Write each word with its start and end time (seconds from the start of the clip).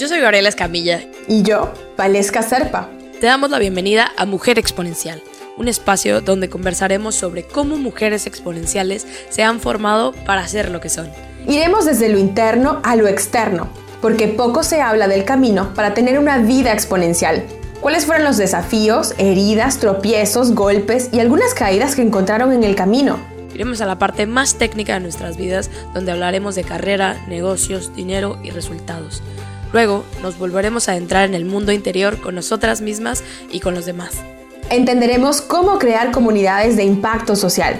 Yo 0.00 0.08
soy 0.08 0.20
Gabriela 0.20 0.48
Escamilla. 0.48 1.02
Y 1.28 1.42
yo, 1.42 1.74
Valesca 1.98 2.40
Serpa. 2.40 2.88
Te 3.20 3.26
damos 3.26 3.50
la 3.50 3.58
bienvenida 3.58 4.10
a 4.16 4.24
Mujer 4.24 4.58
Exponencial, 4.58 5.22
un 5.58 5.68
espacio 5.68 6.22
donde 6.22 6.48
conversaremos 6.48 7.14
sobre 7.14 7.42
cómo 7.42 7.76
mujeres 7.76 8.26
exponenciales 8.26 9.06
se 9.28 9.42
han 9.42 9.60
formado 9.60 10.12
para 10.24 10.48
ser 10.48 10.70
lo 10.70 10.80
que 10.80 10.88
son. 10.88 11.10
Iremos 11.46 11.84
desde 11.84 12.08
lo 12.08 12.18
interno 12.18 12.80
a 12.82 12.96
lo 12.96 13.08
externo, 13.08 13.68
porque 14.00 14.26
poco 14.26 14.62
se 14.62 14.80
habla 14.80 15.06
del 15.06 15.26
camino 15.26 15.74
para 15.74 15.92
tener 15.92 16.18
una 16.18 16.38
vida 16.38 16.72
exponencial. 16.72 17.44
¿Cuáles 17.82 18.06
fueron 18.06 18.24
los 18.24 18.38
desafíos, 18.38 19.12
heridas, 19.18 19.80
tropiezos, 19.80 20.54
golpes 20.54 21.10
y 21.12 21.20
algunas 21.20 21.52
caídas 21.52 21.94
que 21.94 22.00
encontraron 22.00 22.54
en 22.54 22.64
el 22.64 22.74
camino? 22.74 23.18
Iremos 23.52 23.82
a 23.82 23.86
la 23.86 23.98
parte 23.98 24.26
más 24.26 24.54
técnica 24.54 24.94
de 24.94 25.00
nuestras 25.00 25.36
vidas, 25.36 25.70
donde 25.92 26.12
hablaremos 26.12 26.54
de 26.54 26.64
carrera, 26.64 27.22
negocios, 27.28 27.94
dinero 27.94 28.38
y 28.42 28.48
resultados. 28.48 29.22
Luego 29.72 30.04
nos 30.22 30.38
volveremos 30.38 30.88
a 30.88 30.96
entrar 30.96 31.28
en 31.28 31.34
el 31.34 31.44
mundo 31.44 31.72
interior 31.72 32.20
con 32.20 32.34
nosotras 32.34 32.80
mismas 32.80 33.22
y 33.50 33.60
con 33.60 33.74
los 33.74 33.86
demás. 33.86 34.16
Entenderemos 34.70 35.40
cómo 35.40 35.78
crear 35.78 36.12
comunidades 36.12 36.76
de 36.76 36.84
impacto 36.84 37.36
social. 37.36 37.76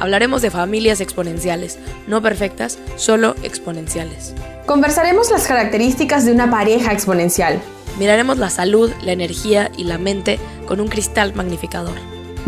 Hablaremos 0.00 0.42
de 0.42 0.50
familias 0.50 1.00
exponenciales, 1.00 1.78
no 2.06 2.20
perfectas, 2.20 2.78
solo 2.96 3.34
exponenciales. 3.42 4.34
Conversaremos 4.66 5.30
las 5.30 5.46
características 5.46 6.24
de 6.24 6.32
una 6.32 6.50
pareja 6.50 6.92
exponencial. 6.92 7.60
Miraremos 7.98 8.38
la 8.38 8.50
salud, 8.50 8.90
la 9.02 9.12
energía 9.12 9.70
y 9.76 9.84
la 9.84 9.98
mente 9.98 10.38
con 10.66 10.80
un 10.80 10.88
cristal 10.88 11.34
magnificador. 11.34 11.94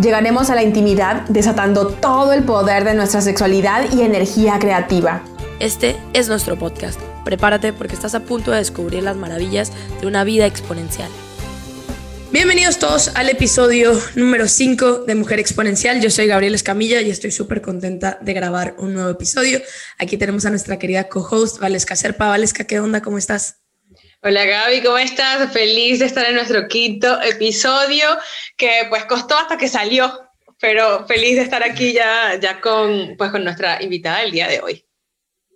Llegaremos 0.00 0.50
a 0.50 0.54
la 0.54 0.62
intimidad 0.62 1.22
desatando 1.28 1.86
todo 1.88 2.32
el 2.32 2.42
poder 2.42 2.84
de 2.84 2.94
nuestra 2.94 3.22
sexualidad 3.22 3.90
y 3.92 4.02
energía 4.02 4.58
creativa. 4.58 5.22
Este 5.58 5.96
es 6.12 6.28
nuestro 6.28 6.58
podcast. 6.58 7.00
Prepárate 7.24 7.72
porque 7.72 7.94
estás 7.94 8.14
a 8.14 8.20
punto 8.20 8.50
de 8.50 8.58
descubrir 8.58 9.02
las 9.02 9.16
maravillas 9.16 9.72
de 10.02 10.06
una 10.06 10.22
vida 10.22 10.44
exponencial. 10.44 11.08
Bienvenidos 12.30 12.78
todos 12.78 13.16
al 13.16 13.30
episodio 13.30 13.98
número 14.16 14.48
5 14.48 15.04
de 15.06 15.14
Mujer 15.14 15.40
Exponencial. 15.40 16.02
Yo 16.02 16.10
soy 16.10 16.26
Gabriel 16.26 16.54
Escamilla 16.54 17.00
y 17.00 17.08
estoy 17.08 17.30
súper 17.30 17.62
contenta 17.62 18.18
de 18.20 18.34
grabar 18.34 18.74
un 18.76 18.92
nuevo 18.92 19.08
episodio. 19.08 19.62
Aquí 19.98 20.18
tenemos 20.18 20.44
a 20.44 20.50
nuestra 20.50 20.78
querida 20.78 21.08
co-host 21.08 21.58
Valesca 21.58 21.96
Serpa. 21.96 22.28
Valesca, 22.28 22.64
¿qué 22.64 22.78
onda? 22.78 23.00
¿Cómo 23.00 23.16
estás? 23.16 23.62
Hola 24.22 24.44
Gaby, 24.44 24.82
¿cómo 24.82 24.98
estás? 24.98 25.50
Feliz 25.54 26.00
de 26.00 26.04
estar 26.04 26.26
en 26.26 26.34
nuestro 26.34 26.68
quinto 26.68 27.22
episodio 27.22 28.06
que 28.58 28.82
pues 28.90 29.06
costó 29.06 29.38
hasta 29.38 29.56
que 29.56 29.68
salió, 29.68 30.20
pero 30.60 31.06
feliz 31.06 31.36
de 31.36 31.42
estar 31.42 31.62
aquí 31.62 31.94
ya, 31.94 32.38
ya 32.38 32.60
con, 32.60 33.14
pues, 33.16 33.30
con 33.30 33.42
nuestra 33.42 33.82
invitada 33.82 34.20
del 34.20 34.32
día 34.32 34.48
de 34.48 34.60
hoy 34.60 34.85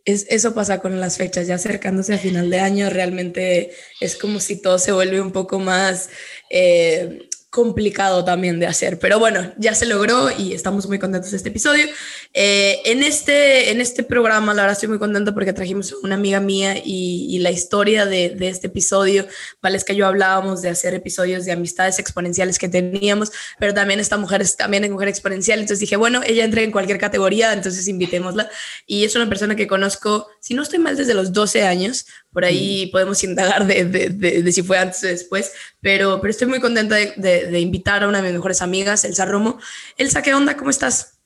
es, 0.05 0.27
eso 0.29 0.55
pasa 0.55 0.81
con 0.81 0.99
las 1.01 1.17
fechas, 1.17 1.47
ya 1.47 1.57
acercándose 1.57 2.15
a 2.15 2.19
final 2.19 2.51
de 2.51 2.61
año, 2.61 2.91
realmente 2.91 3.73
es 4.01 4.17
como 4.17 4.41
si 4.41 4.61
todo 4.61 4.79
se 4.79 4.93
vuelve 4.93 5.21
un 5.21 5.33
poco 5.33 5.59
más 5.59 6.11
eh, 6.51 7.29
complicado 7.51 8.25
también 8.25 8.61
de 8.61 8.69
hacer, 8.69 9.01
pero 9.01 9.19
bueno, 9.19 9.53
ya 9.59 9.75
se 9.75 9.85
logró 9.85 10.31
y 10.31 10.53
estamos 10.53 10.87
muy 10.87 11.01
contentos 11.01 11.33
de 11.33 11.37
este 11.37 11.49
episodio. 11.49 11.85
Eh, 12.33 12.81
en, 12.85 13.03
este, 13.03 13.73
en 13.73 13.81
este 13.81 14.05
programa, 14.05 14.55
la 14.55 14.63
verdad 14.63 14.75
estoy 14.75 14.89
muy 14.89 15.01
contenta 15.01 15.35
porque 15.35 15.53
trajimos 15.53 15.93
a 15.93 15.97
una 16.05 16.15
amiga 16.15 16.39
mía 16.39 16.77
y, 16.83 17.39
la 17.41 17.51
historia 17.51 18.05
de, 18.07 18.31
de, 18.31 18.49
este 18.49 18.69
episodio, 18.69 19.27
vale, 19.63 19.81
que 19.85 19.97
yo 19.97 20.07
hablábamos 20.07 20.61
de 20.63 20.69
hacer 20.69 20.95
episodios 20.95 21.47
de 21.47 21.53
amistades 21.53 21.99
exponenciales 21.99 22.59
que 22.59 22.69
teníamos, 22.69 23.33
pero 23.59 23.73
también 23.73 23.99
esta 23.99 24.19
mujer 24.19 24.43
es 24.43 24.57
también 24.57 24.85
es 24.85 24.91
mujer 24.91 25.09
exponencial, 25.09 25.59
entonces 25.59 25.81
dije, 25.81 25.97
bueno, 25.97 26.21
ella 26.25 26.45
entra 26.45 26.61
en 26.61 26.71
cualquier 26.71 26.99
categoría, 26.99 27.53
entonces 27.53 27.89
invitémosla. 27.89 28.51
Y 28.87 29.05
es 29.05 29.17
una 29.17 29.29
persona 29.29 29.57
que 29.57 29.67
conozco, 29.67 30.29
si 30.39 30.55
no 30.55 30.63
estoy 30.63 30.79
mal, 30.79 30.97
desde 30.97 31.15
los 31.15 31.33
12 31.33 31.65
años, 31.65 32.07
por 32.33 32.45
ahí 32.45 32.87
mm. 32.87 32.91
podemos 32.91 33.25
indagar 33.25 33.67
de, 33.67 33.85
de, 33.85 34.09
de, 34.11 34.53
si 34.53 34.63
fue 34.63 34.79
antes 34.79 35.03
o 35.03 35.07
después, 35.07 35.53
pero, 35.81 36.21
pero 36.21 36.31
estoy 36.31 36.47
muy 36.47 36.61
contenta 36.61 36.95
de, 36.95 37.40
invitar 37.61 38.03
a 38.03 38.09
una 38.09 38.19
de 38.19 38.25
mis 38.25 38.33
mejores 38.35 38.63
amigas, 38.63 39.05
Elsa 39.05 39.27
Romo. 39.27 39.59
Elsa, 39.97 40.23
¿qué 40.23 40.35
onda? 40.35 40.57
¿Cómo 40.57 40.71
estás? 40.71 41.21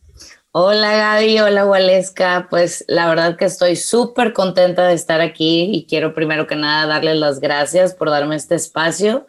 Hola 0.53 0.93
Gaby, 0.93 1.41
hola 1.41 1.67
Waleska. 1.67 2.47
Pues 2.49 2.85
la 2.87 3.09
verdad 3.09 3.37
que 3.37 3.45
estoy 3.45 3.75
súper 3.75 4.33
contenta 4.33 4.87
de 4.87 4.95
estar 4.95 5.21
aquí 5.21 5.71
y 5.73 5.87
quiero 5.87 6.15
primero 6.15 6.47
que 6.47 6.55
nada 6.55 6.87
darles 6.87 7.17
las 7.17 7.41
gracias 7.41 7.95
por 7.95 8.09
darme 8.09 8.37
este 8.37 8.55
espacio 8.55 9.27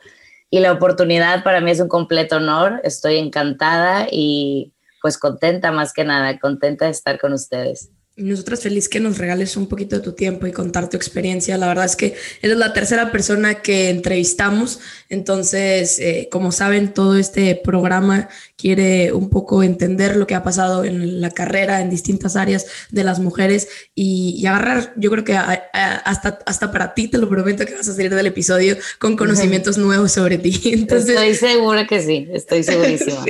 y 0.52 0.60
la 0.60 0.72
oportunidad 0.72 1.44
para 1.44 1.62
mí 1.62 1.72
es 1.72 1.80
un 1.80 1.88
completo 1.88 2.38
honor. 2.38 2.80
Estoy 2.84 3.18
encantada 3.18 4.08
y 4.12 4.74
pues 5.02 5.18
contenta 5.18 5.72
más 5.72 5.94
que 5.94 6.04
nada, 6.04 6.38
contenta 6.40 6.86
de 6.86 6.92
estar 6.92 7.20
con 7.20 7.34
ustedes. 7.34 7.90
Y 8.18 8.24
nosotras 8.24 8.62
feliz 8.62 8.88
que 8.88 9.02
nos 9.02 9.18
regales 9.18 9.58
un 9.58 9.68
poquito 9.68 9.98
de 9.98 10.02
tu 10.02 10.14
tiempo 10.14 10.48
y 10.48 10.54
contar 10.54 10.90
tu 10.90 10.96
experiencia. 10.96 11.58
La 11.58 11.68
verdad 11.68 11.84
es 11.84 11.98
que 11.98 12.16
eres 12.42 12.56
la 12.56 12.72
tercera 12.72 13.12
persona 13.12 13.56
que 13.56 13.90
entrevistamos. 13.90 14.80
Entonces, 15.10 16.00
eh, 16.00 16.30
como 16.32 16.54
saben, 16.54 16.94
todo 16.94 17.18
este 17.18 17.60
programa 17.62 18.30
quiere 18.56 19.12
un 19.12 19.30
poco 19.30 19.64
entender 19.64 20.16
lo 20.16 20.28
que 20.28 20.36
ha 20.36 20.44
pasado 20.44 20.86
en 20.86 21.20
la 21.20 21.30
carrera 21.30 21.82
en 21.82 21.90
distintas 21.90 22.38
áreas 22.38 22.66
de 22.90 23.04
las 23.04 23.20
mujeres 23.20 23.68
y, 23.94 24.46
agarrar, 24.46 24.94
yo 24.96 25.12
creo 25.12 25.26
que 25.26 25.36
hasta, 25.36 26.40
hasta 26.46 26.72
para 26.72 26.94
ti 26.94 27.10
te 27.10 27.18
lo 27.18 27.28
prometo 27.28 27.66
que 27.66 27.76
vas 27.76 27.90
a 27.90 27.94
salir 27.94 28.16
del 28.16 28.28
episodio 28.28 28.78
con 28.98 29.18
conocimientos 29.18 29.78
nuevos 29.78 30.14
sobre 30.14 30.38
ti. 30.38 30.58
Entonces, 30.72 31.10
estoy 31.10 31.36
segura 31.36 31.86
que 31.86 32.02
sí, 32.02 32.30
estoy 32.32 32.64
segurísima. 32.64 33.26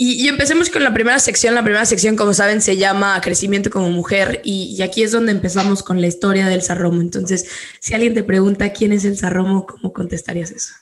Y, 0.00 0.28
empecemos 0.28 0.70
con 0.70 0.84
la 0.84 0.94
primera 0.94 1.18
sección. 1.18 1.56
La 1.56 1.64
primera 1.64 1.84
sección, 1.84 2.14
como 2.14 2.32
saben, 2.32 2.60
se 2.62 2.76
llama 2.76 3.20
Crecimiento 3.20 3.68
como 3.68 3.90
Mujer 3.90 4.40
y, 4.44 4.80
aquí 4.80 5.02
es 5.02 5.10
donde 5.10 5.32
empezamos 5.32 5.82
con 5.82 6.00
la 6.00 6.06
historia 6.06 6.46
del 6.46 6.62
Sarromo. 6.62 7.00
Entonces, 7.00 7.50
si 7.80 7.94
alguien 7.94 8.14
te 8.14 8.22
pregunta 8.22 8.72
quién 8.72 8.92
es 8.92 9.04
el 9.04 9.16
Sarromo, 9.16 9.66
¿cómo 9.66 9.92
contestarías 9.92 10.52
eso? 10.52 10.72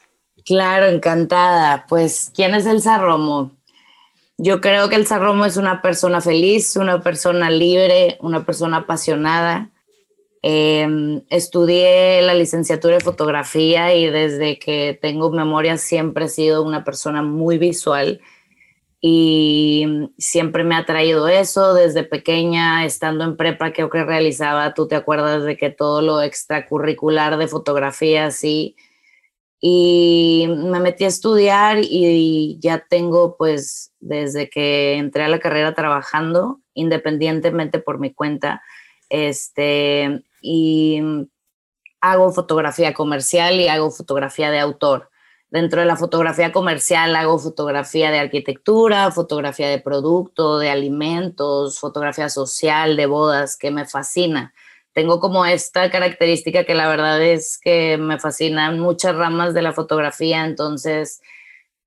Claro, 0.45 0.85
encantada. 0.85 1.87
Pues, 1.89 2.31
¿quién 2.35 2.55
es 2.55 2.67
el 2.67 2.83
Sarromo? 2.83 3.57
Yo 4.37 4.61
creo 4.61 4.91
que 4.91 4.97
el 4.97 5.07
Sarromo 5.07 5.47
es 5.47 5.57
una 5.57 5.81
persona 5.81 6.21
feliz, 6.21 6.77
una 6.77 7.01
persona 7.01 7.49
libre, 7.49 8.19
una 8.21 8.45
persona 8.45 8.79
apasionada. 8.79 9.71
Em, 10.43 11.23
estudié 11.31 12.21
la 12.21 12.35
licenciatura 12.35 12.97
de 12.97 13.01
fotografía 13.01 13.95
y 13.95 14.11
desde 14.11 14.59
que 14.59 14.99
tengo 15.01 15.31
memoria 15.31 15.79
siempre 15.79 16.27
he 16.27 16.29
sido 16.29 16.63
una 16.63 16.85
persona 16.85 17.23
muy 17.23 17.57
visual 17.57 18.21
y 19.01 20.11
siempre 20.19 20.65
me 20.65 20.75
ha 20.75 20.87
traído 20.87 21.29
eso 21.29 21.75
desde 21.75 22.03
pequeña, 22.05 22.85
estando 22.85 23.25
en 23.25 23.37
prepa, 23.37 23.73
creo 23.73 23.91
que 23.91 24.05
realizaba, 24.05 24.75
tú 24.75 24.89
te 24.89 24.97
acuerdas 24.97 25.45
de 25.45 25.57
que 25.57 25.71
todo 25.71 26.03
lo 26.03 26.23
extracurricular 26.23 27.37
de 27.37 27.49
fotografía, 27.49 28.31
sí, 28.31 28.77
y 29.61 30.47
me 30.49 30.81
metí 30.81 31.05
a 31.05 31.09
estudiar 31.09 31.79
y 31.83 32.59
ya 32.61 32.87
tengo 32.89 33.37
pues 33.37 33.93
desde 34.01 34.51
que 34.51 34.95
entré 34.95 35.25
a 35.25 35.29
la 35.29 35.39
carrera 35.39 35.75
trabajando 35.75 36.61
independientemente 36.75 37.81
por 37.81 37.99
mi 37.99 38.13
cuenta, 38.13 38.63
este, 39.09 40.23
y 40.41 41.01
hago 42.01 42.33
fotografía 42.33 42.95
comercial 42.95 43.61
y 43.61 43.69
hago 43.69 43.91
fotografía 43.91 44.51
de 44.51 44.61
autor. 44.61 45.11
Dentro 45.49 45.81
de 45.81 45.87
la 45.87 45.97
fotografía 45.97 46.51
comercial 46.51 47.15
hago 47.15 47.39
fotografía 47.39 48.11
de 48.11 48.19
arquitectura, 48.19 49.13
fotografía 49.13 49.69
de 49.69 49.79
producto, 49.79 50.59
de 50.59 50.71
alimentos, 50.71 51.79
fotografía 51.79 52.29
social, 52.29 52.97
de 52.97 53.07
bodas, 53.07 53.57
que 53.57 53.71
me 53.71 53.85
fascina. 53.85 54.53
Tengo 54.93 55.21
como 55.21 55.47
esta 55.47 55.91
característica 55.91 56.65
que 56.65 56.75
la 56.75 56.89
verdad 56.89 57.23
es 57.23 57.59
que 57.59 57.97
me 57.97 58.19
fascinan 58.19 58.81
muchas 58.81 59.15
ramas 59.15 59.55
de 59.55 59.63
la 59.63 59.73
fotografía, 59.73 60.45
entonces 60.45 61.21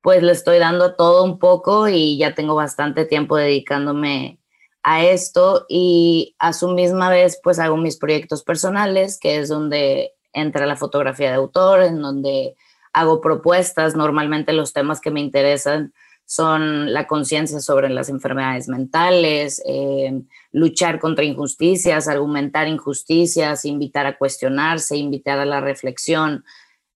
pues 0.01 0.23
le 0.23 0.31
estoy 0.31 0.59
dando 0.59 0.95
todo 0.95 1.23
un 1.25 1.39
poco 1.39 1.89
y 1.89 2.17
ya 2.17 2.33
tengo 2.35 2.55
bastante 2.55 3.05
tiempo 3.05 3.35
dedicándome 3.35 4.39
a 4.83 5.03
esto 5.03 5.65
y 5.67 6.35
a 6.39 6.53
su 6.53 6.69
misma 6.69 7.09
vez 7.09 7.39
pues 7.43 7.59
hago 7.59 7.75
mis 7.75 7.97
proyectos 7.97 8.43
personales, 8.43 9.19
que 9.19 9.39
es 9.39 9.49
donde 9.49 10.13
entra 10.31 10.65
la 10.65 10.77
fotografía 10.77 11.29
de 11.29 11.35
autor, 11.35 11.83
en 11.83 12.01
donde 12.01 12.55
hago 12.93 13.21
propuestas. 13.21 13.95
Normalmente 13.95 14.53
los 14.53 14.73
temas 14.73 15.01
que 15.01 15.11
me 15.11 15.19
interesan 15.19 15.93
son 16.29 16.93
la 16.93 17.07
conciencia 17.07 17.59
sobre 17.59 17.89
las 17.89 18.07
enfermedades 18.07 18.67
mentales, 18.67 19.63
eh, 19.65 20.21
luchar 20.51 20.99
contra 20.99 21.25
injusticias, 21.25 22.07
argumentar 22.07 22.67
injusticias, 22.67 23.65
invitar 23.65 24.05
a 24.05 24.15
cuestionarse, 24.15 24.95
invitar 24.95 25.39
a 25.39 25.45
la 25.45 25.59
reflexión. 25.59 26.45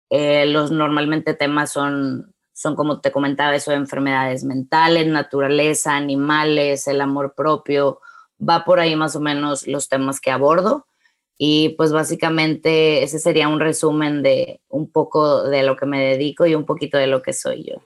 Eh, 0.10 0.46
los 0.48 0.72
normalmente 0.72 1.34
temas 1.34 1.72
son, 1.72 2.36
son, 2.52 2.76
como 2.76 3.00
te 3.00 3.14
comentaba, 3.14 3.56
eso 3.56 3.72
de 3.72 3.78
enfermedades 3.78 4.44
mentales, 4.44 5.08
naturaleza, 5.08 5.96
animales, 5.96 6.86
el 6.88 7.00
amor 7.00 7.34
propio. 7.34 8.02
Va 8.38 8.66
por 8.66 8.82
ahí 8.82 8.98
más 8.98 9.16
o 9.16 9.22
menos 9.22 9.66
los 9.66 9.88
temas 9.88 10.20
que 10.20 10.32
abordo. 10.32 10.88
Y 11.38 11.70
pues 11.70 11.92
básicamente 11.92 13.04
ese 13.04 13.20
sería 13.20 13.48
un 13.48 13.60
resumen 13.60 14.22
de 14.22 14.62
un 14.70 14.92
poco 14.92 15.44
de 15.44 15.64
lo 15.64 15.76
que 15.76 15.86
me 15.86 16.00
dedico 16.00 16.46
y 16.46 16.56
un 16.56 16.66
poquito 16.66 16.98
de 16.98 17.08
lo 17.08 17.22
que 17.22 17.34
soy 17.34 17.64
yo. 17.64 17.82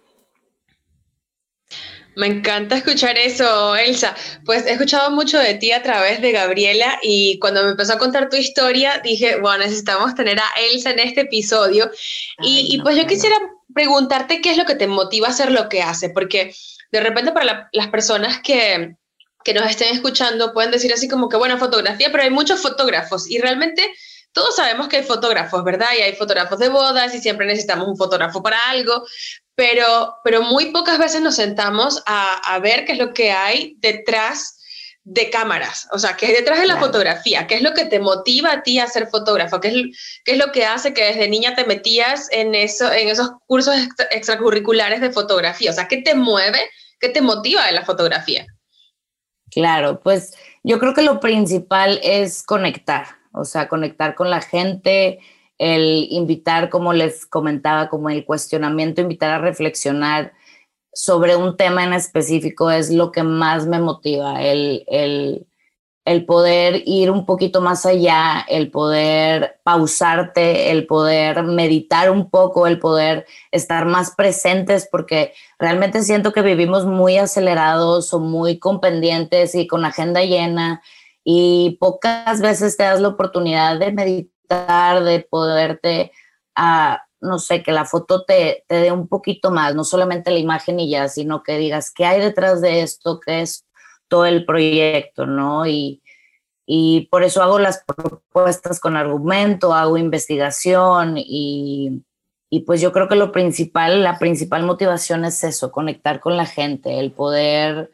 Me 2.16 2.28
encanta 2.28 2.78
escuchar 2.78 3.18
eso, 3.18 3.76
Elsa. 3.76 4.16
Pues 4.46 4.66
he 4.66 4.72
escuchado 4.72 5.12
mucho 5.12 5.38
de 5.38 5.56
ti 5.56 5.72
a 5.72 5.84
través 5.84 6.22
de 6.22 6.32
Gabriela 6.32 6.98
y 7.02 7.40
cuando 7.40 7.64
me 7.64 7.72
empezó 7.72 7.94
a 7.94 7.98
contar 7.98 8.30
tu 8.30 8.38
historia 8.38 9.02
dije, 9.04 9.40
bueno, 9.40 9.66
necesitamos 9.66 10.16
tener 10.16 10.40
a 10.40 10.46
Elsa 10.72 10.92
en 10.92 11.00
este 11.00 11.22
episodio. 11.22 11.92
y, 12.42 12.80
pues 12.82 12.96
yo 12.96 13.06
quisiera 13.06 13.36
preguntarte 13.74 14.42
qué 14.42 14.52
es 14.52 14.58
lo 14.58 14.66
que 14.66 14.76
te 14.76 14.88
motiva 14.88 15.28
a 15.28 15.32
hacer 15.32 15.52
lo 15.52 15.68
que 15.68 15.82
hace, 15.82 16.10
porque 16.10 16.56
de 16.92 17.00
repente 17.02 17.34
para 17.34 17.70
las 17.74 17.88
personas 17.88 18.40
que, 18.42 18.96
que 19.46 19.54
nos 19.54 19.70
estén 19.70 19.94
escuchando 19.94 20.52
pueden 20.54 20.72
decir 20.72 20.92
así 20.92 21.08
como 21.08 21.30
que, 21.30 21.38
bueno, 21.38 21.58
fotografía, 21.60 22.10
pero 22.12 22.24
hay 22.24 22.32
muchos 22.32 22.62
fotógrafos 22.62 23.30
y 23.30 23.38
realmente 23.38 23.94
todos 24.34 24.56
sabemos 24.56 24.90
que 24.90 24.98
hay 24.98 25.04
fotógrafos, 25.04 25.64
¿verdad? 25.64 25.88
Y 25.98 26.02
hay 26.02 26.14
fotógrafos 26.16 26.60
de 26.60 26.68
bodas 26.68 27.14
y 27.14 27.22
siempre 27.22 27.46
necesitamos 27.46 27.88
un 27.88 27.96
fotógrafo 27.96 28.42
para 28.42 28.70
algo, 28.70 29.06
pero, 29.54 30.16
pero 30.24 30.42
muy 30.42 30.72
pocas 30.72 30.98
veces 30.98 31.22
nos 31.22 31.36
sentamos 31.36 32.04
a, 32.08 32.60
ver 32.60 32.86
qué 32.86 32.94
es 32.94 32.98
lo 32.98 33.14
que 33.14 33.32
hay 33.32 33.76
detrás 33.78 34.58
de 35.04 35.30
cámaras, 35.30 35.88
o 35.92 36.00
sea, 36.00 36.18
qué 36.18 36.26
hay 36.26 36.34
detrás 36.34 36.60
de 36.60 36.66
la 36.66 36.80
fotografía, 36.80 37.46
qué 37.46 37.56
es 37.56 37.62
lo 37.62 37.76
que 37.76 37.86
te 37.86 38.00
motiva 38.00 38.52
a 38.52 38.64
ti 38.64 38.80
a 38.80 38.88
ser 38.88 39.08
fotógrafo, 39.08 39.62
qué 39.62 39.68
es, 39.68 39.76
qué 40.26 40.32
es 40.32 40.38
lo 40.40 40.52
que 40.52 40.66
hace 40.66 40.96
que 40.96 41.06
desde 41.06 41.30
niña 41.30 41.54
te 41.54 41.66
metías 41.66 42.28
en, 42.32 42.56
eso, 42.56 42.92
en 42.92 43.10
esos 43.10 43.30
cursos 43.46 43.76
extracurriculares 44.10 45.02
de 45.02 45.12
fotografía, 45.12 45.70
o 45.70 45.74
sea, 45.74 45.88
qué 45.88 45.98
te 45.98 46.16
mueve, 46.16 46.60
qué 47.00 47.10
te 47.10 47.22
motiva 47.22 47.68
de 47.68 47.74
la 47.74 47.86
fotografía. 47.86 48.48
Claro, 49.52 50.02
pues 50.02 50.36
yo 50.64 50.80
creo 50.80 50.94
que 50.94 51.02
lo 51.02 51.20
principal 51.20 52.00
es 52.04 52.44
conectar, 52.44 53.06
o 53.32 53.46
sea, 53.46 53.68
conectar 53.68 54.16
con 54.16 54.30
la 54.30 54.42
gente, 54.42 55.20
el 55.58 56.08
invitar, 56.10 56.70
como 56.70 56.94
les 56.94 57.26
comentaba, 57.26 57.90
como 57.90 58.10
el 58.10 58.26
cuestionamiento, 58.26 59.02
invitar 59.02 59.32
a 59.32 59.40
reflexionar 59.40 60.34
sobre 60.94 61.36
un 61.36 61.58
tema 61.58 61.84
en 61.84 61.94
específico 61.94 62.72
es 62.72 62.90
lo 62.90 63.12
que 63.12 63.24
más 63.24 63.68
me 63.68 63.80
motiva, 63.80 64.42
el, 64.42 64.84
el, 64.88 65.46
el 66.06 66.26
poder 66.26 66.84
ir 66.86 67.10
un 67.10 67.26
poquito 67.26 67.62
más 67.62 67.86
allá, 67.86 68.46
el 68.48 68.70
poder 68.70 69.60
pausarte, 69.64 70.70
el 70.70 70.86
poder 70.86 71.44
meditar 71.44 72.12
un 72.12 72.30
poco, 72.30 72.68
el 72.68 72.80
poder 72.80 73.26
estar 73.52 73.88
más 73.88 74.12
presentes, 74.16 74.88
porque 74.90 75.34
realmente 75.58 76.04
siento 76.04 76.32
que 76.32 76.44
vivimos 76.44 76.86
muy 76.86 77.18
acelerados 77.18 78.14
o 78.14 78.20
muy 78.20 78.60
con 78.60 78.80
pendientes 78.80 79.56
y 79.56 79.66
con 79.66 79.84
agenda 79.84 80.22
llena 80.22 80.84
y 81.24 81.78
pocas 81.80 82.40
veces 82.40 82.78
te 82.78 82.84
das 82.84 83.02
la 83.02 83.08
oportunidad 83.08 83.80
de 83.80 83.92
meditar 83.92 85.04
de 85.04 85.22
poderte, 85.28 86.12
a, 86.56 87.02
no 87.20 87.40
sé, 87.40 87.64
que 87.64 87.72
la 87.72 87.86
foto 87.86 88.26
te, 88.26 88.64
te 88.68 88.76
dé 88.76 88.92
un 88.92 89.08
poquito 89.08 89.50
más, 89.50 89.74
no 89.74 89.84
solamente 89.84 90.30
la 90.30 90.38
imagen 90.38 90.80
y 90.80 90.92
ya, 90.92 91.10
sino 91.10 91.42
que 91.42 91.58
digas 91.58 91.92
qué 91.92 92.06
hay 92.06 92.22
detrás 92.22 92.62
de 92.62 92.82
esto, 92.82 93.20
qué 93.20 93.42
es 93.42 93.65
todo 94.08 94.26
el 94.26 94.46
proyecto, 94.46 95.26
¿no? 95.26 95.66
Y, 95.66 96.02
y 96.66 97.08
por 97.12 97.24
eso 97.24 97.44
hago 97.44 97.60
las 97.60 97.84
propuestas 97.84 98.80
con 98.80 98.98
argumento, 98.98 99.74
hago 99.74 99.98
investigación 99.98 101.16
y, 101.18 102.04
y, 102.50 102.62
pues 102.62 102.82
yo 102.82 102.92
creo 102.92 103.08
que 103.08 103.16
lo 103.16 103.32
principal, 103.32 104.04
la 104.04 104.18
principal 104.20 104.64
motivación 104.64 105.26
es 105.26 105.44
eso, 105.44 105.72
conectar 105.72 106.20
con 106.20 106.38
la 106.38 106.46
gente, 106.46 107.00
el 107.00 107.12
poder 107.12 107.92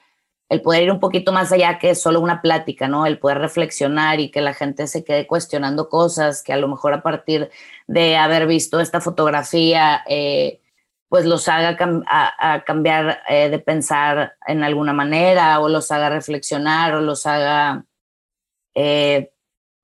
el 0.51 0.61
poder 0.61 0.83
ir 0.83 0.91
un 0.91 0.99
poquito 0.99 1.31
más 1.31 1.53
allá 1.53 1.79
que 1.79 1.95
solo 1.95 2.19
una 2.19 2.41
plática, 2.41 2.89
¿no? 2.89 3.05
El 3.05 3.19
poder 3.19 3.37
reflexionar 3.37 4.19
y 4.19 4.31
que 4.31 4.41
la 4.41 4.53
gente 4.53 4.85
se 4.87 5.05
quede 5.05 5.25
cuestionando 5.25 5.87
cosas 5.87 6.43
que 6.43 6.51
a 6.51 6.57
lo 6.57 6.67
mejor 6.67 6.93
a 6.93 7.01
partir 7.01 7.49
de 7.87 8.17
haber 8.17 8.47
visto 8.47 8.81
esta 8.81 8.99
fotografía, 8.99 10.03
eh, 10.09 10.59
pues 11.11 11.25
los 11.25 11.49
haga 11.49 11.77
a, 12.07 12.63
cambiar 12.63 13.21
eh, 13.27 13.49
de 13.49 13.59
pensar 13.59 14.37
en 14.47 14.63
alguna 14.63 14.93
manera 14.93 15.59
o 15.59 15.67
los 15.67 15.91
haga 15.91 16.09
reflexionar 16.09 16.93
o 16.95 17.01
los 17.01 17.25
haga, 17.25 17.83
eh, 18.73 19.33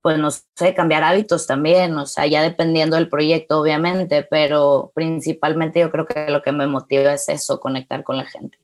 pues 0.01 0.17
no 0.19 0.29
sé, 0.31 0.73
cambiar 0.73 1.03
hábitos 1.03 1.45
también, 1.45 1.97
o 1.97 2.05
sea, 2.05 2.27
ya 2.27 2.41
dependiendo 2.41 2.95
del 2.95 3.09
proyecto, 3.09 3.59
obviamente, 3.59 4.23
pero 4.23 4.93
principalmente 4.95 5.81
yo 5.81 5.91
creo 5.91 6.05
que 6.05 6.31
lo 6.31 6.41
que 6.41 6.53
me 6.53 6.65
motiva 6.65 7.11
es 7.11 7.27
eso, 7.27 7.59
conectar 7.59 8.05
con 8.05 8.15
la 8.15 8.25
gente. 8.25 8.57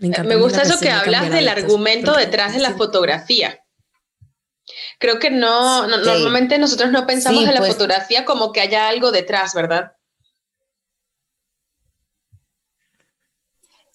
Me, 0.00 0.36
gusta 0.36 0.64
eso 0.64 0.78
que 0.78 0.90
hablas 0.90 1.30
del 1.30 1.48
argumento 1.48 2.12
detrás 2.14 2.52
de 2.52 2.60
la 2.60 2.74
fotografía. 2.74 3.58
Creo 4.98 5.18
que 5.18 5.30
no, 5.30 5.86
normalmente 5.86 6.58
nosotros 6.58 6.90
no 6.90 7.06
pensamos 7.06 7.42
en 7.42 7.54
la 7.54 7.60
pues. 7.60 7.72
fotografía 7.72 8.26
como 8.26 8.52
que 8.52 8.60
haya 8.60 8.88
algo 8.88 9.12
detrás, 9.12 9.54
¿verdad? 9.54 9.95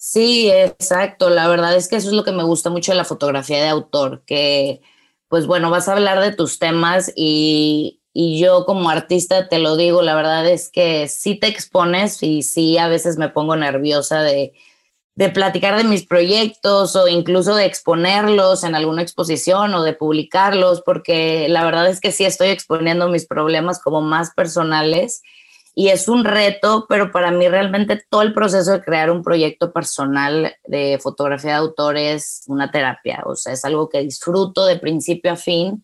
Sí, 0.04 0.50
exacto. 0.50 1.30
La 1.30 1.46
verdad 1.46 1.76
es 1.76 1.86
que 1.88 1.94
eso 1.94 2.08
es 2.08 2.14
lo 2.14 2.24
que 2.24 2.32
me 2.32 2.42
gusta 2.42 2.70
mucho 2.70 2.90
de 2.90 2.96
la 2.98 3.04
fotografía 3.04 3.62
de 3.62 3.68
autor, 3.68 4.24
que 4.26 4.80
pues 5.28 5.46
bueno, 5.46 5.70
vas 5.70 5.86
a 5.88 5.92
hablar 5.92 6.20
de 6.20 6.32
tus 6.34 6.58
temas 6.58 7.12
y, 7.14 8.00
y 8.12 8.40
yo 8.40 8.66
como 8.66 8.90
artista 8.90 9.48
te 9.48 9.60
lo 9.60 9.76
digo, 9.76 10.02
la 10.02 10.16
verdad 10.16 10.48
es 10.48 10.70
que 10.70 11.06
sí 11.06 11.36
te 11.38 11.46
expones 11.46 12.20
y 12.24 12.42
sí 12.42 12.78
a 12.78 12.88
veces 12.88 13.16
me 13.16 13.28
pongo 13.28 13.54
nerviosa 13.54 14.22
de, 14.22 14.54
de 15.14 15.28
platicar 15.28 15.76
de 15.76 15.84
mis 15.84 16.04
proyectos 16.04 16.96
o 16.96 17.06
incluso 17.06 17.54
de 17.54 17.66
exponerlos 17.66 18.64
en 18.64 18.74
alguna 18.74 19.02
exposición 19.02 19.72
o 19.72 19.84
de 19.84 19.92
publicarlos, 19.94 20.82
porque 20.82 21.48
la 21.48 21.64
verdad 21.64 21.88
es 21.88 22.00
que 22.00 22.10
sí 22.10 22.24
estoy 22.24 22.48
exponiendo 22.48 23.08
mis 23.08 23.26
problemas 23.26 23.80
como 23.80 24.00
más 24.00 24.32
personales 24.34 25.22
y 25.74 25.88
es 25.88 26.08
un 26.08 26.24
reto, 26.24 26.86
pero 26.88 27.10
para 27.10 27.30
mí 27.30 27.48
realmente 27.48 28.02
todo 28.10 28.22
el 28.22 28.34
proceso 28.34 28.72
de 28.72 28.82
crear 28.82 29.10
un 29.10 29.22
proyecto 29.22 29.72
personal 29.72 30.54
de 30.66 30.98
fotografía 31.02 31.52
de 31.52 31.56
autor 31.56 31.96
es 31.96 32.44
una 32.46 32.70
terapia, 32.70 33.22
o 33.24 33.34
sea, 33.36 33.52
es 33.52 33.64
algo 33.64 33.88
que 33.88 34.02
disfruto 34.02 34.66
de 34.66 34.78
principio 34.78 35.32
a 35.32 35.36
fin 35.36 35.82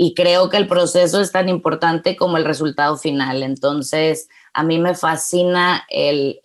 y 0.00 0.14
creo 0.14 0.48
que 0.48 0.56
el 0.56 0.68
proceso 0.68 1.20
es 1.20 1.32
tan 1.32 1.48
importante 1.48 2.14
como 2.14 2.36
el 2.36 2.44
resultado 2.44 2.96
final. 2.96 3.42
Entonces, 3.42 4.28
a 4.52 4.62
mí 4.62 4.78
me 4.78 4.94
fascina 4.94 5.84
el, 5.90 6.38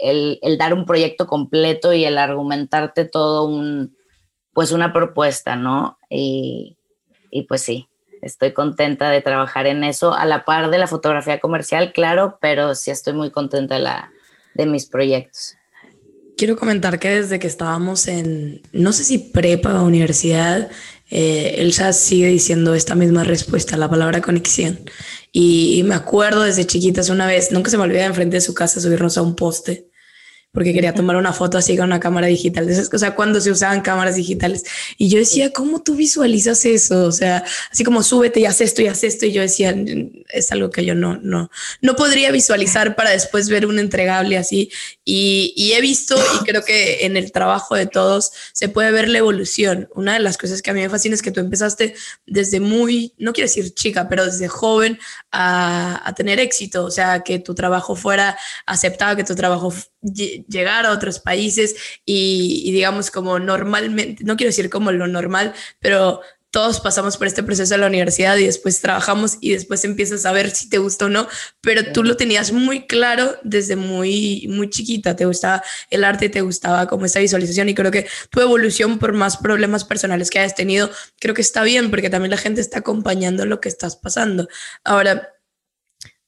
dar 0.58 0.74
un 0.74 0.88
proyecto 0.88 1.28
completo 1.28 1.94
y 1.94 2.04
el 2.04 2.18
argumentarte 2.18 3.06
todo 3.06 3.46
un, 3.46 3.96
pues 4.54 4.72
una 4.72 4.92
propuesta, 4.92 5.56
¿no? 5.56 6.00
Y, 6.10 6.78
pues 7.48 7.62
sí, 7.62 7.88
estoy 8.24 8.54
contenta 8.54 9.10
de 9.10 9.22
trabajar 9.22 9.68
en 9.68 9.84
eso, 9.84 10.14
a 10.14 10.26
la 10.26 10.46
par 10.46 10.70
de 10.70 10.78
la 10.78 10.88
fotografía 10.88 11.40
comercial, 11.40 11.92
claro, 11.94 12.38
pero 12.42 12.76
sí 12.76 12.92
estoy 12.92 13.14
muy 13.14 13.32
contenta 13.32 13.76
de, 13.76 13.82
la, 13.82 14.12
de 14.54 14.66
mis 14.66 14.86
proyectos. 14.86 15.56
Quiero 16.36 16.58
comentar 16.58 16.98
que 17.00 17.10
desde 17.10 17.38
que 17.38 17.48
estábamos 17.48 18.08
en, 18.08 18.62
no 18.72 18.92
sé 18.92 19.04
si 19.04 19.20
prepa 19.20 19.82
o 19.82 19.86
universidad, 19.86 20.70
eh, 21.12 21.56
Elsa 21.60 21.94
sigue 21.94 22.28
diciendo 22.28 22.74
esta 22.74 22.96
misma 22.96 23.24
respuesta, 23.24 23.78
la 23.78 23.90
palabra 23.90 24.22
conexión. 24.22 24.80
Y, 25.32 25.84
me 25.86 25.94
acuerdo 25.94 26.42
desde 26.42 26.66
chiquitas 26.66 27.10
una 27.10 27.28
vez, 27.28 27.52
nunca 27.52 27.70
se 27.70 27.78
me 27.78 27.84
olvida 27.84 28.06
enfrente 28.06 28.38
de 28.38 28.42
su 28.42 28.56
casa 28.56 28.82
subirnos 28.82 29.18
a 29.18 29.22
un 29.22 29.36
poste 29.36 29.90
porque 30.54 30.72
quería 30.72 30.94
tomar 30.94 31.16
una 31.16 31.34
foto 31.34 31.58
así 31.58 31.76
con 31.76 31.88
una 31.88 32.00
cámara 32.00 32.28
digital. 32.28 32.70
O 32.94 32.98
sea, 33.00 33.16
cuando 33.16 33.42
se 33.42 33.50
usaban 33.50 33.82
cámaras 33.82 34.16
digitales. 34.16 34.64
Y 35.00 35.10
yo 35.10 35.18
decía, 35.18 35.52
¿cómo 35.52 35.82
tú 35.82 35.96
visualizas 35.96 36.64
eso? 36.66 37.06
O 37.06 37.12
sea, 37.12 37.44
así 37.72 37.84
como 37.84 38.04
súbete 38.04 38.40
y 38.40 38.46
haz 38.46 38.62
esto 38.62 38.84
y 38.84 38.88
haz 38.88 39.04
esto. 39.04 39.26
Y 39.26 39.32
yo 39.32 39.42
decía, 39.42 39.76
es 40.30 40.52
algo 40.52 40.70
que 40.70 40.86
yo 40.86 40.94
no, 40.94 41.18
no, 41.18 41.50
no 41.82 41.96
podría 41.96 42.32
visualizar 42.32 42.96
para 42.96 43.10
después 43.10 43.50
ver 43.50 43.66
un 43.66 43.80
entregable 43.80 44.38
así. 44.38 44.72
Y, 45.04 45.56
y 45.58 45.74
he 45.74 45.82
visto, 45.82 46.16
y 46.40 46.46
creo 46.46 46.64
que 46.64 47.04
en 47.06 47.18
el 47.18 47.32
trabajo 47.32 47.74
de 47.74 47.88
todos 47.88 48.32
se 48.54 48.70
puede 48.70 48.92
ver 48.92 49.10
la 49.10 49.18
evolución. 49.18 49.90
Una 49.96 50.14
de 50.14 50.20
las 50.20 50.38
cosas 50.38 50.62
que 50.62 50.70
a 50.70 50.76
mí 50.76 50.82
me 50.82 50.90
fascina 50.90 51.16
es 51.16 51.24
que 51.24 51.32
tú 51.32 51.40
empezaste 51.40 51.96
desde 52.28 52.60
muy, 52.60 53.16
no 53.18 53.34
quiero 53.34 53.48
decir 53.48 53.74
chica, 53.74 54.08
pero 54.08 54.24
desde 54.24 54.48
joven 54.50 55.00
a, 55.32 56.08
a 56.08 56.14
tener 56.14 56.40
éxito. 56.40 56.86
O 56.86 56.92
sea, 56.92 57.22
que 57.22 57.40
tu 57.40 57.56
trabajo 57.56 57.96
fuera 57.96 58.38
aceptado, 58.68 59.16
que 59.16 59.24
tu 59.24 59.34
trabajo 59.34 59.74
llegar 60.04 60.86
a 60.86 60.92
otros 60.92 61.20
países 61.20 61.76
y, 62.06 62.72
digamos 62.72 63.12
como 63.12 63.40
normalmente, 63.40 64.24
no 64.24 64.36
quiero 64.36 64.50
decir 64.50 64.70
como 64.70 64.92
lo 64.92 65.08
normal, 65.08 65.54
pero 65.80 66.22
todos 66.54 66.80
pasamos 66.80 67.18
por 67.18 67.26
este 67.26 67.42
proceso 67.42 67.74
de 67.74 67.80
la 67.80 67.88
universidad 67.88 68.38
y 68.38 68.46
después 68.46 68.80
trabajamos 68.80 69.40
y 69.42 69.54
después 69.54 69.84
empiezas 69.86 70.24
a 70.28 70.32
ver 70.32 70.52
si 70.52 70.70
te 70.70 70.78
gusta 70.78 71.06
o 71.06 71.10
no, 71.10 71.28
pero 71.62 71.92
tú 71.94 72.04
lo 72.04 72.16
tenías 72.16 72.52
muy 72.52 72.86
claro 72.86 73.36
desde 73.42 73.76
muy, 73.76 74.46
muy 74.52 74.70
chiquita, 74.70 75.16
te 75.16 75.26
gustaba 75.26 75.64
el 75.90 76.04
arte, 76.04 76.30
te 76.30 76.42
gustaba 76.42 76.86
como 76.86 77.08
esta 77.08 77.20
visualización 77.20 77.70
y 77.70 77.74
creo 77.74 77.90
que 77.90 78.08
tu 78.30 78.40
evolución 78.40 79.00
por 79.00 79.14
más 79.14 79.38
problemas 79.38 79.84
personales 79.84 80.30
que 80.30 80.38
hayas 80.38 80.54
tenido, 80.54 80.92
creo 81.20 81.34
que 81.34 81.42
está 81.42 81.64
bien 81.64 81.90
porque 81.90 82.12
también 82.12 82.30
la 82.30 82.38
gente 82.38 82.62
está 82.62 82.80
acompañando 82.80 83.48
lo 83.48 83.60
que 83.60 83.70
estás 83.70 83.96
pasando. 83.96 84.48
Ahora, 84.84 85.34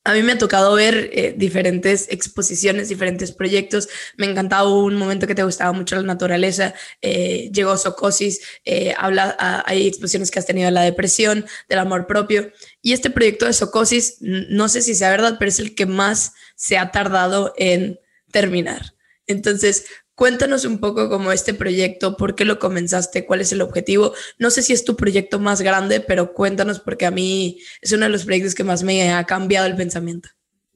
a 0.05 0.13
mí 0.13 0.21
me 0.21 0.33
ha 0.33 0.37
tocado 0.37 0.75
ver 0.75 1.09
eh, 1.13 1.33
diferentes 1.35 2.07
exposiciones, 2.11 2.89
diferentes 2.89 3.31
proyectos. 3.31 3.89
Me 4.17 4.27
encantaba 4.27 4.71
un 4.71 4.95
momento 4.95 5.25
que 5.25 5.33
te 5.33 5.43
gustaba 5.43 5.71
mucho 5.71 5.95
la 5.95 6.03
naturaleza. 6.03 6.75
Eh, 7.01 7.49
llegó 7.51 7.75
Socosis, 7.75 8.39
eh, 8.65 8.93
habla, 8.97 9.35
hay 9.65 9.87
exposiciones 9.87 10.29
que 10.29 10.37
has 10.37 10.45
tenido 10.45 10.67
de 10.67 10.71
la 10.71 10.83
depresión, 10.83 11.45
del 11.67 11.79
amor 11.79 12.05
propio. 12.05 12.51
Y 12.83 12.93
este 12.93 13.09
proyecto 13.09 13.47
de 13.47 13.53
Socosis, 13.53 14.17
no 14.21 14.69
sé 14.69 14.83
si 14.83 14.93
sea 14.93 15.09
verdad, 15.09 15.37
pero 15.39 15.49
es 15.49 15.59
el 15.59 15.73
que 15.73 15.87
más 15.87 16.33
se 16.55 16.77
ha 16.77 16.91
tardado 16.91 17.55
en 17.57 17.99
terminar. 18.31 18.93
Entonces, 19.25 19.85
Cuéntanos 20.15 20.63
un 20.63 20.79
poco 20.79 21.09
cómo 21.09 21.33
este 21.33 21.53
proyecto, 21.53 22.15
por 22.15 22.35
qué 22.35 22.45
lo 22.45 22.57
comenzaste, 22.57 23.25
cuál 23.25 23.41
es 23.41 23.51
el 23.51 23.61
objetivo. 23.61 24.13
No 24.39 24.49
sé 24.49 24.61
si 24.61 24.71
es 24.71 24.85
tu 24.85 24.95
proyecto 24.95 25.39
más 25.39 25.61
grande, 25.61 25.99
pero 25.99 26.33
cuéntanos 26.33 26.79
porque 26.79 27.05
a 27.05 27.11
mí 27.11 27.59
es 27.81 27.91
uno 27.91 28.05
de 28.05 28.11
los 28.11 28.23
proyectos 28.23 28.55
que 28.55 28.63
más 28.63 28.81
me 28.83 29.13
ha 29.13 29.25
cambiado 29.25 29.67
el 29.67 29.75
pensamiento. 29.75 30.29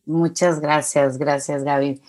Muchas 0.06 0.60
gracias, 0.60 1.18
gracias 1.18 1.64
Gaby. 1.64 2.02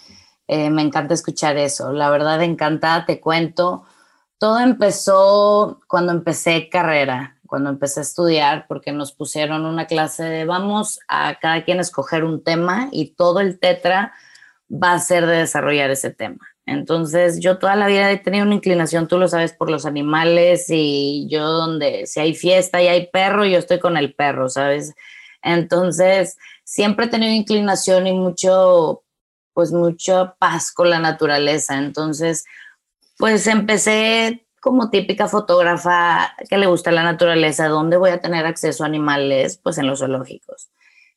Eh, 0.49 0.71
me 0.71 0.83
encanta 0.83 1.15
escuchar 1.15 1.57
eso. 1.57 1.93
La 1.93 2.11
verdad, 2.11 2.43
encantada, 2.43 3.07
te 3.07 3.21
cuento. 3.21 3.85
Todo 4.39 4.59
empezó 4.59 5.79
cuando 5.87 6.11
empecé 6.11 6.69
carrera, 6.69 7.39
cuando 7.47 7.71
empecé 7.71 8.01
a 8.01 8.03
estudiar, 8.03 8.67
porque 8.67 8.91
nos 8.91 9.13
pusieron 9.13 9.67
una 9.67 9.87
clase 9.87 10.25
de 10.25 10.47
vamos 10.47 10.99
a 11.07 11.39
cada 11.39 11.63
quien 11.65 11.79
escoger 11.79 12.25
un 12.25 12.43
tema 12.43 12.89
y 12.91 13.13
todo 13.15 13.39
el 13.39 13.61
tetra 13.61 14.15
va 14.69 14.95
a 14.95 14.99
ser 14.99 15.27
de 15.27 15.37
desarrollar 15.37 15.91
ese 15.91 16.11
tema. 16.11 16.50
Entonces, 16.71 17.41
yo 17.41 17.59
toda 17.59 17.75
la 17.75 17.89
vida 17.89 18.13
he 18.13 18.19
tenido 18.19 18.45
una 18.47 18.55
inclinación, 18.55 19.09
tú 19.09 19.19
lo 19.19 19.27
sabes, 19.27 19.53
por 19.53 19.69
los 19.69 19.87
animales 19.87 20.67
y 20.69 21.27
yo 21.29 21.45
donde 21.45 22.07
si 22.07 22.21
hay 22.21 22.33
fiesta 22.33 22.81
y 22.81 22.87
hay 22.87 23.09
perro, 23.09 23.45
yo 23.45 23.59
estoy 23.59 23.81
con 23.81 23.97
el 23.97 24.15
perro, 24.15 24.49
¿sabes? 24.49 24.95
Entonces, 25.43 26.37
siempre 26.63 27.07
he 27.07 27.09
tenido 27.09 27.33
inclinación 27.33 28.07
y 28.07 28.13
mucho, 28.13 29.03
pues 29.53 29.73
mucha 29.73 30.37
paz 30.37 30.71
con 30.71 30.91
la 30.91 31.01
naturaleza. 31.01 31.77
Entonces, 31.77 32.45
pues 33.19 33.49
empecé 33.49 34.47
como 34.61 34.91
típica 34.91 35.27
fotógrafa 35.27 36.37
que 36.49 36.57
le 36.57 36.67
gusta 36.67 36.93
la 36.93 37.03
naturaleza, 37.03 37.67
¿dónde 37.67 37.97
voy 37.97 38.11
a 38.11 38.21
tener 38.21 38.47
acceso 38.47 38.85
a 38.85 38.87
animales? 38.87 39.59
Pues 39.61 39.77
en 39.79 39.89
los 39.89 39.99
zoológicos. 39.99 40.71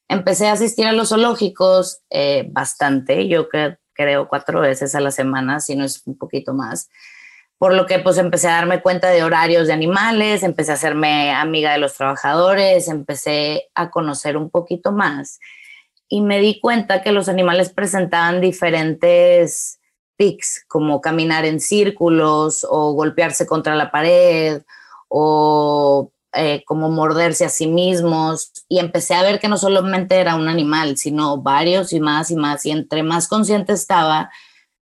Empecé 0.07 0.48
a 0.48 0.53
asistir 0.53 0.88
a 0.88 0.93
los 0.93 1.10
zoológicos 1.10 2.01
eh, 2.10 2.48
bastante, 2.50 3.27
yo 3.27 3.50
creo 3.50 3.77
creo, 3.94 4.28
cuatro 4.28 4.62
veces 4.62 4.96
a 4.96 5.00
la 5.00 5.12
semana, 5.12 5.60
si 5.60 5.76
no 5.76 5.86
es 5.86 6.02
un 6.06 6.18
poquito 6.18 6.54
más. 6.54 6.90
Por 7.58 7.74
lo 7.74 7.86
que 7.86 8.00
pues 8.00 8.18
empecé 8.18 8.50
a 8.50 8.56
darme 8.56 8.82
cuenta 8.82 9.10
de 9.10 9.24
horarios 9.24 9.68
de 9.68 9.74
animales, 9.74 10.44
empecé 10.44 10.72
a 10.72 10.76
hacerme 10.76 11.32
amiga 11.32 11.72
de 11.72 11.78
los 11.78 11.94
trabajadores, 11.94 12.88
empecé 12.88 13.70
a 13.76 13.90
conocer 13.90 14.36
un 14.36 14.50
poquito 14.50 14.92
más 14.92 15.40
y 16.10 16.22
me 16.22 16.40
di 16.40 16.60
cuenta 16.60 17.02
que 17.02 17.12
los 17.12 17.30
animales 17.30 17.72
presentaban 17.72 18.42
diferentes 18.42 19.80
tics, 20.18 20.64
como 20.68 21.02
caminar 21.02 21.46
en 21.46 21.60
círculos 21.60 22.68
o 22.70 22.94
golpearse 22.94 23.46
contra 23.48 23.76
la 23.76 23.92
pared 23.92 24.62
o 25.08 26.12
eh, 26.36 26.63
como 26.66 26.90
morderse 26.90 27.46
a 27.46 27.50
sí 27.50 27.68
mismos 27.68 28.52
y 28.68 28.80
empecé 28.80 29.13
a 29.13 29.22
ver 29.22 29.40
que 29.40 29.48
no 29.48 29.58
solamente 29.58 30.16
era 30.16 30.36
un 30.36 30.48
animal, 30.48 30.98
sino 30.98 31.42
varios 31.42 31.94
y 31.94 32.00
más 32.00 32.32
y 32.32 32.36
más 32.36 32.66
y 32.66 32.72
entre 32.72 33.04
más 33.04 33.28
consciente 33.28 33.74
estaba, 33.74 34.32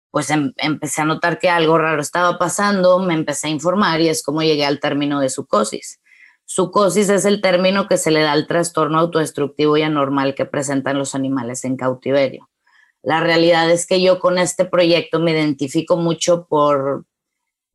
pues 0.10 0.32
em, 0.32 0.54
empecé 0.58 1.02
a 1.02 1.06
notar 1.06 1.38
que 1.38 1.50
algo 1.50 1.78
raro 1.78 2.02
estaba 2.02 2.40
pasando, 2.40 3.00
me 3.00 3.14
empecé 3.14 3.48
a 3.48 3.52
informar 3.52 4.02
y 4.02 4.10
es 4.10 4.24
como 4.24 4.42
llegué 4.42 4.66
al 4.66 4.80
término 4.80 5.20
de 5.20 5.30
psicosis. 5.30 6.00
Psicosis 6.46 7.10
es 7.10 7.26
el 7.26 7.42
término 7.42 7.88
que 7.88 7.98
se 7.98 8.12
le 8.12 8.22
da 8.22 8.32
al 8.32 8.48
trastorno 8.48 9.00
autodestructivo 9.00 9.78
y 9.78 9.84
anormal 9.84 10.36
que 10.36 10.46
presentan 10.46 10.98
los 10.98 11.16
animales 11.16 11.64
en 11.64 11.78
cautiverio. 11.78 12.50
La 13.04 13.20
realidad 13.20 13.70
es 13.70 13.86
que 13.86 14.02
yo 14.02 14.20
con 14.20 14.40
este 14.40 14.66
proyecto 14.66 15.20
me 15.20 15.32
identifico 15.32 15.96
mucho 15.96 16.48
por, 16.48 17.06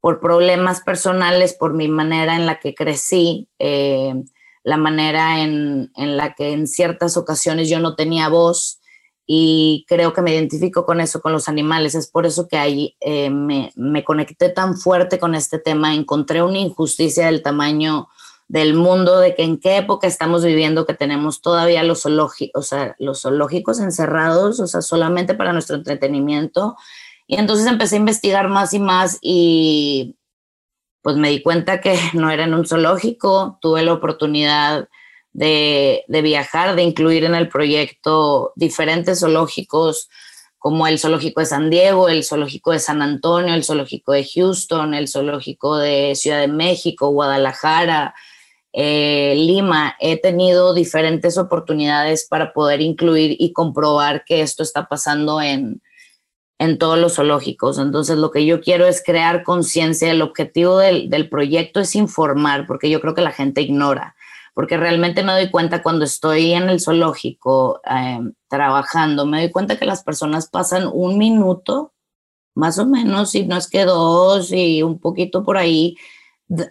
por 0.00 0.21
problemas 0.21 0.80
personales, 0.80 1.54
por 1.54 1.75
mi 1.75 1.88
manera 1.88 2.37
en 2.37 2.47
la 2.47 2.59
que 2.59 2.75
crecí, 2.75 3.49
eh, 3.59 4.14
la 4.62 4.76
manera 4.76 5.42
en, 5.42 5.90
la 5.97 6.35
que 6.35 6.52
en 6.52 6.66
ciertas 6.66 7.16
ocasiones 7.16 7.69
yo 7.69 7.80
no 7.80 7.97
tenía 7.97 8.28
voz 8.28 8.80
y 9.26 9.85
creo 9.88 10.12
que 10.12 10.23
me 10.23 10.35
identifico 10.35 10.85
con 10.85 11.00
eso, 11.00 11.21
con 11.21 11.33
los 11.33 11.49
animales. 11.49 11.95
Es 11.95 12.09
por 12.09 12.26
eso 12.26 12.49
que 12.49 12.59
ahí 12.59 12.97
eh, 13.00 13.30
me, 13.30 13.73
me, 13.76 14.04
conecté 14.04 14.49
tan 14.49 14.76
fuerte 14.76 15.19
con 15.19 15.35
este 15.35 15.59
tema, 15.59 15.95
encontré 15.95 16.42
una 16.42 16.59
injusticia 16.59 17.26
del 17.26 17.42
tamaño 17.42 18.09
del 18.49 18.75
mundo, 18.75 19.21
de 19.21 19.37
que 19.37 19.45
en 19.45 19.61
qué 19.61 19.76
época 19.76 20.09
estamos 20.09 20.45
viviendo, 20.45 20.85
que 20.85 20.95
tenemos 20.95 21.40
todavía 21.40 21.85
los, 21.85 22.04
o 22.04 22.62
sea, 22.62 22.97
los 22.99 23.23
zoológicos 23.23 23.78
encerrados, 23.78 24.59
o 24.59 24.66
sea, 24.66 24.83
solamente 24.83 25.35
para 25.35 25.52
nuestro 25.52 25.76
entretenimiento 25.76 26.76
y 27.31 27.37
entonces 27.37 27.69
empecé 27.69 27.95
a 27.95 28.01
investigar 28.01 28.49
más 28.49 28.75
y 28.75 28.81
más 28.81 29.19
y 29.23 30.17
pues 31.01 31.15
me 31.15 31.31
di 31.31 31.41
cuenta 31.43 31.81
que 31.81 31.97
no 32.13 32.29
era 32.29 32.43
en 32.43 32.55
un 32.55 32.67
zoológico, 32.67 33.57
tuve 33.63 33.85
la 33.85 33.93
oportunidad 33.93 34.89
de, 35.33 36.05
viajar, 36.09 36.75
de 36.75 36.83
incluir 36.83 37.23
en 37.23 37.37
el 37.37 37.49
proyecto 37.49 38.53
diferentes 38.57 39.21
zoológicos 39.21 40.09
como 40.59 40.89
el 40.89 40.99
zoológico 40.99 41.39
de 41.39 41.47
San 41.47 41.71
Diego, 41.71 42.09
el 42.09 42.25
zoológico 42.25 42.73
de 42.73 42.81
San 42.81 43.01
Antonio, 43.01 43.55
el 43.55 43.63
zoológico 43.63 44.11
de 44.11 44.29
Houston, 44.35 44.93
el 44.95 45.07
zoológico 45.07 45.77
de 45.77 46.17
Ciudad 46.17 46.41
de 46.41 46.49
México, 46.49 47.11
Guadalajara, 47.11 48.13
eh, 48.73 49.35
Lima. 49.37 49.95
He 50.01 50.21
tenido 50.21 50.75
diferentes 50.75 51.39
oportunidades 51.39 52.27
para 52.29 52.53
poder 52.53 52.81
incluir 52.81 53.37
y 53.39 53.53
comprobar 53.53 54.25
que 54.25 54.43
esto 54.43 54.65
está 54.65 54.89
pasando 54.89 55.41
en, 55.41 55.81
en 56.61 56.76
todos 56.76 56.99
los 56.99 57.14
zoológicos. 57.14 57.79
Entonces, 57.79 58.19
lo 58.19 58.31
que 58.31 58.45
yo 58.45 58.61
quiero 58.61 58.87
es 58.87 59.02
crear 59.02 59.45
conciencia. 59.45 60.11
El 60.11 60.21
objetivo 60.21 60.76
del, 60.76 61.29
proyecto 61.31 61.81
es 61.81 61.97
informar, 61.97 62.67
porque 62.67 62.90
yo 62.90 63.00
creo 63.00 63.14
que 63.14 63.23
la 63.23 63.33
gente 63.33 63.62
ignora, 63.62 64.14
porque 64.52 64.76
realmente 64.76 65.23
me 65.23 65.33
doy 65.33 65.50
cuenta 65.50 65.83
cuando 65.83 66.05
estoy 66.05 66.52
en 66.52 66.69
el 66.69 66.79
zoológico 66.79 67.81
em, 67.85 68.35
trabajando, 68.49 69.25
me 69.25 69.40
doy 69.40 69.50
cuenta 69.50 69.79
que 69.79 69.87
las 69.87 70.05
personas 70.05 70.50
pasan 70.50 70.87
un 70.93 71.17
minuto, 71.17 71.95
más 72.55 72.79
o 72.79 72.85
menos, 72.85 73.31
si 73.31 73.47
no 73.47 73.57
es 73.57 73.67
que 73.67 73.87
dos 73.87 74.52
y 74.52 74.83
un 74.83 74.99
poquito 74.99 75.43
por 75.43 75.57
ahí, 75.57 75.97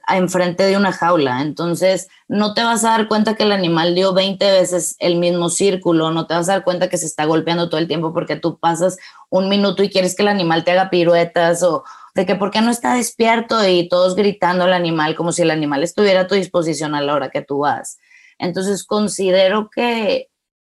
enfrente 0.07 0.63
de 0.63 0.77
una 0.77 0.91
jaula. 0.91 1.41
Entonces, 1.41 2.09
no 2.27 2.53
te 2.53 2.63
vas 2.63 2.83
a 2.83 2.89
dar 2.89 3.07
cuenta 3.07 3.35
que 3.35 3.43
el 3.43 3.51
animal 3.51 3.95
dio 3.95 4.13
20 4.13 4.51
veces 4.51 4.95
el 4.99 5.15
mismo 5.15 5.49
círculo, 5.49 6.11
no 6.11 6.27
te 6.27 6.33
vas 6.33 6.49
a 6.49 6.53
dar 6.53 6.63
cuenta 6.63 6.89
que 6.89 6.97
se 6.97 7.05
está 7.05 7.25
golpeando 7.25 7.69
todo 7.69 7.79
el 7.79 7.87
tiempo 7.87 8.13
porque 8.13 8.35
tú 8.35 8.59
pasas 8.59 8.97
un 9.29 9.47
minuto 9.49 9.83
y 9.83 9.89
quieres 9.89 10.15
que 10.15 10.23
el 10.23 10.27
animal 10.27 10.63
te 10.63 10.71
haga 10.71 10.89
piruetas 10.89 11.63
o 11.63 11.83
de 12.13 12.25
que 12.25 12.35
por 12.35 12.51
qué 12.51 12.61
no 12.61 12.71
está 12.71 12.95
despierto 12.95 13.65
y 13.67 13.87
todos 13.87 14.15
gritando 14.15 14.65
al 14.65 14.73
animal 14.73 15.15
como 15.15 15.31
si 15.31 15.43
el 15.43 15.51
animal 15.51 15.83
estuviera 15.83 16.21
a 16.21 16.27
tu 16.27 16.35
disposición 16.35 16.93
a 16.95 17.01
la 17.01 17.13
hora 17.13 17.29
que 17.29 17.41
tú 17.41 17.59
vas. 17.59 17.97
Entonces, 18.37 18.85
considero 18.85 19.69
que, 19.69 20.29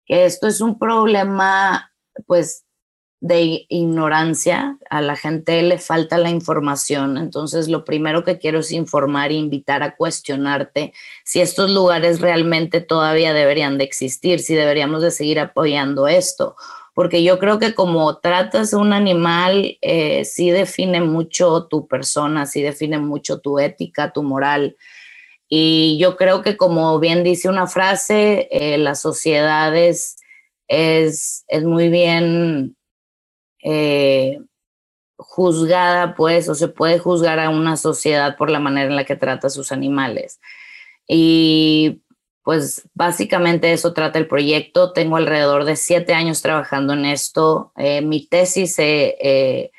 que 0.05 0.25
esto 0.25 0.47
es 0.47 0.62
un 0.62 0.79
problema, 0.79 1.91
pues, 2.25 2.64
de 3.25 3.65
ignorancia, 3.70 4.77
a 4.88 5.01
la 5.01 5.15
gente 5.15 5.60
le 5.63 5.79
falta 5.79 6.20
la 6.20 6.29
información, 6.29 7.17
entonces 7.17 7.67
lo 7.67 7.84
primero 7.84 8.24
que 8.24 8.38
quiero 8.38 8.60
es 8.60 8.72
informar 8.72 9.32
e 9.32 9.34
invitar 9.34 9.82
a 9.82 9.96
cuestionarte 9.96 10.94
si 11.24 11.41
estos 11.41 11.72
lugares 11.72 12.22
realmente 12.22 12.82
todavía 12.82 13.34
deberían 13.34 13.79
de 13.79 13.84
existir, 13.84 14.41
si 14.41 14.53
deberíamos 14.53 15.01
de 15.01 15.10
seguir 15.10 15.39
apoyando 15.39 16.08
esto, 16.08 16.55
porque 16.94 17.24
yo 17.24 17.39
creo 17.39 17.58
que 17.58 17.74
como 17.74 18.20
tratas 18.20 18.74
un 18.74 18.94
animal, 18.94 19.75
eh, 19.82 20.24
sí 20.24 20.51
define 20.51 21.01
mucho 21.01 21.65
tu 21.65 21.88
persona, 21.88 22.46
sí 22.46 22.62
define 22.62 23.00
mucho 23.00 23.39
tu 23.39 23.58
ética, 23.58 24.13
tu 24.13 24.22
moral. 24.22 24.77
Y 25.50 25.98
yo 26.00 26.15
creo 26.15 26.44
que 26.44 26.58
como 26.58 27.00
bien 27.00 27.24
dice 27.24 27.50
una 27.50 27.65
frase, 27.65 28.50
eh, 28.51 28.77
la 28.77 28.94
sociedad 28.94 29.75
es, 29.75 30.17
es, 30.67 31.44
es 31.48 31.63
muy 31.63 31.89
bien 31.89 32.75
eh, 33.67 34.39
juzgada, 35.17 36.15
pues, 36.15 36.48
o 36.50 36.55
se 36.55 36.67
puede 36.67 37.00
juzgar 37.00 37.39
a 37.39 37.50
una 37.50 37.77
sociedad 37.77 38.38
por 38.38 38.51
la 38.51 38.60
manera 38.60 38.89
en 38.89 38.95
la 38.95 39.05
que 39.05 39.15
trata 39.15 39.48
a 39.48 39.50
sus 39.50 39.72
animales. 39.72 40.39
Y 41.07 42.03
pues 42.43 42.88
básicamente 42.93 43.74
eso 43.74 43.93
trata 43.93 44.19
el 44.19 44.27
proyecto. 44.27 44.93
Tengo 44.93 45.17
alrededor 45.17 45.65
de 45.65 45.75
siete 45.75 46.13
años 46.13 46.43
trabajando 46.43 46.93
en 46.93 47.05
esto. 47.05 47.72
Eh, 47.75 48.01
mi 48.01 48.27
tesis 48.27 48.75
eh, 48.77 49.72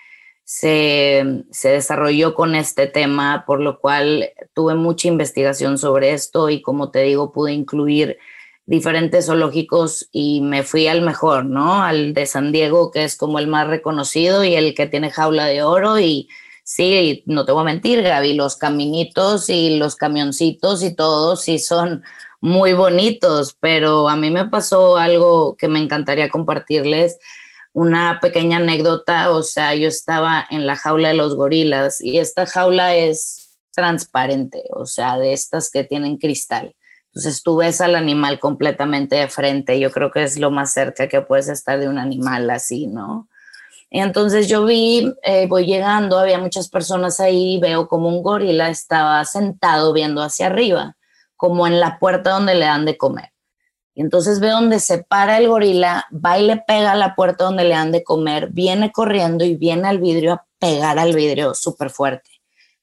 se, 0.43 1.45
se, 1.53 1.69
desarrolló 1.69 2.35
con 2.35 2.57
este 2.57 2.89
tema, 2.89 3.45
por 3.47 3.61
lo 3.61 3.79
cual 3.81 4.31
tuve 4.53 4.75
mucha 4.75 5.07
investigación 5.07 5.79
sobre 5.79 6.13
esto 6.13 6.51
y 6.51 6.61
como 6.61 6.91
te 6.91 7.03
digo, 7.03 7.33
pude 7.33 7.53
incluir 7.53 8.19
diferentes 8.67 9.27
zoológicos 9.27 10.09
y 10.11 10.41
me 10.41 10.65
fui 10.65 10.89
al 10.89 11.01
mejor, 11.01 11.45
¿no? 11.45 11.83
Al 11.83 12.13
de 12.13 12.27
San 12.27 12.51
Diego, 12.53 12.91
que 12.91 13.05
es 13.05 13.17
como 13.17 13.39
el 13.39 13.47
más 13.47 13.69
reconocido 13.69 14.45
y 14.45 14.55
el 14.55 14.75
que 14.75 14.87
tiene 14.87 15.11
jaula 15.11 15.47
de 15.47 15.63
oro 15.63 16.01
y 16.01 16.29
sí, 16.65 17.23
no 17.27 17.47
te 17.47 17.53
voy 17.53 17.63
a 17.63 17.65
mentir, 17.65 18.03
Gaby, 18.03 18.35
los 18.35 18.57
caminitos 18.57 19.49
y 19.49 19.77
los 19.79 19.95
camioncitos 19.95 20.83
y 20.83 20.95
todos 20.95 21.43
sí 21.43 21.61
son 21.61 22.03
muy 22.41 22.73
bonitos, 22.73 23.57
pero 23.61 24.09
a 24.09 24.17
mí 24.17 24.31
me 24.31 24.49
pasó 24.49 24.97
algo 24.97 25.57
que 25.57 25.69
me 25.69 25.79
encantaría 25.79 26.29
compartirles, 26.29 27.19
una 27.73 28.19
pequeña 28.21 28.57
anécdota, 28.57 29.31
o 29.31 29.43
sea, 29.43 29.75
yo 29.75 29.89
estaba 29.89 30.45
en 30.51 30.67
la 30.67 30.77
jaula 30.77 31.09
de 31.09 31.15
los 31.15 31.37
gorilas 31.37 32.01
y 32.01 32.19
esta 32.19 32.47
jaula 32.47 32.97
es 32.97 33.59
transparente, 33.71 34.65
o 34.71 34.87
sea, 34.87 35.19
de 35.19 35.33
estas 35.33 35.71
que 35.71 35.85
tienen 35.85 36.17
cristal. 36.17 36.75
Entonces 37.17 37.43
tú 37.43 37.57
ves 37.57 37.81
al 37.81 37.95
animal 37.95 38.39
completamente 38.39 39.17
de 39.17 39.29
frente. 39.29 39.81
Yo 39.81 39.91
creo 39.91 40.11
que 40.11 40.23
es 40.23 40.39
lo 40.39 40.51
más 40.51 40.75
cerca 40.75 41.09
que 41.09 41.23
puedes 41.23 41.49
estar 41.49 41.81
de 41.81 41.89
un 41.89 41.97
animal 41.97 42.51
así, 42.51 42.89
¿no? 42.89 43.27
Y 43.89 44.01
entonces 44.01 44.49
yo 44.49 44.67
vi, 44.67 45.15
eh, 45.23 45.47
voy 45.47 45.65
llegando, 45.65 46.19
había 46.19 46.39
muchas 46.39 46.69
personas 46.69 47.19
ahí, 47.19 47.59
veo 47.59 47.89
como 47.89 48.11
un 48.11 48.23
gorila 48.23 48.69
estaba 48.69 49.25
sentado 49.25 49.95
viendo 49.95 50.21
hacia 50.21 50.49
arriba, 50.49 50.99
como 51.37 51.67
en 51.67 51.81
la 51.81 51.99
puerta 51.99 52.33
donde 52.33 52.55
le 52.55 52.67
dan 52.67 52.85
de 52.85 52.99
comer. 52.99 53.33
Y 53.95 54.03
entonces 54.03 54.39
veo 54.39 54.57
donde 54.57 54.79
se 54.79 55.03
para 55.03 55.39
el 55.39 55.49
gorila, 55.49 56.05
va 56.13 56.39
y 56.39 56.47
le 56.47 56.59
pega 56.59 56.93
a 56.93 56.97
la 56.97 57.15
puerta 57.15 57.45
donde 57.45 57.65
le 57.65 57.71
dan 57.71 57.93
de 57.93 58.05
comer, 58.05 58.51
viene 58.51 58.93
corriendo 58.93 59.43
y 59.43 59.57
viene 59.57 59.89
al 59.89 60.01
vidrio 60.01 60.35
a 60.35 60.47
pegar 60.59 60.99
al 60.99 61.15
vidrio 61.15 61.55
súper 61.55 61.89
fuerte. 61.89 62.36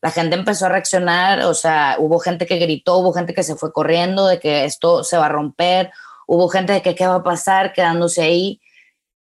La 0.03 0.11
gente 0.11 0.35
empezó 0.35 0.65
a 0.65 0.69
reaccionar, 0.69 1.43
o 1.45 1.53
sea, 1.53 1.95
hubo 1.97 2.19
gente 2.19 2.45
que 2.45 2.57
gritó, 2.57 2.97
hubo 2.97 3.13
gente 3.13 3.33
que 3.33 3.41
se 3.41 3.55
fue 3.55 3.71
corriendo 3.71 4.27
de 4.27 4.37
que 4.37 4.65
esto 4.65 5.01
se 5.05 5.17
va 5.17 5.27
a 5.27 5.29
romper, 5.29 5.91
hubo 6.27 6.49
gente 6.49 6.73
de 6.73 6.81
que 6.81 6.93
qué 6.93 7.07
va 7.07 7.15
a 7.15 7.23
pasar 7.23 7.71
quedándose 7.71 8.21
ahí. 8.21 8.59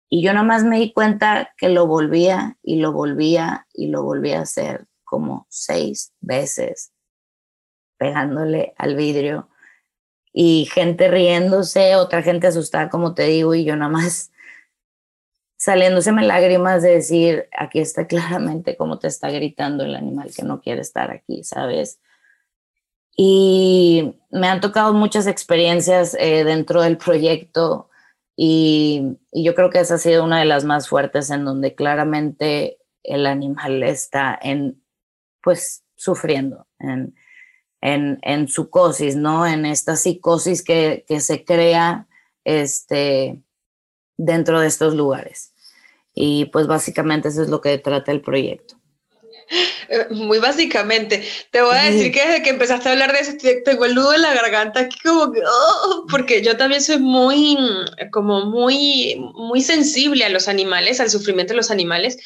Y 0.10 0.22
yo 0.22 0.34
nada 0.34 0.46
más 0.46 0.66
me 0.66 0.78
di 0.78 0.92
cuenta 0.92 1.54
que 1.56 1.70
lo 1.70 1.88
volvía 1.88 2.58
y 2.62 2.82
lo 2.82 2.92
volvía 2.92 3.66
y 3.74 3.88
lo 3.88 4.04
volvía 4.04 4.40
a 4.40 4.42
hacer 4.42 4.86
como 5.06 5.48
seis 5.50 6.12
veces, 6.20 6.92
pegándole 7.98 8.74
al 8.78 8.98
vidrio. 8.98 9.48
Y 10.34 10.68
gente 10.74 11.08
riéndose, 11.08 11.96
otra 11.96 12.22
gente 12.22 12.48
asustada, 12.48 12.90
como 12.90 13.14
te 13.14 13.24
digo, 13.24 13.56
y 13.56 13.64
yo 13.64 13.78
nada 13.78 13.92
más 13.94 14.30
saliéndoseme 15.66 16.22
lágrimas 16.22 16.84
de 16.84 16.92
decir, 16.92 17.50
aquí 17.58 17.80
está 17.80 18.06
claramente 18.06 18.78
cómo 18.78 19.00
te 19.00 19.08
está 19.08 19.32
gritando 19.32 19.84
el 19.84 19.96
animal 19.96 20.32
que 20.32 20.44
no 20.44 20.62
quiere 20.62 20.82
estar 20.82 21.10
aquí, 21.10 21.44
¿sabes? 21.44 22.00
Y 23.18 24.14
me 24.30 24.48
han 24.48 24.62
tocado 24.62 24.94
muchas 24.94 25.26
experiencias 25.26 26.16
eh, 26.20 26.44
dentro 26.44 26.84
del 26.84 26.98
proyecto 26.98 27.90
y, 28.38 29.18
yo 29.32 29.56
creo 29.56 29.72
que 29.72 29.80
esa 29.80 29.96
ha 29.96 29.98
sido 29.98 30.24
una 30.24 30.38
de 30.38 30.46
las 30.46 30.66
más 30.66 30.88
fuertes 30.88 31.32
en 31.32 31.44
donde 31.46 31.74
claramente 31.74 32.78
el 33.02 33.26
animal 33.26 33.82
está 33.82 34.38
en, 34.40 34.84
pues, 35.42 35.84
sufriendo, 35.96 36.68
en, 36.78 37.16
en, 37.82 38.20
en 38.22 38.48
psicosis, 38.48 39.16
¿no? 39.16 39.48
En 39.48 39.66
esta 39.66 39.96
psicosis 39.96 40.64
que, 40.64 41.06
que 41.08 41.22
se 41.22 41.44
crea 41.44 42.08
este, 42.44 43.42
dentro 44.16 44.60
de 44.60 44.68
estos 44.68 44.94
lugares. 44.94 45.55
Y 46.16 46.46
pues 46.46 46.66
básicamente 46.66 47.28
eso 47.28 47.44
es 47.44 47.50
lo 47.50 47.62
que 47.62 47.78
trata 47.78 48.12
el 48.12 48.22
proyecto. 48.22 48.78
Eh, 49.90 50.08
muy 50.10 50.40
básicamente, 50.40 51.24
te 51.52 51.62
voy 51.62 51.76
a 51.78 51.92
decir 51.92 52.12
que 52.12 52.26
desde 52.26 52.42
que 52.42 52.50
empezaste 52.50 52.90
a 52.90 52.94
hablar 52.94 53.14
de 53.14 53.20
eso, 53.20 53.34
tengo 53.64 53.86
el 53.86 53.94
nudo 53.94 54.14
en 54.14 54.24
la 54.24 54.34
garganta 54.34 54.80
aquí 54.80 54.98
como 55.04 55.32
que, 55.32 55.42
oh, 55.42 56.06
porque 56.10 56.42
yo 56.42 56.58
también 56.58 56.82
soy 56.82 56.98
muy, 56.98 57.58
como 58.12 58.46
muy, 58.46 59.16
muy 59.36 59.62
sensible 59.62 60.26
a 60.26 60.30
los 60.30 60.48
animales, 60.48 61.00
al 61.00 61.12
sufrimiento 61.12 61.54
de 61.54 61.58
los 61.58 61.70
animales. 61.70 62.18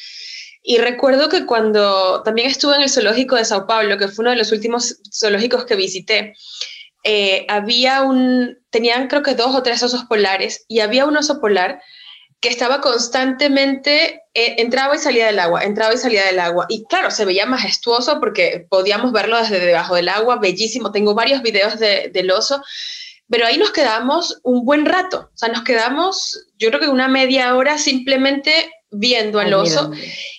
Y 0.62 0.78
recuerdo 0.78 1.28
que 1.28 1.46
cuando 1.46 2.22
también 2.22 2.48
estuve 2.48 2.76
en 2.76 2.82
el 2.82 2.90
zoológico 2.90 3.36
de 3.36 3.44
Sao 3.44 3.66
Paulo, 3.66 3.98
que 3.98 4.08
fue 4.08 4.22
uno 4.22 4.30
de 4.30 4.36
los 4.36 4.52
últimos 4.52 5.00
zoológicos 5.12 5.64
que 5.64 5.76
visité, 5.76 6.34
eh, 7.02 7.46
había 7.48 8.02
un, 8.02 8.58
tenían 8.70 9.08
creo 9.08 9.22
que 9.22 9.34
dos 9.34 9.54
o 9.54 9.62
tres 9.62 9.82
osos 9.82 10.04
polares 10.04 10.64
y 10.68 10.80
había 10.80 11.06
un 11.06 11.16
oso 11.16 11.40
polar 11.40 11.80
que 12.40 12.48
estaba 12.48 12.80
constantemente, 12.80 14.22
eh, 14.32 14.54
entraba 14.58 14.96
y 14.96 14.98
salía 14.98 15.26
del 15.26 15.38
agua, 15.38 15.62
entraba 15.62 15.92
y 15.92 15.98
salía 15.98 16.24
del 16.24 16.40
agua. 16.40 16.66
Y 16.68 16.84
claro, 16.84 17.10
se 17.10 17.26
veía 17.26 17.44
majestuoso 17.44 18.18
porque 18.18 18.66
podíamos 18.68 19.12
verlo 19.12 19.36
desde 19.38 19.60
debajo 19.60 19.94
del 19.94 20.08
agua, 20.08 20.36
bellísimo. 20.36 20.90
Tengo 20.90 21.14
varios 21.14 21.42
videos 21.42 21.78
de, 21.78 22.10
del 22.12 22.30
oso, 22.30 22.62
pero 23.28 23.46
ahí 23.46 23.58
nos 23.58 23.72
quedamos 23.72 24.40
un 24.42 24.64
buen 24.64 24.86
rato. 24.86 25.30
O 25.34 25.36
sea, 25.36 25.50
nos 25.50 25.64
quedamos, 25.64 26.46
yo 26.58 26.68
creo 26.68 26.80
que 26.80 26.88
una 26.88 27.08
media 27.08 27.54
hora 27.54 27.76
simplemente 27.76 28.72
viendo 28.90 29.38
al 29.38 29.52
oso. 29.52 29.92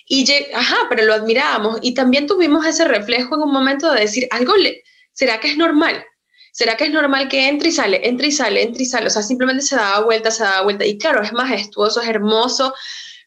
Y, 0.06 0.26
ajá, 0.54 0.76
pero 0.88 1.04
lo 1.04 1.14
admirábamos. 1.14 1.78
Y 1.82 1.94
también 1.94 2.26
tuvimos 2.26 2.66
ese 2.66 2.84
reflejo 2.84 3.36
en 3.36 3.42
un 3.42 3.52
momento 3.52 3.92
de 3.92 4.00
decir, 4.00 4.26
algo 4.30 4.56
le, 4.56 4.82
¿será 5.12 5.38
que 5.38 5.48
es 5.48 5.56
normal? 5.56 6.04
¿Será 6.52 6.76
que 6.76 6.84
es 6.84 6.92
normal 6.92 7.28
que 7.28 7.48
entre 7.48 7.70
y 7.70 7.72
sale, 7.72 8.06
entre 8.06 8.28
y 8.28 8.32
sale, 8.32 8.62
entre 8.62 8.84
y 8.84 8.86
sale? 8.86 9.08
O 9.08 9.10
sea, 9.10 9.22
simplemente 9.22 9.62
se 9.62 9.74
daba 9.74 10.04
vuelta, 10.04 10.30
se 10.30 10.44
daba 10.44 10.62
vuelta. 10.62 10.86
Y 10.86 10.98
claro, 10.98 11.22
es 11.22 11.32
majestuoso, 11.32 12.00
es 12.00 12.08
hermoso, 12.08 12.74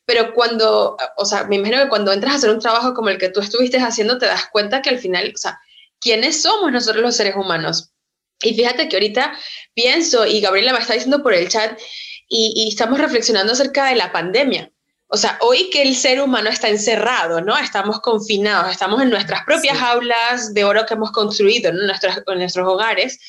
pero 0.05 0.33
cuando, 0.33 0.95
o 1.17 1.25
sea, 1.25 1.45
me 1.45 1.57
imagino 1.57 1.83
que 1.83 1.89
cuando 1.89 2.13
entras 2.13 2.33
a 2.33 2.37
hacer 2.37 2.51
un 2.51 2.59
trabajo 2.59 2.93
como 2.93 3.09
el 3.09 3.17
que 3.17 3.29
tú 3.29 3.41
estuviste 3.41 3.77
haciendo, 3.79 4.17
te 4.17 4.27
das 4.27 4.47
cuenta 4.51 4.81
que 4.81 4.91
al 4.91 4.99
final, 4.99 5.33
o 5.33 5.37
sea, 5.37 5.59
¿quiénes 5.99 6.41
somos 6.41 6.71
nosotros 6.71 7.01
los 7.03 7.15
seres 7.15 7.35
humanos? 7.35 7.91
Y 8.41 8.53
fíjate 8.53 8.87
que 8.87 8.95
ahorita 8.95 9.37
pienso, 9.73 10.25
y 10.25 10.41
Gabriela 10.41 10.73
me 10.73 10.79
está 10.79 10.93
diciendo 10.93 11.23
por 11.23 11.33
el 11.33 11.49
chat, 11.49 11.79
y, 12.27 12.53
y 12.55 12.69
estamos 12.69 12.99
reflexionando 12.99 13.53
acerca 13.53 13.87
de 13.89 13.95
la 13.95 14.11
pandemia. 14.11 14.71
O 15.07 15.17
sea, 15.17 15.37
hoy 15.41 15.69
que 15.69 15.83
el 15.83 15.95
ser 15.95 16.19
humano 16.21 16.49
está 16.49 16.67
encerrado, 16.67 17.41
¿no? 17.41 17.57
Estamos 17.57 17.99
confinados, 18.01 18.71
estamos 18.71 19.01
en 19.01 19.09
nuestras 19.09 19.43
propias 19.43 19.79
aulas 19.79 20.53
de 20.53 20.63
oro 20.63 20.85
que 20.85 20.95
hemos 20.95 21.11
construido 21.11 21.69
en, 21.69 21.77
en 21.77 22.37
nuestros 22.39 22.67
hogares. 22.67 23.19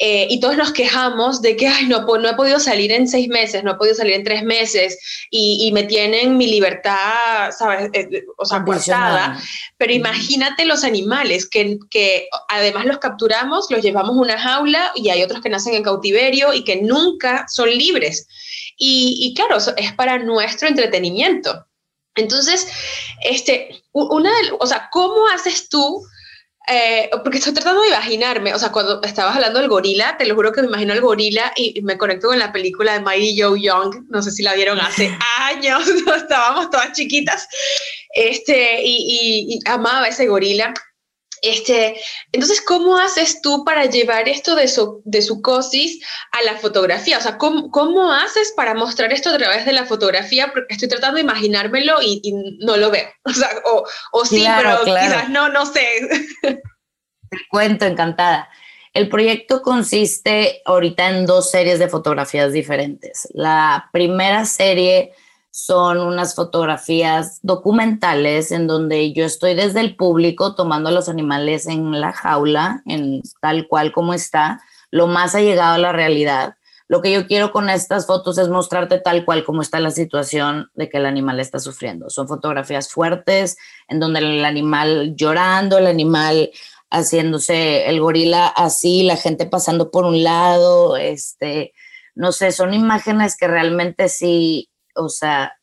Eh, 0.00 0.26
y 0.28 0.40
todos 0.40 0.56
nos 0.56 0.72
quejamos 0.72 1.40
de 1.40 1.54
que, 1.54 1.68
ay, 1.68 1.86
no, 1.86 2.00
no 2.00 2.28
he 2.28 2.34
podido 2.34 2.58
salir 2.58 2.90
en 2.90 3.06
seis 3.06 3.28
meses, 3.28 3.62
no 3.62 3.72
he 3.72 3.74
podido 3.76 3.94
salir 3.94 4.14
en 4.14 4.24
tres 4.24 4.42
meses 4.42 4.98
y, 5.30 5.58
y 5.60 5.72
me 5.72 5.84
tienen 5.84 6.36
mi 6.36 6.48
libertad, 6.48 7.52
¿sabes? 7.56 7.90
Eh, 7.92 8.24
o 8.36 8.44
sea, 8.44 8.64
cortada. 8.64 9.40
Pero 9.76 9.92
imagínate 9.92 10.64
los 10.64 10.82
animales 10.82 11.48
que, 11.48 11.78
que 11.90 12.26
además 12.48 12.86
los 12.86 12.98
capturamos, 12.98 13.70
los 13.70 13.82
llevamos 13.82 14.16
a 14.16 14.20
una 14.20 14.38
jaula 14.38 14.90
y 14.96 15.10
hay 15.10 15.22
otros 15.22 15.40
que 15.40 15.48
nacen 15.48 15.74
en 15.74 15.84
cautiverio 15.84 16.52
y 16.52 16.64
que 16.64 16.82
nunca 16.82 17.46
son 17.48 17.70
libres. 17.70 18.26
Y, 18.76 19.32
claro, 19.34 19.58
es 19.76 19.92
para 19.92 20.18
nuestro 20.18 20.68
entretenimiento. 20.68 21.66
Entonces, 22.16 22.68
este, 23.22 23.82
una 23.92 24.30
o 24.60 24.66
sea, 24.66 24.88
¿cómo 24.92 25.26
haces 25.28 25.68
tú? 25.68 26.04
Eh, 26.66 27.10
porque 27.22 27.38
estoy 27.38 27.52
tratando 27.52 27.82
de 27.82 27.88
imaginarme, 27.88 28.54
o 28.54 28.58
sea, 28.58 28.72
cuando 28.72 29.02
estabas 29.02 29.34
hablando 29.34 29.58
del 29.58 29.68
gorila, 29.68 30.16
te 30.16 30.24
lo 30.24 30.34
juro 30.34 30.50
que 30.50 30.62
me 30.62 30.68
imagino 30.68 30.94
el 30.94 31.02
gorila 31.02 31.52
y 31.56 31.82
me 31.82 31.98
conecto 31.98 32.28
con 32.28 32.38
la 32.38 32.52
película 32.52 32.94
de 32.94 33.00
Mighty 33.00 33.38
Joe 33.38 33.60
Young, 33.60 34.06
no 34.08 34.22
sé 34.22 34.30
si 34.30 34.42
la 34.42 34.54
vieron 34.54 34.80
hace 34.80 35.14
años, 35.38 35.86
estábamos 36.16 36.70
todas 36.70 36.92
chiquitas, 36.92 37.46
este, 38.14 38.80
y, 38.82 39.56
y 39.56 39.60
amaba 39.66 40.08
ese 40.08 40.26
gorila. 40.26 40.72
Este, 41.44 41.96
entonces, 42.32 42.62
¿cómo 42.62 42.96
haces 42.96 43.42
tú 43.42 43.64
para 43.64 43.84
llevar 43.84 44.28
esto 44.28 44.54
de 44.54 44.66
su, 44.66 45.02
de 45.04 45.20
su 45.20 45.42
cosis 45.42 46.02
a 46.32 46.42
la 46.42 46.56
fotografía? 46.56 47.18
O 47.18 47.20
sea, 47.20 47.36
¿cómo, 47.36 47.70
¿cómo, 47.70 48.10
haces 48.12 48.52
para 48.56 48.74
mostrar 48.74 49.12
esto 49.12 49.30
a 49.30 49.36
través 49.36 49.66
de 49.66 49.72
la 49.72 49.84
fotografía? 49.84 50.50
Porque 50.52 50.74
estoy 50.74 50.88
tratando 50.88 51.16
de 51.16 51.22
imaginármelo 51.22 52.00
y, 52.02 52.32
no 52.60 52.76
lo 52.76 52.90
veo. 52.90 53.08
O 53.24 53.32
sea, 53.32 53.48
o, 53.66 53.84
o 54.12 54.24
sí, 54.24 54.46
pero 54.56 54.84
quizás 54.84 55.28
no, 55.28 55.48
no 55.48 55.66
sé. 55.66 55.82
Te 56.42 57.38
cuento, 57.50 57.84
encantada. 57.84 58.48
El 58.92 59.08
proyecto 59.08 59.60
consiste 59.60 60.62
ahorita 60.64 61.10
en 61.10 61.26
dos 61.26 61.50
series 61.50 61.78
de 61.80 61.88
fotografías 61.88 62.52
diferentes. 62.52 63.28
La 63.34 63.90
primera 63.92 64.44
serie 64.44 65.12
son 65.56 66.00
unas 66.00 66.34
fotografías 66.34 67.38
documentales 67.42 68.50
en 68.50 68.66
donde 68.66 69.12
yo 69.12 69.24
estoy 69.24 69.54
desde 69.54 69.78
el 69.78 69.94
público 69.94 70.56
tomando 70.56 70.88
a 70.88 70.92
los 70.92 71.08
animales 71.08 71.68
en 71.68 72.00
la 72.00 72.12
jaula, 72.12 72.82
en 72.86 73.22
tal 73.40 73.68
cual 73.68 73.92
como 73.92 74.14
está, 74.14 74.60
lo 74.90 75.06
más 75.06 75.36
allegado 75.36 75.76
a 75.76 75.78
la 75.78 75.92
realidad. 75.92 76.56
Lo 76.88 77.00
que 77.00 77.12
yo 77.12 77.28
quiero 77.28 77.52
con 77.52 77.70
estas 77.70 78.04
fotos 78.04 78.36
es 78.38 78.48
mostrarte 78.48 78.98
tal 78.98 79.24
cual 79.24 79.44
como 79.44 79.62
está 79.62 79.78
la 79.78 79.92
situación 79.92 80.72
de 80.74 80.88
que 80.88 80.96
el 80.96 81.06
animal 81.06 81.38
está 81.38 81.60
sufriendo. 81.60 82.10
Son 82.10 82.26
fotografías 82.26 82.90
fuertes 82.90 83.56
en 83.86 84.00
donde 84.00 84.18
el 84.18 84.44
animal 84.44 85.14
llorando, 85.14 85.78
el 85.78 85.86
animal 85.86 86.50
haciéndose 86.90 87.88
el 87.88 88.00
gorila 88.00 88.48
así, 88.48 89.04
la 89.04 89.16
gente 89.16 89.46
pasando 89.46 89.92
por 89.92 90.04
un 90.04 90.24
lado, 90.24 90.96
este, 90.96 91.74
no 92.16 92.32
sé, 92.32 92.50
son 92.50 92.74
imágenes 92.74 93.36
que 93.36 93.46
realmente 93.46 94.08
sí 94.08 94.68
o 94.94 95.08
sea, 95.08 95.54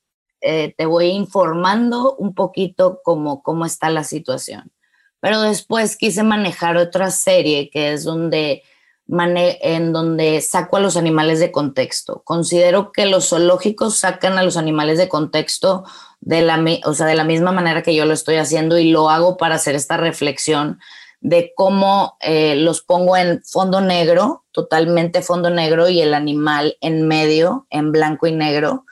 eh, 0.41 0.74
te 0.78 0.86
voy 0.86 1.08
informando 1.08 2.15
un 2.15 2.34
poquito 2.34 3.00
cómo, 3.04 3.44
cómo 3.44 3.65
está 3.65 3.89
la 3.89 4.04
situación. 4.04 4.72
Pero 5.20 5.41
después 5.41 5.98
quise 5.98 6.24
manejar 6.24 6.78
otra 6.78 7.12
serie 7.12 7.70
que 7.70 7.94
es 7.94 8.04
donde 8.04 8.63
en 9.08 9.91
donde 9.91 10.39
saco 10.41 10.78
a 10.78 10.80
los 10.80 10.96
animales 10.96 11.39
de 11.39 11.52
contexto. 11.52 12.22
Considero 12.24 12.91
que 12.91 13.06
los 13.06 13.30
zoológicos 13.30 13.98
sacan 13.98 14.38
a 14.38 14.44
los 14.44 14.56
animales 14.56 14.98
de 14.98 15.10
contexto 15.10 15.84
de 16.22 16.41
la, 16.41 16.63
o 16.86 16.94
sea, 16.94 17.08
de 17.08 17.15
la 17.15 17.26
misma 17.26 17.52
manera 17.52 17.84
que 17.84 17.94
yo 17.94 18.06
lo 18.06 18.13
estoy 18.13 18.38
haciendo 18.38 18.78
y 18.78 18.89
lo 18.89 19.10
hago 19.10 19.36
para 19.36 19.56
hacer 19.56 19.76
esta 19.76 19.98
reflexión 19.98 20.80
de 21.20 21.52
cómo 21.56 22.17
eh, 22.22 22.56
los 22.56 22.82
pongo 22.82 23.17
en 23.17 23.44
fondo 23.44 23.82
negro, 23.82 24.46
totalmente 24.52 25.22
fondo 25.22 25.50
negro, 25.50 25.89
y 25.89 26.02
el 26.02 26.13
animal 26.13 26.78
en 26.82 27.08
medio, 27.08 27.67
en 27.70 27.91
blanco 27.91 28.28
y 28.28 28.32
negro, 28.32 28.86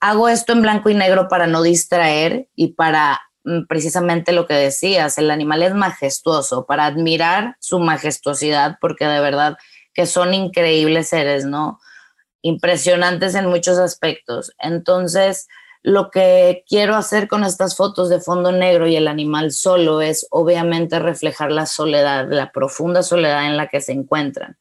hago 0.00 0.28
esto 0.28 0.52
en 0.52 0.62
blanco 0.62 0.90
y 0.90 0.94
negro 0.94 1.28
para 1.28 1.46
no 1.46 1.62
distraer 1.62 2.48
y 2.54 2.74
para 2.74 3.20
mm, 3.44 3.66
precisamente 3.68 4.32
lo 4.32 4.46
que 4.46 4.54
decías, 4.54 5.18
el 5.18 5.30
animal 5.30 5.62
es 5.62 5.74
majestuoso, 5.74 6.66
para 6.66 6.86
admirar 6.86 7.56
su 7.60 7.78
majestuosidad, 7.78 8.78
porque 8.80 9.06
de 9.06 9.20
verdad 9.20 9.56
que 9.94 10.06
son 10.06 10.34
increíbles 10.34 11.08
seres, 11.08 11.44
¿no? 11.44 11.80
Impresionantes 12.42 13.34
en 13.34 13.46
muchos 13.46 13.78
aspectos. 13.78 14.52
Entonces, 14.58 15.48
lo 15.82 16.10
que 16.10 16.64
quiero 16.68 16.96
hacer 16.96 17.28
con 17.28 17.44
estas 17.44 17.76
fotos 17.76 18.08
de 18.08 18.20
fondo 18.20 18.52
negro 18.52 18.86
y 18.86 18.96
el 18.96 19.08
animal 19.08 19.52
solo 19.52 20.02
es 20.02 20.26
obviamente 20.30 20.98
reflejar 20.98 21.50
la 21.50 21.66
soledad, 21.66 22.28
la 22.30 22.52
profunda 22.52 23.02
soledad 23.02 23.46
en 23.46 23.56
la 23.56 23.68
que 23.68 23.80
se 23.80 23.92
encuentran. 23.92 24.56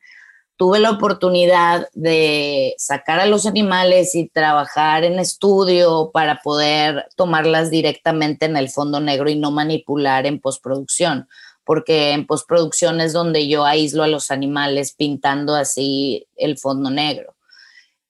Tuve 0.58 0.80
la 0.80 0.92
oportunidad 0.92 1.88
de 1.94 2.74
sacar 2.78 3.20
a 3.20 3.28
los 3.28 3.46
animales 3.46 4.16
y 4.16 4.28
trabajar 4.28 5.04
en 5.04 5.20
estudio 5.20 6.10
para 6.12 6.42
poder 6.42 7.08
tomarlas 7.16 7.70
directamente 7.70 8.48
en 8.48 8.58
el 8.58 8.70
fondo 8.70 9.00
negro 9.00 9.30
y 9.30 9.36
no 9.36 9.52
manipular 9.52 10.26
en 10.26 10.40
postproducción, 10.40 11.30
porque 11.64 12.12
en 12.12 12.26
postproducción 12.26 13.02
es 13.02 13.14
donde 13.14 13.48
yo 13.48 13.66
aíslo 13.66 14.04
a 14.04 14.08
los 14.08 14.32
animales 14.32 14.94
pintando 14.94 15.56
así 15.56 16.28
el 16.36 16.58
fondo 16.58 16.90
negro. 16.90 17.36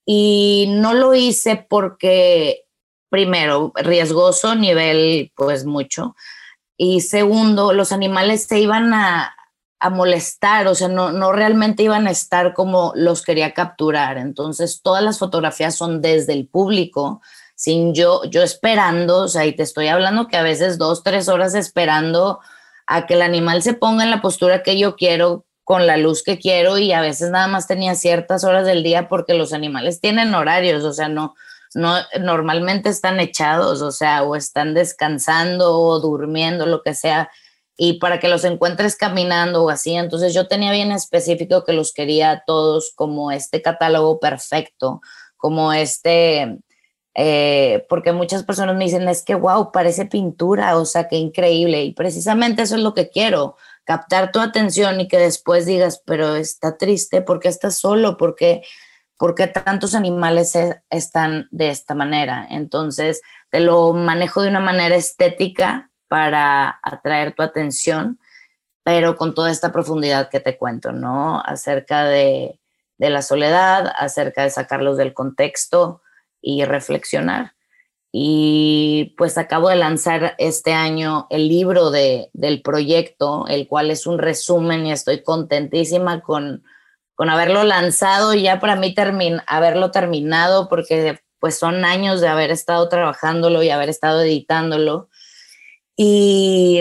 Y 0.05 0.67
no 0.69 0.93
lo 0.93 1.13
hice 1.13 1.65
porque 1.69 2.63
primero, 3.09 3.73
riesgoso, 3.75 4.55
nivel 4.55 5.31
pues 5.35 5.65
mucho. 5.65 6.15
Y 6.77 7.01
segundo, 7.01 7.73
los 7.73 7.91
animales 7.91 8.45
se 8.45 8.59
iban 8.59 8.93
a, 8.93 9.35
molestar, 9.89 10.67
o 10.67 10.75
sea, 10.75 10.87
no, 10.87 11.11
no 11.11 11.31
realmente 11.31 11.83
iban 11.83 12.07
a 12.07 12.11
estar 12.11 12.53
como 12.53 12.93
los 12.95 13.21
quería 13.21 13.53
capturar. 13.53 14.17
Entonces, 14.17 14.81
todas 14.81 15.03
las 15.03 15.19
fotografías 15.19 15.75
son 15.75 16.01
desde 16.01 16.33
el 16.33 16.47
público, 16.47 17.21
sin 17.55 17.93
yo, 17.93 18.23
yo 18.25 18.43
esperando, 18.43 19.23
o 19.23 19.27
sea, 19.27 19.45
y 19.45 19.55
te 19.55 19.63
estoy 19.63 19.87
hablando 19.87 20.27
que 20.27 20.37
a 20.37 20.43
veces 20.43 20.77
dos, 20.77 21.03
tres 21.03 21.27
horas 21.27 21.55
esperando 21.55 22.39
a 22.87 23.05
que 23.05 23.15
el 23.15 23.21
animal 23.21 23.61
se 23.61 23.73
ponga 23.73 24.03
en 24.03 24.11
la 24.11 24.21
postura 24.21 24.63
que 24.63 24.77
yo 24.77 24.95
quiero, 24.95 25.45
con 25.63 25.85
la 25.85 25.97
luz 25.97 26.23
que 26.23 26.39
quiero, 26.39 26.77
y 26.77 26.93
a 26.93 27.01
veces 27.01 27.29
nada 27.29 27.47
más 27.47 27.67
tenía 27.67 27.93
ciertas 27.95 28.43
horas 28.43 28.65
del 28.65 28.83
día 28.83 29.09
porque 29.09 29.33
los 29.33 29.53
animales 29.53 29.99
tienen 29.99 30.33
horarios, 30.33 30.83
o 30.85 30.93
sea, 30.93 31.09
no, 31.09 31.35
no, 31.73 31.97
normalmente 32.21 32.89
están 32.89 33.19
echados, 33.19 33.81
o 33.81 33.91
sea, 33.91 34.23
o 34.23 34.35
están 34.35 34.73
descansando 34.73 35.77
o 35.77 35.99
durmiendo, 35.99 36.65
lo 36.65 36.81
que 36.81 36.93
sea, 36.93 37.29
y 37.77 37.99
para 37.99 38.19
que 38.19 38.27
los 38.27 38.43
encuentres 38.43 38.95
caminando 38.95 39.63
o 39.63 39.69
así. 39.69 39.93
Entonces 39.93 40.33
yo 40.33 40.47
tenía 40.47 40.71
bien 40.71 40.91
específico 40.91 41.63
que 41.63 41.73
los 41.73 41.93
quería 41.93 42.43
todos 42.45 42.91
como 42.95 43.31
este 43.31 43.61
catálogo 43.61 44.19
perfecto, 44.19 45.01
como 45.37 45.71
este, 45.71 46.57
eh, 47.13 47.85
porque 47.87 48.11
muchas 48.11 48.43
personas 48.43 48.75
me 48.75 48.85
dicen, 48.85 49.07
es 49.07 49.21
que, 49.23 49.35
wow, 49.35 49.71
parece 49.71 50.07
pintura, 50.07 50.75
o 50.77 50.85
sea, 50.85 51.07
qué 51.07 51.17
increíble. 51.17 51.83
Y 51.83 51.93
precisamente 51.93 52.63
eso 52.63 52.75
es 52.75 52.81
lo 52.81 52.95
que 52.95 53.09
quiero, 53.09 53.55
captar 53.83 54.31
tu 54.31 54.39
atención 54.39 54.99
y 54.99 55.07
que 55.07 55.19
después 55.19 55.67
digas, 55.67 56.01
pero 56.03 56.35
está 56.35 56.77
triste, 56.77 57.21
porque 57.21 57.47
estás 57.47 57.77
solo? 57.77 58.17
¿por 58.17 58.35
qué 58.35 59.47
tantos 59.47 59.93
animales 59.93 60.53
están 60.89 61.47
de 61.51 61.69
esta 61.69 61.93
manera? 61.93 62.47
Entonces, 62.49 63.21
te 63.51 63.59
lo 63.59 63.93
manejo 63.93 64.41
de 64.41 64.49
una 64.49 64.59
manera 64.59 64.95
estética 64.95 65.91
para 66.07 66.79
atraer 66.83 67.33
tu 67.33 67.43
atención, 67.43 68.19
pero 68.83 69.17
con 69.17 69.33
toda 69.35 69.51
esta 69.51 69.71
profundidad 69.71 70.29
que 70.29 70.39
te 70.39 70.57
cuento, 70.57 70.91
¿no? 70.91 71.41
Acerca 71.41 72.05
de, 72.05 72.59
la 72.97 73.21
soledad, 73.21 73.91
acerca 73.97 74.43
de 74.43 74.49
sacarlos 74.49 74.97
del 74.97 75.13
contexto 75.13 76.01
y 76.41 76.63
reflexionar. 76.65 77.53
Y 78.11 79.13
pues 79.17 79.37
acabo 79.37 79.69
de 79.69 79.75
lanzar 79.75 80.35
este 80.37 80.73
año 80.73 81.27
el 81.29 81.49
libro 81.49 81.91
de, 81.91 82.29
del 82.33 82.61
proyecto, 82.61 83.45
el 83.47 83.67
cual 83.67 83.91
es 83.91 84.07
un 84.07 84.17
resumen 84.17 84.87
y 84.87 84.91
estoy 84.91 85.21
contentísima 85.21 86.21
con, 86.21 86.63
con 87.15 87.29
haberlo 87.29 87.63
lanzado 87.63 88.33
y 88.33 88.43
ya 88.43 88.59
para 88.59 88.75
mí 88.75 88.93
termin 88.93 89.41
haberlo 89.47 89.91
terminado 89.91 90.69
porque 90.69 91.19
pues 91.39 91.57
son 91.57 91.83
años 91.85 92.21
de 92.21 92.27
haber 92.27 92.51
estado 92.51 92.87
trabajándolo 92.89 93.63
y 93.63 93.69
haber 93.69 93.89
estado 93.89 94.21
editándolo. 94.21 95.09
Y 95.97 96.79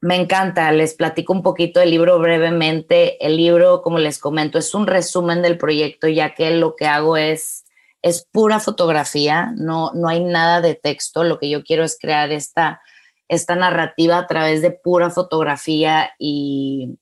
me 0.00 0.16
encanta, 0.16 0.70
les 0.70 0.94
platico 0.94 1.32
un 1.32 1.42
poquito 1.42 1.80
del 1.80 1.90
libro 1.90 2.18
brevemente. 2.18 3.24
El 3.24 3.36
libro, 3.36 3.82
como 3.82 3.98
les 3.98 4.18
comento, 4.18 4.58
es 4.58 4.74
un 4.74 4.86
resumen 4.86 5.42
del 5.42 5.58
proyecto, 5.58 6.06
ya 6.08 6.34
que 6.34 6.50
lo 6.50 6.76
que 6.76 6.86
hago 6.86 7.16
es, 7.16 7.64
es 8.02 8.28
pura 8.30 8.60
fotografía, 8.60 9.52
no, 9.56 9.92
no 9.94 10.08
hay 10.08 10.22
nada 10.22 10.60
de 10.60 10.74
texto. 10.74 11.24
Lo 11.24 11.38
que 11.38 11.48
yo 11.48 11.64
quiero 11.64 11.84
es 11.84 11.98
crear 11.98 12.30
esta, 12.30 12.80
esta 13.28 13.56
narrativa 13.56 14.18
a 14.18 14.26
través 14.26 14.62
de 14.62 14.70
pura 14.70 15.10
fotografía 15.10 16.10
y, 16.18 16.98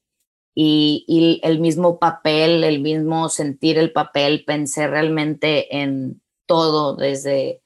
y, 0.55 1.41
el 1.43 1.61
mismo 1.61 1.99
papel, 1.99 2.65
el 2.65 2.81
mismo 2.81 3.29
sentir 3.29 3.79
el 3.79 3.93
papel, 3.93 4.45
pensé 4.47 4.87
realmente 4.87 5.77
en 5.77 6.23
todo, 6.47 6.97
desde, 6.97 7.63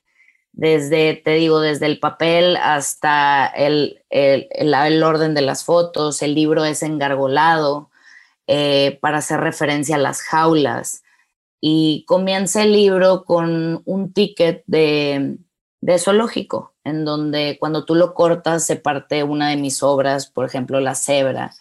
desde 0.61 1.15
te 1.15 1.31
digo, 1.37 1.61
desde 1.61 1.87
el 1.87 1.99
papel 1.99 2.59
hasta 2.59 3.47
el, 3.47 4.03
el, 4.11 4.47
el, 4.51 5.03
orden 5.03 5.33
de 5.33 5.41
las 5.41 5.65
fotos, 5.65 6.21
el 6.21 6.35
libro 6.35 6.67
es 6.67 6.83
engargolado 6.83 7.89
eh, 8.47 8.99
para 9.01 9.19
hacer 9.19 9.41
referencia 9.41 9.95
a 9.95 9.99
las 9.99 10.21
jaulas. 10.21 11.03
Y 11.63 12.05
comienza 12.07 12.63
el 12.63 12.73
libro 12.73 13.25
con 13.25 13.81
un 13.87 14.13
ticket 14.13 14.63
de, 14.67 15.39
de 15.81 15.99
zoológico, 15.99 16.75
en 16.85 17.07
donde 17.07 17.57
cuando 17.59 17.87
tú 17.87 17.95
lo 17.95 18.13
cortas 18.13 18.67
se 18.67 18.77
parte 18.77 19.23
una 19.23 19.49
de 19.49 19.57
mis 19.57 19.83
obras, 19.83 20.27
por 20.27 20.45
ejemplo, 20.45 20.79
La 20.81 20.95
Cebra 20.95 21.53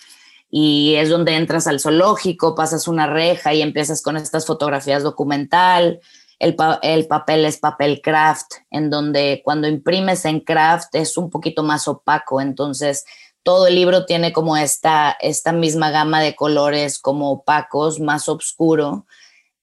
y 0.51 0.95
es 0.95 1.09
donde 1.09 1.35
entras 1.35 1.67
al 1.67 1.79
zoológico, 1.79 2.55
pasas 2.55 2.87
una 2.87 3.07
reja 3.07 3.53
y 3.53 3.61
empiezas 3.61 4.01
con 4.01 4.17
estas 4.17 4.45
fotografías 4.45 5.03
documental. 5.03 6.01
El, 6.39 6.55
el, 6.81 7.07
papel 7.07 7.45
es 7.45 7.57
papel 7.57 8.01
craft, 8.01 8.53
en 8.71 8.89
donde 8.89 9.41
cuando 9.43 9.67
imprimes 9.67 10.25
en 10.25 10.39
craft 10.39 10.95
es 10.95 11.17
un 11.17 11.29
poquito 11.29 11.63
más 11.63 11.87
opaco, 11.87 12.39
entonces 12.39 13.05
todo 13.43 13.67
el 13.67 13.75
libro 13.75 14.05
tiene 14.05 14.31
como 14.33 14.57
esta, 14.57 15.17
esta 15.19 15.51
misma 15.51 15.91
gama 15.91 16.21
de 16.21 16.35
colores 16.35 16.99
como 16.99 17.31
opacos, 17.31 17.99
más 17.99 18.29
oscuro. 18.29 19.05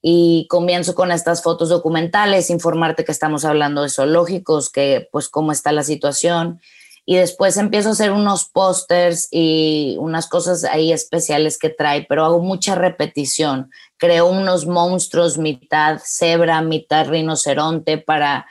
Y 0.02 0.46
comienzo 0.48 0.94
con 0.94 1.10
estas 1.10 1.42
fotos 1.42 1.68
documentales, 1.68 2.50
informarte 2.50 3.04
que 3.04 3.12
estamos 3.12 3.44
hablando 3.44 3.82
de 3.82 3.88
zoológicos, 3.88 4.70
que 4.70 5.08
pues 5.10 5.28
cómo 5.28 5.52
está 5.52 5.72
la 5.72 5.82
situación 5.82 6.60
y 7.08 7.14
después 7.14 7.56
empiezo 7.56 7.90
a 7.90 7.92
hacer 7.92 8.10
unos 8.10 8.46
pósters 8.46 9.28
y 9.30 9.96
unas 10.00 10.28
cosas 10.28 10.64
ahí 10.64 10.92
especiales 10.92 11.56
que 11.56 11.70
trae, 11.70 12.04
pero 12.08 12.24
hago 12.24 12.40
mucha 12.40 12.74
repetición. 12.74 13.70
Creo 13.96 14.26
unos 14.26 14.66
monstruos 14.66 15.38
mitad 15.38 16.00
cebra, 16.04 16.60
mitad 16.62 17.08
rinoceronte 17.08 17.96
para 17.96 18.46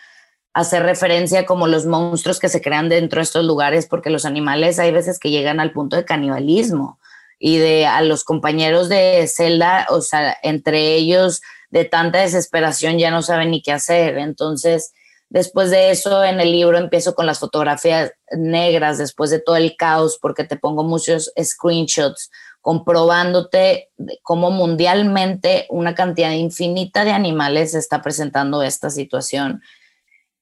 hacer 0.53 0.83
referencia 0.83 1.45
como 1.45 1.67
los 1.67 1.85
monstruos 1.85 2.39
que 2.39 2.47
se 2.47 2.61
crean 2.61 2.87
dentro 2.87 3.19
de 3.19 3.23
estos 3.23 3.43
lugares, 3.43 3.87
porque 3.87 4.09
los 4.09 4.23
animales 4.23 4.79
hay 4.79 4.93
veces 4.93 5.19
que 5.19 5.31
llegan 5.31 5.59
al 5.59 5.73
punto 5.73 5.97
de 5.97 6.05
canibalismo 6.05 6.97
y 7.37 7.57
de 7.57 7.85
a 7.85 8.01
los 8.01 8.23
compañeros 8.23 8.87
de 8.87 9.27
celda, 9.27 9.85
o 9.89 9.99
sea, 9.99 10.37
entre 10.43 10.95
ellos 10.95 11.41
de 11.71 11.83
tanta 11.83 12.19
desesperación 12.19 12.97
ya 12.99 13.11
no 13.11 13.21
saben 13.21 13.51
ni 13.51 13.61
qué 13.61 13.73
hacer. 13.73 14.17
Entonces, 14.17 14.93
Después 15.29 15.71
de 15.71 15.91
eso, 15.91 16.23
en 16.23 16.39
el 16.39 16.51
libro 16.51 16.77
empiezo 16.77 17.15
con 17.15 17.25
las 17.25 17.39
fotografías 17.39 18.11
negras, 18.31 18.97
después 18.97 19.31
de 19.31 19.39
todo 19.39 19.55
el 19.55 19.75
caos, 19.75 20.17
porque 20.21 20.43
te 20.43 20.57
pongo 20.57 20.83
muchos 20.83 21.31
screenshots 21.41 22.29
comprobándote 22.61 23.91
cómo 24.23 24.49
mundialmente 24.49 25.67
una 25.69 25.93
cantidad 25.93 26.31
infinita 26.31 27.05
de 27.05 27.11
animales 27.11 27.75
está 27.75 28.01
presentando 28.01 28.63
esta 28.63 28.89
situación. 28.89 29.61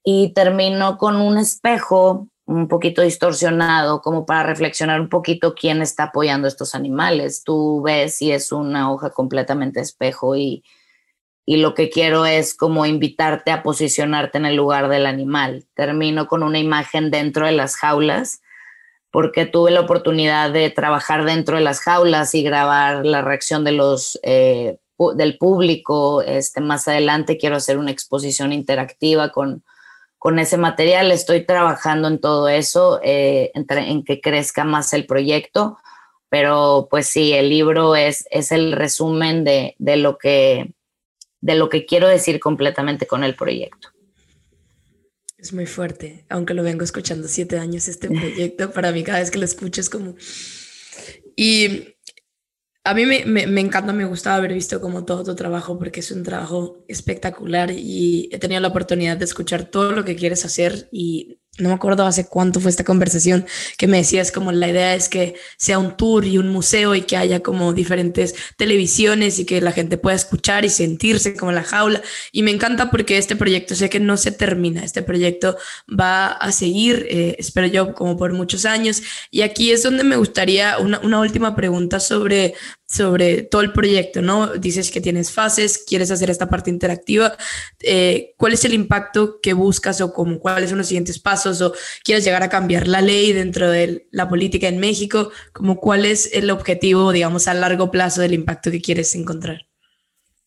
Y 0.06 0.34
termino 0.34 0.98
con 0.98 1.18
un 1.18 1.38
espejo 1.38 2.28
un 2.46 2.68
poquito 2.68 3.02
distorsionado, 3.02 4.02
como 4.02 4.26
para 4.26 4.44
reflexionar 4.44 5.00
un 5.00 5.10
poquito 5.10 5.54
quién 5.54 5.82
está 5.82 6.04
apoyando 6.04 6.46
a 6.46 6.50
estos 6.50 6.76
animales. 6.76 7.44
Tú 7.44 7.82
ves 7.82 8.22
y 8.22 8.32
es 8.32 8.52
una 8.52 8.92
hoja 8.92 9.10
completamente 9.10 9.80
espejo 9.80 10.36
y, 10.36 10.64
y 11.46 11.58
lo 11.58 11.74
que 11.74 11.90
quiero 11.90 12.26
es 12.26 12.56
como 12.56 12.86
invitarte 12.86 13.52
a 13.52 13.64
posicionarte 13.64 14.38
en 14.38 14.46
el 14.46 14.56
lugar 14.56 14.88
del 14.88 15.06
animal. 15.06 15.66
Termino 15.74 16.28
con 16.28 16.42
una 16.42 16.60
imagen 16.60 17.12
dentro 17.12 17.46
de 17.46 17.52
las 17.52 17.76
jaulas, 17.76 18.42
porque 19.12 19.46
tuve 19.46 19.72
la 19.72 19.82
oportunidad 19.82 20.52
de 20.52 20.70
trabajar 20.70 21.26
dentro 21.26 21.58
de 21.58 21.64
las 21.64 21.82
jaulas 21.82 22.34
y 22.34 22.44
grabar 22.44 23.06
la 23.06 23.22
reacción 23.22 23.64
de 23.64 23.74
los, 23.74 24.20
eh, 24.24 24.78
del 25.16 25.38
público. 25.38 26.22
Este, 26.22 26.62
más 26.62 26.88
adelante 26.88 27.38
quiero 27.38 27.58
hacer 27.58 27.78
una 27.78 27.92
exposición 27.92 28.54
interactiva 28.54 29.30
con, 29.30 29.64
con 30.18 30.40
ese 30.40 30.58
material. 30.58 31.12
Estoy 31.12 31.46
trabajando 31.46 32.08
en 32.08 32.22
todo 32.22 32.48
eso, 32.48 33.02
eh, 33.04 33.52
en, 33.54 34.04
que 34.04 34.22
crezca 34.22 34.64
más 34.64 34.94
el 34.94 35.06
proyecto. 35.06 35.78
Pero 36.30 36.88
pues 36.90 37.08
sí, 37.08 37.34
el 37.34 37.50
libro 37.50 37.96
es, 37.96 38.26
es 38.32 38.52
el 38.52 38.72
resumen 38.72 39.44
de, 39.44 39.76
de 39.78 39.98
lo 39.98 40.18
que 40.18 40.74
de 41.44 41.56
lo 41.56 41.68
que 41.68 41.86
quiero 41.86 42.08
decir 42.08 42.40
completamente 42.40 43.06
con 43.06 43.26
el 43.26 43.36
proyecto. 43.36 43.90
Es 45.38 45.52
muy 45.52 45.66
fuerte, 45.66 46.26
aunque 46.30 46.54
lo 46.54 46.64
vengo 46.64 46.86
escuchando 46.86 47.28
siete 47.28 47.60
años 47.60 47.90
este 47.90 48.08
proyecto, 48.08 48.72
para 48.72 48.94
mí 48.94 49.04
cada 49.04 49.20
vez 49.20 49.30
que 49.30 49.40
lo 49.40 49.46
escucho 49.46 49.82
es 49.82 49.90
como... 49.90 50.16
Y 51.36 51.96
a 52.86 52.94
mí 52.94 53.06
me, 53.06 53.26
me, 53.26 53.46
me, 53.46 53.60
encanta, 53.60 53.92
me 53.92 54.06
gustaba 54.06 54.38
haber 54.38 54.54
visto 54.54 54.80
como 54.80 55.04
todo 55.04 55.26
tu 55.26 55.36
trabajo 55.36 55.78
porque 55.78 56.00
es 56.00 56.12
un 56.12 56.24
trabajo 56.24 56.86
espectacular 56.88 57.72
y 57.72 58.30
he 58.32 58.40
tenido 58.40 58.62
la 58.62 58.70
oportunidad 58.70 59.18
de 59.18 59.26
escuchar 59.26 59.66
todo 59.66 59.92
lo 59.92 60.06
que 60.06 60.16
quieres 60.16 60.46
hacer 60.46 60.88
y 60.94 61.42
no 61.60 61.70
me 61.70 61.76
acuerdo 61.76 62.06
hace 62.08 62.26
cuánto 62.26 62.60
fue 62.60 62.72
esta 62.72 62.84
conversación 62.84 63.46
que 63.78 63.86
me 63.86 63.98
decías 63.98 64.32
como 64.32 64.52
la 64.52 64.70
idea 64.70 64.96
es 64.96 65.08
que 65.08 65.36
sea 65.56 65.78
un 65.78 65.96
tour 65.96 66.26
y 66.26 66.40
un 66.40 66.50
museo 66.50 66.96
y 66.96 67.02
que 67.02 67.16
haya 67.16 67.42
como 67.42 67.74
diferentes 67.74 68.34
televisiones 68.58 69.38
y 69.38 69.46
que 69.46 69.62
la 69.62 69.72
gente 69.72 70.00
pueda 70.00 70.16
escuchar 70.16 70.66
y 70.66 70.70
sentirse 70.70 71.36
como 71.36 71.52
la 71.52 71.64
jaula. 71.64 72.02
Y 72.32 72.42
me 72.42 72.50
encanta 72.50 72.90
porque 72.90 73.20
este 73.20 73.36
proyecto 73.36 73.76
sé 73.76 73.88
que 73.92 74.00
no 74.00 74.18
se 74.18 74.32
termina, 74.32 74.84
este 74.84 75.04
proyecto 75.04 75.56
va 75.88 76.28
a 76.28 76.52
seguir, 76.52 77.06
eh, 77.10 77.36
espero 77.38 77.68
yo, 77.68 77.94
como 77.94 78.18
por 78.18 78.34
muchos 78.34 78.66
años. 78.66 79.04
Y 79.30 79.42
aquí 79.42 79.72
es 79.72 79.84
donde 79.84 80.04
me 80.04 80.18
gustaría 80.18 80.80
una, 80.80 81.00
una 81.02 81.20
última 81.20 81.56
pregunta 81.56 82.00
sobre 82.00 82.56
sobre 82.94 83.42
todo 83.42 83.62
el 83.62 83.74
proyecto, 83.74 84.22
¿no? 84.22 84.48
Dices 84.54 84.92
que 84.92 85.02
tienes 85.02 85.32
fases, 85.32 85.80
quieres 85.80 86.12
hacer 86.12 86.30
esta 86.30 86.48
parte 86.48 86.70
interactiva. 86.70 87.36
Eh, 87.80 88.36
¿Cuál 88.38 88.54
es 88.54 88.66
el 88.66 88.74
impacto 88.76 89.40
que 89.42 89.54
buscas 89.54 90.00
o 90.02 90.14
como, 90.14 90.40
cuáles 90.40 90.70
son 90.70 90.78
los 90.78 90.88
siguientes 90.88 91.18
pasos 91.18 91.43
o 91.46 91.74
quieres 92.04 92.24
llegar 92.24 92.44
a 92.44 92.50
cambiar 92.50 92.88
la 92.88 93.02
ley 93.02 93.34
dentro 93.34 93.70
de 93.70 94.08
la 94.12 94.30
política 94.30 94.68
en 94.68 94.80
México? 94.80 95.32
Como, 95.52 95.80
¿Cuál 95.80 96.06
es 96.06 96.30
el 96.34 96.50
objetivo, 96.50 97.12
digamos, 97.12 97.48
a 97.48 97.54
largo 97.54 97.92
plazo 97.92 98.22
del 98.22 98.34
impacto 98.34 98.72
que 98.72 98.82
quieres 98.82 99.16
encontrar? 99.16 99.68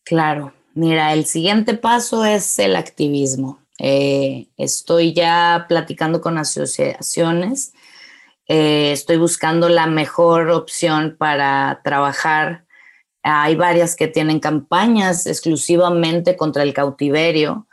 Claro, 0.03 0.53
mira, 0.73 1.13
el 1.13 1.25
siguiente 1.25 1.73
paso 1.73 2.25
es 2.25 2.59
el 2.59 2.75
activismo. 2.75 3.59
Eh, 3.79 4.47
estoy 4.57 5.13
ya 5.13 5.65
platicando 5.67 6.19
con 6.21 6.37
asociaciones 6.37 7.73
eh, 8.47 8.93
estoy 8.93 9.17
buscando 9.17 9.67
la 9.67 9.87
mejor 9.87 10.49
opción 10.49 11.15
para 11.17 11.81
trabajar. 11.83 12.65
Hay 13.21 13.55
varias 13.55 13.95
que 13.95 14.07
tienen 14.07 14.39
campañas 14.39 15.27
exclusivamente 15.27 16.37
contra 16.37 16.63
el 16.63 16.73
cautiverio 16.73 17.66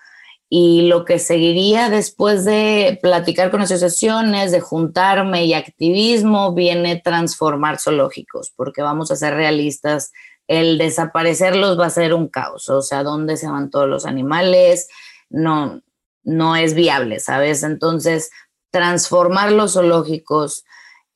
y 0.56 0.82
lo 0.82 1.04
que 1.04 1.18
seguiría 1.18 1.90
después 1.90 2.44
de 2.44 3.00
platicar 3.02 3.50
con 3.50 3.62
asociaciones, 3.62 4.52
de 4.52 4.60
juntarme 4.60 5.46
y 5.46 5.52
activismo, 5.52 6.54
viene 6.54 7.00
transformar 7.02 7.80
zoológicos, 7.80 8.52
porque 8.54 8.80
vamos 8.80 9.10
a 9.10 9.16
ser 9.16 9.34
realistas, 9.34 10.12
el 10.46 10.78
desaparecerlos 10.78 11.76
va 11.76 11.86
a 11.86 11.90
ser 11.90 12.14
un 12.14 12.28
caos, 12.28 12.68
o 12.68 12.82
sea, 12.82 13.02
¿dónde 13.02 13.36
se 13.36 13.48
van 13.48 13.68
todos 13.68 13.88
los 13.88 14.06
animales? 14.06 14.86
No, 15.28 15.82
no 16.22 16.54
es 16.54 16.74
viable, 16.74 17.18
¿sabes? 17.18 17.64
Entonces, 17.64 18.30
transformar 18.70 19.50
los 19.50 19.72
zoológicos, 19.72 20.64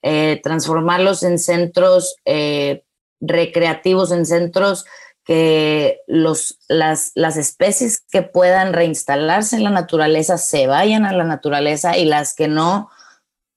eh, 0.02 0.40
transformarlos 0.42 1.22
en 1.22 1.38
centros 1.38 2.16
eh, 2.24 2.82
recreativos, 3.20 4.10
en 4.10 4.26
centros 4.26 4.84
que 5.28 6.00
los, 6.06 6.58
las, 6.68 7.12
las 7.14 7.36
especies 7.36 8.00
que 8.00 8.22
puedan 8.22 8.72
reinstalarse 8.72 9.56
en 9.56 9.64
la 9.64 9.68
naturaleza 9.68 10.38
se 10.38 10.66
vayan 10.66 11.04
a 11.04 11.12
la 11.12 11.24
naturaleza 11.24 11.98
y 11.98 12.06
las 12.06 12.34
que 12.34 12.48
no, 12.48 12.88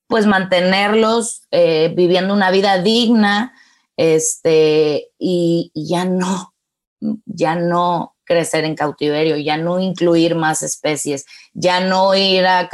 pues 0.08 0.26
mantenerlos 0.26 1.44
eh, 1.50 1.94
viviendo 1.96 2.34
una 2.34 2.52
vida 2.52 2.80
digna 2.80 3.54
este, 3.96 5.12
y, 5.18 5.72
ya 5.74 6.04
no, 6.04 6.54
ya 7.00 7.56
no 7.56 8.18
crecer 8.26 8.66
en 8.66 8.76
cautiverio, 8.76 9.38
ya 9.38 9.56
no 9.56 9.80
incluir 9.80 10.36
más 10.36 10.64
especies, 10.64 11.26
ya 11.54 11.80
no 11.80 12.14
ir 12.16 12.46
a, 12.48 12.68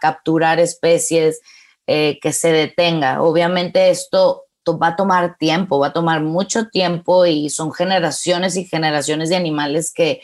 capturar 0.00 0.58
especies 0.58 1.42
eh, 1.86 2.18
que 2.22 2.32
se 2.32 2.50
detenga. 2.50 3.20
Obviamente 3.20 3.90
esto 3.90 4.46
va 4.78 4.88
a 4.88 4.96
tomar 4.96 5.36
tiempo, 5.38 5.78
va 5.78 5.88
a 5.88 5.92
tomar 5.92 6.22
mucho 6.22 6.68
tiempo 6.68 7.26
y 7.26 7.50
son 7.50 7.72
generaciones 7.72 8.56
y 8.56 8.64
generaciones 8.64 9.28
de 9.28 9.36
animales 9.36 9.92
que 9.92 10.20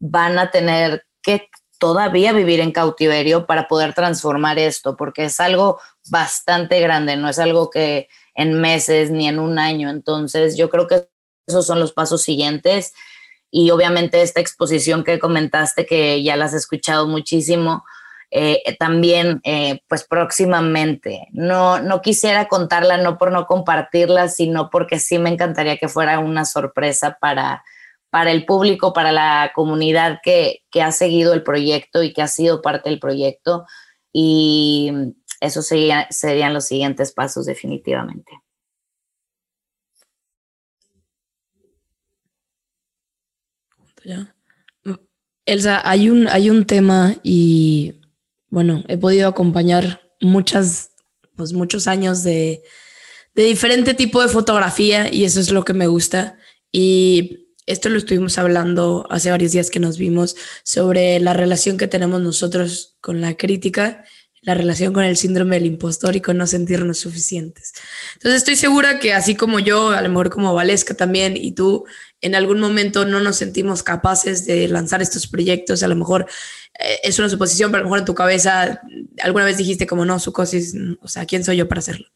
van 0.00 0.38
a 0.38 0.50
tener 0.50 1.04
que 1.22 1.48
todavía 1.78 2.32
vivir 2.32 2.60
en 2.60 2.72
cautiverio 2.72 3.46
para 3.46 3.68
poder 3.68 3.94
transformar 3.94 4.58
esto, 4.58 4.96
porque 4.96 5.24
es 5.24 5.40
algo 5.40 5.80
bastante 6.08 6.80
grande, 6.80 7.16
no 7.16 7.28
es 7.28 7.38
algo 7.38 7.70
que 7.70 8.08
en 8.34 8.60
meses 8.60 9.10
ni 9.10 9.28
en 9.28 9.38
un 9.38 9.58
año. 9.58 9.90
Entonces 9.90 10.56
yo 10.56 10.70
creo 10.70 10.86
que 10.86 11.08
esos 11.46 11.66
son 11.66 11.80
los 11.80 11.92
pasos 11.92 12.22
siguientes 12.22 12.92
y 13.50 13.70
obviamente 13.70 14.22
esta 14.22 14.40
exposición 14.40 15.04
que 15.04 15.18
comentaste, 15.18 15.86
que 15.86 16.22
ya 16.22 16.36
la 16.36 16.46
has 16.46 16.54
escuchado 16.54 17.06
muchísimo, 17.06 17.84
eh, 18.36 18.76
también 18.80 19.40
eh, 19.44 19.80
pues 19.86 20.02
próximamente. 20.02 21.28
No, 21.30 21.80
no 21.80 22.02
quisiera 22.02 22.48
contarla 22.48 22.96
no 22.96 23.16
por 23.16 23.30
no 23.30 23.46
compartirla, 23.46 24.26
sino 24.26 24.70
porque 24.70 24.98
sí 24.98 25.20
me 25.20 25.30
encantaría 25.30 25.76
que 25.76 25.86
fuera 25.86 26.18
una 26.18 26.44
sorpresa 26.44 27.16
para, 27.20 27.62
para 28.10 28.32
el 28.32 28.44
público, 28.44 28.92
para 28.92 29.12
la 29.12 29.52
comunidad 29.54 30.18
que, 30.20 30.64
que 30.72 30.82
ha 30.82 30.90
seguido 30.90 31.32
el 31.32 31.44
proyecto 31.44 32.02
y 32.02 32.12
que 32.12 32.22
ha 32.22 32.26
sido 32.26 32.60
parte 32.60 32.90
del 32.90 32.98
proyecto. 32.98 33.66
Y 34.12 34.92
eso 35.40 35.62
sería, 35.62 36.08
serían 36.10 36.54
los 36.54 36.66
siguientes 36.66 37.12
pasos 37.12 37.46
definitivamente. 37.46 38.32
Elsa, 45.46 45.88
hay 45.88 46.10
un, 46.10 46.26
hay 46.26 46.50
un 46.50 46.66
tema 46.66 47.14
y 47.22 48.00
bueno, 48.54 48.84
he 48.86 48.96
podido 48.96 49.28
acompañar 49.28 50.00
muchas, 50.20 50.92
pues 51.34 51.52
muchos 51.52 51.88
años 51.88 52.22
de, 52.22 52.62
de 53.34 53.42
diferente 53.42 53.94
tipo 53.94 54.22
de 54.22 54.28
fotografía 54.28 55.12
y 55.12 55.24
eso 55.24 55.40
es 55.40 55.50
lo 55.50 55.64
que 55.64 55.72
me 55.72 55.88
gusta. 55.88 56.38
Y 56.70 57.48
esto 57.66 57.88
lo 57.88 57.98
estuvimos 57.98 58.38
hablando 58.38 59.08
hace 59.10 59.32
varios 59.32 59.50
días 59.50 59.70
que 59.70 59.80
nos 59.80 59.98
vimos 59.98 60.36
sobre 60.62 61.18
la 61.18 61.32
relación 61.32 61.76
que 61.76 61.88
tenemos 61.88 62.20
nosotros 62.20 62.96
con 63.00 63.20
la 63.20 63.36
crítica 63.36 64.04
la 64.44 64.54
relación 64.54 64.92
con 64.92 65.04
el 65.04 65.16
síndrome 65.16 65.56
del 65.56 65.66
impostor 65.66 66.16
y 66.16 66.20
con 66.20 66.36
no 66.36 66.46
sentirnos 66.46 66.98
suficientes. 66.98 67.72
Entonces 68.14 68.38
estoy 68.38 68.56
segura 68.56 68.98
que 68.98 69.14
así 69.14 69.34
como 69.34 69.58
yo, 69.58 69.90
a 69.90 70.02
lo 70.02 70.08
mejor 70.10 70.30
como 70.30 70.54
Valesca 70.54 70.94
también 70.94 71.36
y 71.36 71.52
tú, 71.52 71.86
en 72.20 72.34
algún 72.34 72.60
momento 72.60 73.04
no 73.04 73.20
nos 73.20 73.36
sentimos 73.36 73.82
capaces 73.82 74.46
de 74.46 74.68
lanzar 74.68 75.02
estos 75.02 75.26
proyectos, 75.26 75.82
a 75.82 75.88
lo 75.88 75.96
mejor 75.96 76.26
eh, 76.78 77.00
es 77.02 77.18
una 77.18 77.28
suposición, 77.28 77.70
pero 77.70 77.80
a 77.80 77.82
lo 77.82 77.86
mejor 77.86 77.98
en 78.00 78.04
tu 78.04 78.14
cabeza 78.14 78.80
alguna 79.22 79.44
vez 79.44 79.56
dijiste 79.56 79.86
como 79.86 80.04
no, 80.04 80.18
su 80.18 80.32
cosis, 80.32 80.74
o 81.00 81.08
sea, 81.08 81.26
¿quién 81.26 81.44
soy 81.44 81.56
yo 81.56 81.68
para 81.68 81.80
hacerlo? 81.80 82.06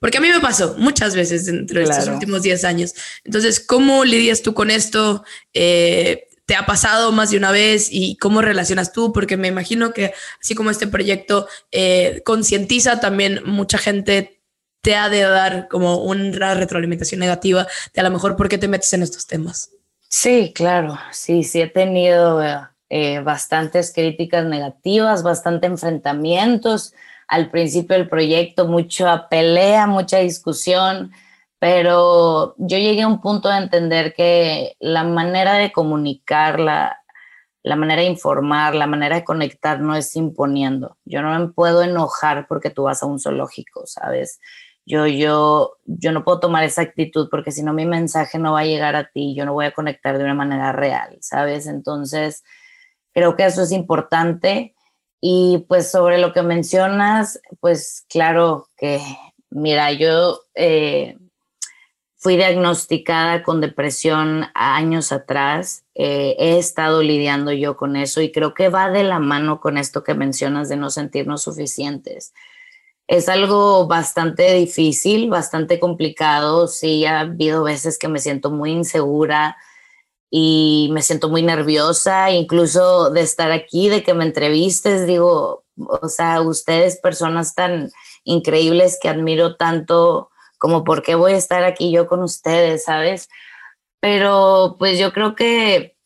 Porque 0.00 0.18
a 0.18 0.20
mí 0.20 0.28
me 0.28 0.40
pasó 0.40 0.74
muchas 0.78 1.14
veces 1.14 1.46
dentro 1.46 1.78
de 1.78 1.84
estos 1.84 2.08
últimos 2.08 2.42
10 2.42 2.64
años. 2.64 2.92
Entonces, 3.22 3.60
¿cómo 3.60 4.04
lidias 4.04 4.42
tú 4.42 4.52
con 4.52 4.68
esto? 4.68 5.24
Eh, 5.54 6.26
te 6.44 6.56
ha 6.56 6.66
pasado 6.66 7.12
más 7.12 7.30
de 7.30 7.36
una 7.36 7.52
vez 7.52 7.88
y 7.88 8.16
cómo 8.16 8.42
relacionas 8.42 8.92
tú, 8.92 9.12
porque 9.12 9.36
me 9.36 9.46
imagino 9.46 9.92
que 9.92 10.12
así 10.40 10.56
como 10.56 10.70
este 10.70 10.88
proyecto 10.88 11.46
eh, 11.70 12.20
concientiza, 12.24 12.98
también 12.98 13.42
mucha 13.44 13.78
gente 13.78 14.41
te 14.82 14.96
ha 14.96 15.08
de 15.08 15.22
dar 15.22 15.68
como 15.68 15.96
una 15.98 16.54
retroalimentación 16.54 17.20
negativa 17.20 17.66
de 17.94 18.00
a 18.00 18.04
lo 18.04 18.10
mejor 18.10 18.36
por 18.36 18.48
qué 18.48 18.58
te 18.58 18.68
metes 18.68 18.92
en 18.92 19.02
estos 19.02 19.26
temas. 19.26 19.70
Sí, 20.08 20.52
claro, 20.54 20.98
sí, 21.10 21.42
sí 21.42 21.62
he 21.62 21.68
tenido 21.68 22.42
eh, 22.90 23.20
bastantes 23.20 23.92
críticas 23.94 24.44
negativas, 24.44 25.22
bastante 25.22 25.66
enfrentamientos 25.66 26.92
al 27.28 27.50
principio 27.50 27.96
del 27.96 28.10
proyecto, 28.10 28.66
mucha 28.66 29.28
pelea, 29.28 29.86
mucha 29.86 30.18
discusión 30.18 31.12
pero 31.62 32.56
yo 32.58 32.76
llegué 32.76 33.02
a 33.02 33.06
un 33.06 33.20
punto 33.20 33.48
de 33.48 33.58
entender 33.58 34.14
que 34.14 34.74
la 34.80 35.04
manera 35.04 35.54
de 35.54 35.70
comunicar, 35.70 36.58
la, 36.58 36.98
manera 37.76 38.02
de 38.02 38.08
informar, 38.08 38.74
la 38.74 38.88
manera 38.88 39.14
de 39.14 39.22
conectar 39.22 39.78
no 39.78 39.94
es 39.94 40.16
imponiendo. 40.16 40.98
Yo 41.04 41.22
no 41.22 41.38
me 41.38 41.52
puedo 41.52 41.84
enojar 41.84 42.48
porque 42.48 42.70
tú 42.70 42.82
vas 42.82 43.04
a 43.04 43.06
un 43.06 43.20
zoológico, 43.20 43.86
¿sabes? 43.86 44.40
Yo, 44.84 45.06
yo, 45.06 45.78
yo 45.84 46.12
no 46.12 46.24
puedo 46.24 46.40
tomar 46.40 46.64
esa 46.64 46.82
actitud 46.82 47.28
porque 47.30 47.52
si 47.52 47.62
no 47.62 47.72
mi 47.72 47.86
mensaje 47.86 48.38
no 48.38 48.52
va 48.52 48.60
a 48.60 48.64
llegar 48.64 48.96
a 48.96 49.10
ti, 49.10 49.34
yo 49.34 49.44
no 49.44 49.52
voy 49.52 49.66
a 49.66 49.72
conectar 49.72 50.18
de 50.18 50.24
una 50.24 50.34
manera 50.34 50.72
real, 50.72 51.18
¿sabes? 51.20 51.66
Entonces, 51.66 52.42
creo 53.12 53.36
que 53.36 53.44
eso 53.44 53.62
es 53.62 53.72
importante. 53.72 54.74
Y 55.20 55.64
pues 55.68 55.90
sobre 55.90 56.18
lo 56.18 56.32
que 56.32 56.42
mencionas, 56.42 57.40
pues 57.60 58.04
claro 58.08 58.68
que, 58.76 59.00
mira, 59.50 59.92
yo 59.92 60.40
eh, 60.54 61.16
Fui 62.22 62.36
diagnosticada 62.36 63.42
con 63.42 63.60
depresión 63.60 64.44
años 64.54 65.10
atrás. 65.10 65.82
Eh, 65.96 66.36
he 66.38 66.56
estado 66.56 67.02
lidiando 67.02 67.50
yo 67.50 67.76
con 67.76 67.96
eso 67.96 68.20
y 68.20 68.30
creo 68.30 68.54
que 68.54 68.68
va 68.68 68.90
de 68.90 69.02
la 69.02 69.18
mano 69.18 69.58
con 69.58 69.76
esto 69.76 70.04
que 70.04 70.14
mencionas 70.14 70.68
de 70.68 70.76
no 70.76 70.88
sentirnos 70.90 71.42
suficientes. 71.42 72.32
Es 73.08 73.28
algo 73.28 73.86
bastante 73.86 74.54
difícil, 74.54 75.28
bastante 75.28 75.80
complicado. 75.80 76.68
Sí, 76.68 77.04
ha 77.04 77.20
habido 77.20 77.64
veces 77.64 77.98
que 77.98 78.08
me 78.08 78.18
siento 78.18 78.50
muy 78.50 78.70
insegura 78.70 79.56
y 80.30 80.88
me 80.92 81.02
siento 81.02 81.28
muy 81.28 81.42
nerviosa, 81.42 82.30
incluso 82.30 83.10
de 83.10 83.20
estar 83.20 83.52
aquí, 83.52 83.88
de 83.88 84.02
que 84.02 84.14
me 84.14 84.24
entrevistes. 84.24 85.06
Digo, 85.06 85.64
o 85.76 86.08
sea, 86.08 86.40
ustedes, 86.40 86.98
personas 87.00 87.54
tan 87.54 87.90
increíbles 88.24 88.98
que 89.00 89.08
admiro 89.08 89.56
tanto, 89.56 90.30
como 90.58 90.84
por 90.84 91.02
qué 91.02 91.14
voy 91.14 91.32
a 91.32 91.36
estar 91.36 91.64
aquí 91.64 91.92
yo 91.92 92.06
con 92.06 92.22
ustedes, 92.22 92.84
¿sabes? 92.84 93.28
Pero 94.00 94.76
pues 94.78 94.98
yo 94.98 95.12
creo 95.12 95.34
que, 95.34 95.96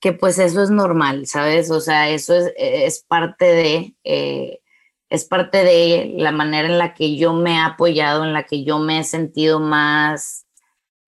que 0.00 0.12
pues 0.12 0.38
eso 0.38 0.62
es 0.62 0.70
normal, 0.70 1.26
¿sabes? 1.26 1.70
O 1.70 1.80
sea, 1.80 2.10
eso 2.10 2.34
es, 2.34 2.52
es 2.56 3.02
parte 3.02 3.44
de... 3.46 3.94
Eh, 4.04 4.60
es 5.08 5.24
parte 5.24 5.62
de 5.62 6.14
la 6.16 6.32
manera 6.32 6.68
en 6.68 6.78
la 6.78 6.94
que 6.94 7.16
yo 7.16 7.32
me 7.32 7.54
he 7.54 7.58
apoyado, 7.58 8.24
en 8.24 8.32
la 8.32 8.44
que 8.44 8.64
yo 8.64 8.78
me 8.78 8.98
he 8.98 9.04
sentido 9.04 9.60
más 9.60 10.46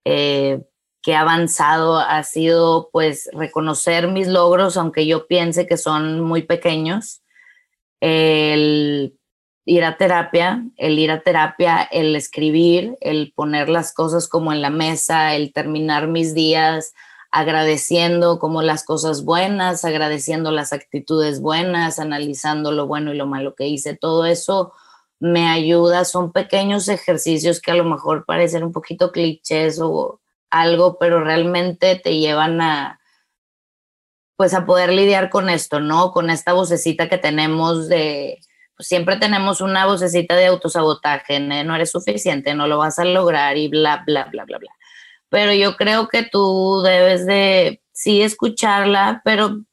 eh, 0.05 0.63
que 1.03 1.15
avanzado, 1.15 1.99
ha 1.99 2.23
sido 2.23 2.91
pues 2.93 3.29
reconocer 3.33 4.09
mis 4.09 4.29
logros, 4.29 4.77
aunque 4.77 5.07
yo 5.07 5.27
piense 5.27 5.67
que 5.67 5.77
son 5.77 6.21
muy 6.21 6.43
pequeños, 6.43 7.23
el 8.01 9.19
ir 9.65 9.85
a 9.85 9.97
terapia, 9.97 10.65
el 10.77 10.99
ir 10.99 11.11
a 11.11 11.21
terapia, 11.21 11.83
el 11.83 12.17
escribir, 12.17 12.97
el 13.01 13.33
poner 13.35 13.69
las 13.69 13.93
cosas 13.93 14.29
como 14.29 14.53
en 14.53 14.63
la 14.63 14.71
mesa, 14.71 15.35
el 15.35 15.53
terminar 15.53 16.09
mis 16.09 16.35
días 16.35 16.95
agradeciendo 17.31 18.39
como 18.39 18.63
las 18.63 18.85
cosas 18.85 19.25
buenas, 19.25 19.85
agradeciendo 19.85 20.51
las 20.51 20.73
actitudes 20.73 21.41
buenas, 21.41 21.99
analizando 21.99 22.73
lo 22.73 22.87
bueno 22.87 23.13
y 23.13 23.17
lo 23.17 23.27
malo 23.27 23.55
que 23.55 23.67
hice, 23.67 23.97
todo 23.97 24.25
eso 24.25 24.73
me 25.21 25.49
ayuda, 25.49 26.05
son 26.05 26.33
pequeños 26.33 26.89
ejercicios 26.89 27.61
que 27.61 27.73
a 27.73 27.75
lo 27.75 27.85
mejor 27.85 28.25
parecen 28.25 28.65
un 28.65 28.73
poquito 28.73 29.13
clichés 29.13 29.81
o 29.81 30.21
algo, 30.51 30.99
pero 30.99 31.23
realmente 31.23 31.97
te 31.97 32.19
llevan 32.19 32.61
a 32.61 33.01
pues 34.37 34.55
a 34.55 34.65
poder 34.65 34.93
lidiar 34.93 35.31
con 35.31 35.51
esto, 35.51 35.81
¿no? 35.81 36.13
Con 36.13 36.31
esta 36.31 36.53
vocecita 36.53 37.09
que 37.09 37.19
tenemos 37.19 37.89
de 37.89 38.39
pues 38.77 38.87
siempre 38.87 39.17
tenemos 39.17 39.61
una 39.61 39.87
vocecita 39.87 40.37
de 40.37 40.47
autosabotaje, 40.47 41.41
no 41.41 41.75
eres 41.75 41.91
suficiente, 41.91 42.55
no 42.55 42.69
lo 42.69 42.79
vas 42.79 43.01
a 43.01 43.05
lograr 43.05 43.57
y 43.57 43.67
bla 43.69 44.05
bla 44.07 44.27
bla 44.27 44.45
bla 44.45 44.59
bla 44.59 44.71
pero 45.29 45.53
yo 45.53 45.77
creo 45.77 46.09
que 46.09 46.23
tú 46.23 46.83
debes 46.83 47.27
de, 47.27 47.83
sí, 47.93 48.23
escucharla, 48.23 49.23
pero 49.25 49.65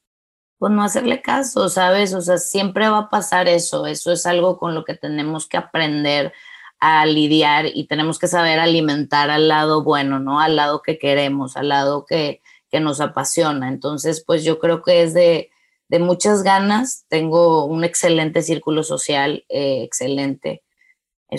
pues 0.58 0.72
no 0.72 0.84
hacerle 0.84 1.22
caso, 1.22 1.70
¿sabes? 1.70 2.14
O 2.14 2.22
sea, 2.22 2.38
siempre 2.38 2.90
va 2.90 3.00
a 3.00 3.10
pasar 3.10 3.48
eso, 3.48 3.86
eso 3.88 4.12
es 4.12 4.26
algo 4.26 4.58
con 4.58 4.74
lo 4.74 4.84
que 4.86 4.96
tenemos 4.96 5.48
que 5.48 5.58
aprender 5.58 6.34
a 6.80 7.06
lidiar 7.06 7.68
y 7.74 7.88
tenemos 7.88 8.20
que 8.20 8.28
saber 8.28 8.60
alimentar 8.60 9.30
al 9.30 9.48
lado 9.48 9.84
bueno, 9.84 10.20
¿no? 10.20 10.40
Al 10.40 10.56
lado 10.56 10.82
que 10.82 10.98
queremos, 10.98 11.58
al 11.58 11.70
lado 11.70 12.06
que, 12.06 12.42
que 12.70 12.80
nos 12.80 13.02
apasiona. 13.02 13.68
Entonces, 13.70 14.24
pues 14.26 14.44
yo 14.44 14.60
creo 14.60 14.82
que 14.82 15.04
es 15.04 15.14
de, 15.14 15.52
de 15.88 16.00
muchas 16.00 16.44
ganas, 16.44 17.06
tengo 17.10 17.66
un 17.66 17.84
excelente 17.84 18.42
círculo 18.42 18.84
social, 18.84 19.46
eh, 19.50 19.84
excelente. 19.84 20.64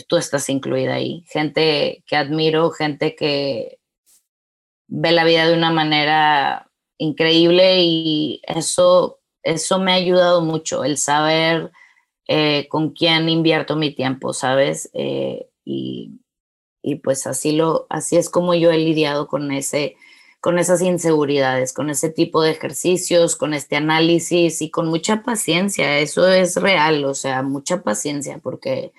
Tú 0.09 0.16
estás 0.16 0.48
incluida 0.50 0.94
ahí. 0.94 1.24
Gente 1.29 2.05
que 2.07 2.16
admiro, 2.16 2.70
gente 2.70 3.14
que 3.14 3.79
ve 4.88 5.12
la 5.12 5.25
vida 5.25 5.46
de 5.46 5.57
una 5.57 5.70
manera 5.70 6.70
increíble 6.99 7.83
y 7.83 8.40
eso, 8.46 9.20
eso 9.42 9.79
me 9.79 9.92
ha 9.92 9.96
ayudado 9.96 10.40
mucho, 10.40 10.85
el 10.85 10.99
saber 10.99 11.72
eh, 12.29 12.66
con 12.68 12.90
quién 12.90 13.29
invierto 13.29 13.77
mi 13.77 13.94
tiempo, 13.94 14.33
¿sabes? 14.33 14.90
Eh, 14.94 15.49
y, 15.64 16.20
y, 16.83 16.96
pues 16.96 17.27
así, 17.27 17.53
lo, 17.53 17.87
así 17.90 18.16
es 18.16 18.31
como 18.31 18.55
yo 18.55 18.70
he 18.70 18.79
lidiado 18.79 19.29
con, 19.29 19.53
ese, 19.53 19.96
con 20.40 20.59
esas 20.59 20.83
inseguridades, 20.83 21.72
con 21.72 21.90
ese 21.90 22.11
tipo 22.11 22.42
de 22.42 22.53
ejercicios, 22.53 23.37
con 23.37 23.55
este 23.55 23.77
análisis 23.77 24.62
y 24.62 24.70
con 24.70 24.88
mucha 24.88 25.22
paciencia, 25.22 25.99
eso 25.99 26.29
es 26.29 26.57
real, 26.57 27.05
o 27.05 27.14
sea, 27.14 27.42
mucha 27.42 27.83
paciencia 27.83 28.38
porque 28.38 28.92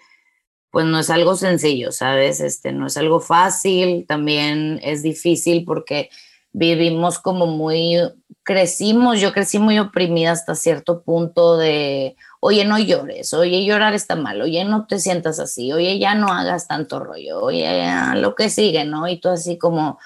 pues 0.71 0.85
no 0.85 0.99
es 0.99 1.09
algo 1.09 1.35
sencillo, 1.35 1.91
¿sabes? 1.91 2.39
Este, 2.39 2.71
no 2.71 2.87
es 2.87 2.97
algo 2.97 3.19
fácil, 3.19 4.05
también 4.07 4.79
es 4.83 5.03
difícil 5.03 5.63
porque 5.65 6.09
vivimos 6.51 7.19
como 7.19 7.45
muy, 7.45 7.97
crecimos, 8.43 9.19
yo 9.19 9.33
crecí 9.33 9.59
muy 9.59 9.77
oprimida 9.77 10.31
hasta 10.31 10.55
cierto 10.55 11.03
punto 11.03 11.57
de, 11.57 12.15
oye, 12.39 12.65
no 12.65 12.79
llores, 12.79 13.33
oye, 13.33 13.63
llorar 13.65 13.93
está 13.93 14.15
mal, 14.15 14.41
oye, 14.41 14.63
no 14.65 14.87
te 14.87 14.99
sientas 14.99 15.39
así, 15.39 15.71
oye, 15.71 15.99
ya 15.99 16.15
no 16.15 16.27
hagas 16.29 16.67
tanto 16.67 16.99
rollo, 16.99 17.41
oye, 17.41 17.85
lo 18.15 18.35
que 18.35 18.49
sigue, 18.49 18.85
¿no? 18.85 19.07
Y 19.07 19.19
tú 19.19 19.29
así 19.29 19.57
como, 19.57 19.99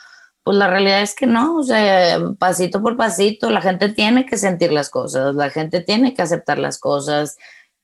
pues 0.43 0.58
la 0.58 0.67
realidad 0.67 1.02
es 1.02 1.15
que 1.15 1.28
no, 1.28 1.58
o 1.58 1.63
sea, 1.63 2.19
pasito 2.39 2.82
por 2.82 2.97
pasito, 2.97 3.50
la 3.50 3.62
gente 3.62 3.89
tiene 3.89 4.26
que 4.26 4.38
sentir 4.38 4.71
las 4.71 4.89
cosas, 4.89 5.36
la 5.36 5.50
gente 5.50 5.82
tiene 5.82 6.13
que 6.13 6.21
aceptar 6.24 6.58
las 6.58 6.80
cosas, 6.80 7.38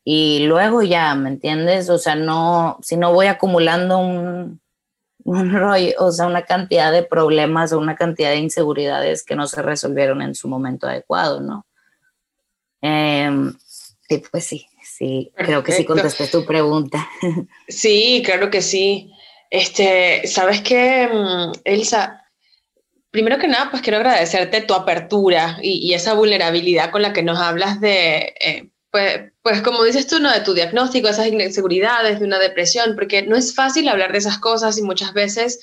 y 0.09 0.45
luego 0.45 0.83
ya, 0.83 1.15
¿me 1.15 1.27
entiendes? 1.27 1.89
O 1.89 1.97
sea, 1.97 2.15
no, 2.15 2.79
si 2.81 2.95
no 2.95 3.11
voy 3.11 3.25
acumulando 3.25 3.97
un, 3.97 4.61
un 5.25 5.53
rollo, 5.59 5.95
o 5.99 6.13
sea, 6.13 6.27
una 6.27 6.43
cantidad 6.43 6.93
de 6.93 7.03
problemas 7.03 7.73
o 7.73 7.77
una 7.77 7.97
cantidad 7.97 8.29
de 8.29 8.37
inseguridades 8.37 9.25
que 9.25 9.35
no 9.35 9.47
se 9.47 9.61
resolvieron 9.61 10.21
en 10.21 10.33
su 10.33 10.47
momento 10.47 10.87
adecuado, 10.87 11.41
¿no? 11.41 11.65
Eh, 12.81 13.51
sí, 13.65 14.23
pues 14.31 14.45
sí, 14.45 14.65
sí, 14.81 15.33
creo 15.35 15.61
que 15.61 15.73
sí 15.73 15.83
contesté 15.83 16.27
tu 16.27 16.45
pregunta. 16.45 17.05
Sí, 17.67 18.23
claro 18.23 18.49
que 18.49 18.61
sí. 18.61 19.11
Este, 19.49 20.25
¿sabes 20.25 20.61
qué, 20.61 21.09
mm, 21.11 21.51
Elsa? 21.65 22.23
Primero 23.11 23.39
que 23.39 23.49
nada, 23.49 23.69
pues 23.71 23.81
quiero 23.81 23.97
agradecerte 23.97 24.61
tu 24.61 24.73
apertura 24.73 25.57
y, 25.61 25.85
y 25.85 25.95
esa 25.95 26.13
vulnerabilidad 26.13 26.91
con 26.91 27.01
la 27.01 27.11
que 27.11 27.23
nos 27.23 27.39
hablas 27.39 27.81
de, 27.81 28.33
eh, 28.39 28.69
pues, 28.91 29.31
pues 29.41 29.61
como 29.61 29.83
dices 29.83 30.07
tú, 30.07 30.19
¿no? 30.19 30.31
De 30.31 30.41
tu 30.41 30.53
diagnóstico, 30.53 31.07
esas 31.07 31.27
inseguridades, 31.27 32.19
de 32.19 32.25
una 32.25 32.39
depresión, 32.39 32.95
porque 32.95 33.21
no 33.23 33.35
es 33.35 33.53
fácil 33.53 33.87
hablar 33.89 34.11
de 34.11 34.19
esas 34.19 34.39
cosas 34.39 34.77
y 34.77 34.81
muchas 34.81 35.13
veces 35.13 35.59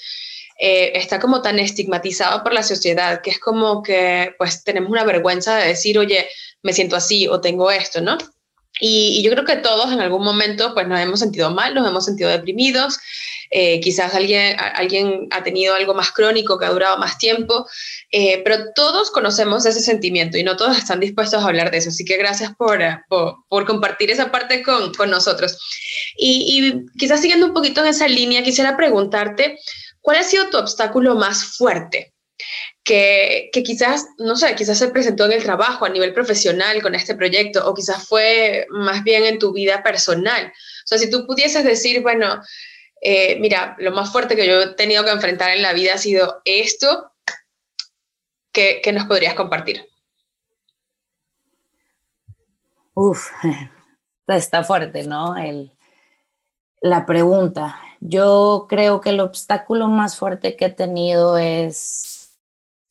eh, 0.58 0.92
está 0.94 1.18
como 1.18 1.42
tan 1.42 1.58
estigmatizado 1.58 2.42
por 2.42 2.52
la 2.52 2.62
sociedad, 2.62 3.20
que 3.22 3.30
es 3.30 3.40
como 3.40 3.82
que 3.82 4.34
pues 4.38 4.62
tenemos 4.62 4.90
una 4.90 5.04
vergüenza 5.04 5.56
de 5.56 5.68
decir, 5.68 5.98
oye, 5.98 6.28
me 6.62 6.72
siento 6.72 6.96
así 6.96 7.26
o 7.26 7.40
tengo 7.40 7.70
esto, 7.70 8.00
¿no? 8.00 8.18
Y, 8.80 9.22
yo 9.22 9.30
creo 9.30 9.44
que 9.44 9.56
todos 9.56 9.92
en 9.92 10.00
algún 10.00 10.24
momento 10.24 10.74
pues 10.74 10.88
nos 10.88 10.98
hemos 10.98 11.20
sentido 11.20 11.50
mal, 11.50 11.74
nos 11.74 11.86
hemos 11.86 12.04
sentido 12.04 12.30
deprimidos, 12.30 12.98
eh, 13.50 13.80
quizás 13.80 14.14
alguien, 14.14 14.56
alguien 14.58 15.28
ha 15.30 15.44
tenido 15.44 15.74
algo 15.74 15.94
más 15.94 16.10
crónico 16.10 16.58
que 16.58 16.66
ha 16.66 16.70
durado 16.70 16.98
más 16.98 17.18
tiempo, 17.18 17.68
eh, 18.10 18.42
pero 18.42 18.72
todos 18.74 19.12
conocemos 19.12 19.64
ese 19.64 19.80
sentimiento 19.80 20.38
y 20.38 20.42
no 20.42 20.56
todos 20.56 20.76
están 20.76 20.98
dispuestos 20.98 21.42
a 21.42 21.46
hablar 21.46 21.70
de 21.70 21.78
eso. 21.78 21.90
Así 21.90 22.04
que 22.04 22.16
gracias 22.16 22.52
por, 22.56 22.82
eh, 22.82 22.98
por, 23.08 23.64
compartir 23.64 24.10
esa 24.10 24.32
parte 24.32 24.62
con, 24.62 24.92
con 24.94 25.10
nosotros. 25.10 25.56
Y, 26.16 26.58
y 26.58 26.98
quizás 26.98 27.20
siguiendo 27.20 27.46
un 27.46 27.54
poquito 27.54 27.80
en 27.80 27.88
esa 27.88 28.08
línea, 28.08 28.42
quisiera 28.42 28.76
preguntarte, 28.76 29.58
¿cuál 30.00 30.16
ha 30.16 30.24
sido 30.24 30.48
tu 30.50 30.58
obstáculo 30.58 31.14
más 31.14 31.56
fuerte? 31.56 32.14
Que, 32.84 33.50
quizás, 33.52 34.06
no 34.18 34.36
sé, 34.36 34.54
quizás 34.54 34.78
se 34.78 34.88
presentó 34.88 35.24
en 35.24 35.32
el 35.32 35.42
trabajo 35.42 35.86
a 35.86 35.88
nivel 35.88 36.12
profesional 36.12 36.82
con 36.82 36.94
este 36.94 37.14
proyecto 37.14 37.66
o 37.66 37.74
quizás 37.74 38.06
fue 38.06 38.66
más 38.68 39.02
bien 39.02 39.24
en 39.24 39.38
tu 39.38 39.52
vida 39.52 39.82
personal. 39.82 40.46
O 40.46 40.86
sea, 40.86 40.98
si 40.98 41.10
tú 41.10 41.26
pudieses 41.26 41.64
decir, 41.64 42.02
bueno, 42.02 42.42
eh, 43.00 43.38
mira, 43.40 43.74
lo 43.78 43.90
más 43.92 44.12
fuerte 44.12 44.36
que 44.36 44.46
yo 44.46 44.60
he 44.60 44.74
tenido 44.74 45.02
que 45.02 45.10
enfrentar 45.10 45.50
en 45.50 45.62
la 45.62 45.72
vida 45.72 45.94
ha 45.94 45.98
sido 45.98 46.42
esto, 46.44 47.10
¿qué, 48.52 48.82
nos 48.92 49.06
podrías 49.06 49.34
compartir? 49.34 49.88
Uf, 52.92 53.30
está 54.28 54.62
fuerte, 54.62 55.04
¿no? 55.04 55.36
El, 55.38 55.72
la 56.82 57.06
pregunta. 57.06 57.80
Yo 58.00 58.66
creo 58.68 59.00
que 59.00 59.08
el 59.08 59.20
obstáculo 59.20 59.88
más 59.88 60.18
fuerte 60.18 60.54
que 60.54 60.66
he 60.66 60.70
tenido 60.70 61.38
es 61.38 62.13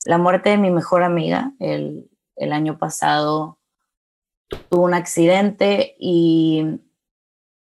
la 0.06 0.18
muerte 0.18 0.50
de 0.50 0.58
mi 0.58 0.72
mejor 0.72 1.04
amiga. 1.04 1.54
El, 1.60 2.10
año 2.52 2.78
pasado 2.78 3.58
tuvo 4.70 4.84
un 4.84 4.94
accidente 4.94 5.96
y 5.98 6.82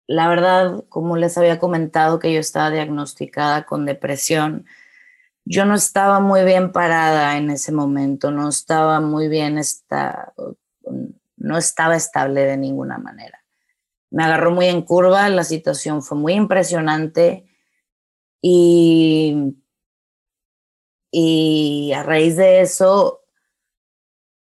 la 0.06 0.28
verdad, 0.28 0.84
como 0.88 1.16
les 1.16 1.38
había 1.38 1.58
comentado 1.58 2.18
que 2.18 2.32
yo 2.32 2.40
estaba 2.40 2.70
diagnosticada 2.70 3.64
con 3.64 3.86
depresión, 3.86 4.66
yo 5.44 5.64
no 5.64 5.74
estaba 5.74 6.20
muy 6.20 6.44
bien 6.44 6.72
parada 6.72 7.36
en 7.36 7.50
ese 7.50 7.72
momento, 7.72 8.30
no 8.30 8.48
estaba 8.48 9.00
muy 9.00 9.28
bien, 9.28 9.60
no 11.36 11.58
estaba 11.58 11.96
estable 11.96 12.44
de 12.44 12.56
ninguna 12.56 12.98
manera. 12.98 13.44
Me 14.10 14.24
agarró 14.24 14.50
muy 14.50 14.66
en 14.66 14.82
curva, 14.82 15.28
la 15.28 15.44
situación 15.44 16.02
fue 16.02 16.18
muy 16.18 16.34
impresionante 16.34 17.46
y 18.40 19.56
y 21.16 21.92
a 21.92 22.02
raíz 22.02 22.36
de 22.36 22.60
eso, 22.60 23.22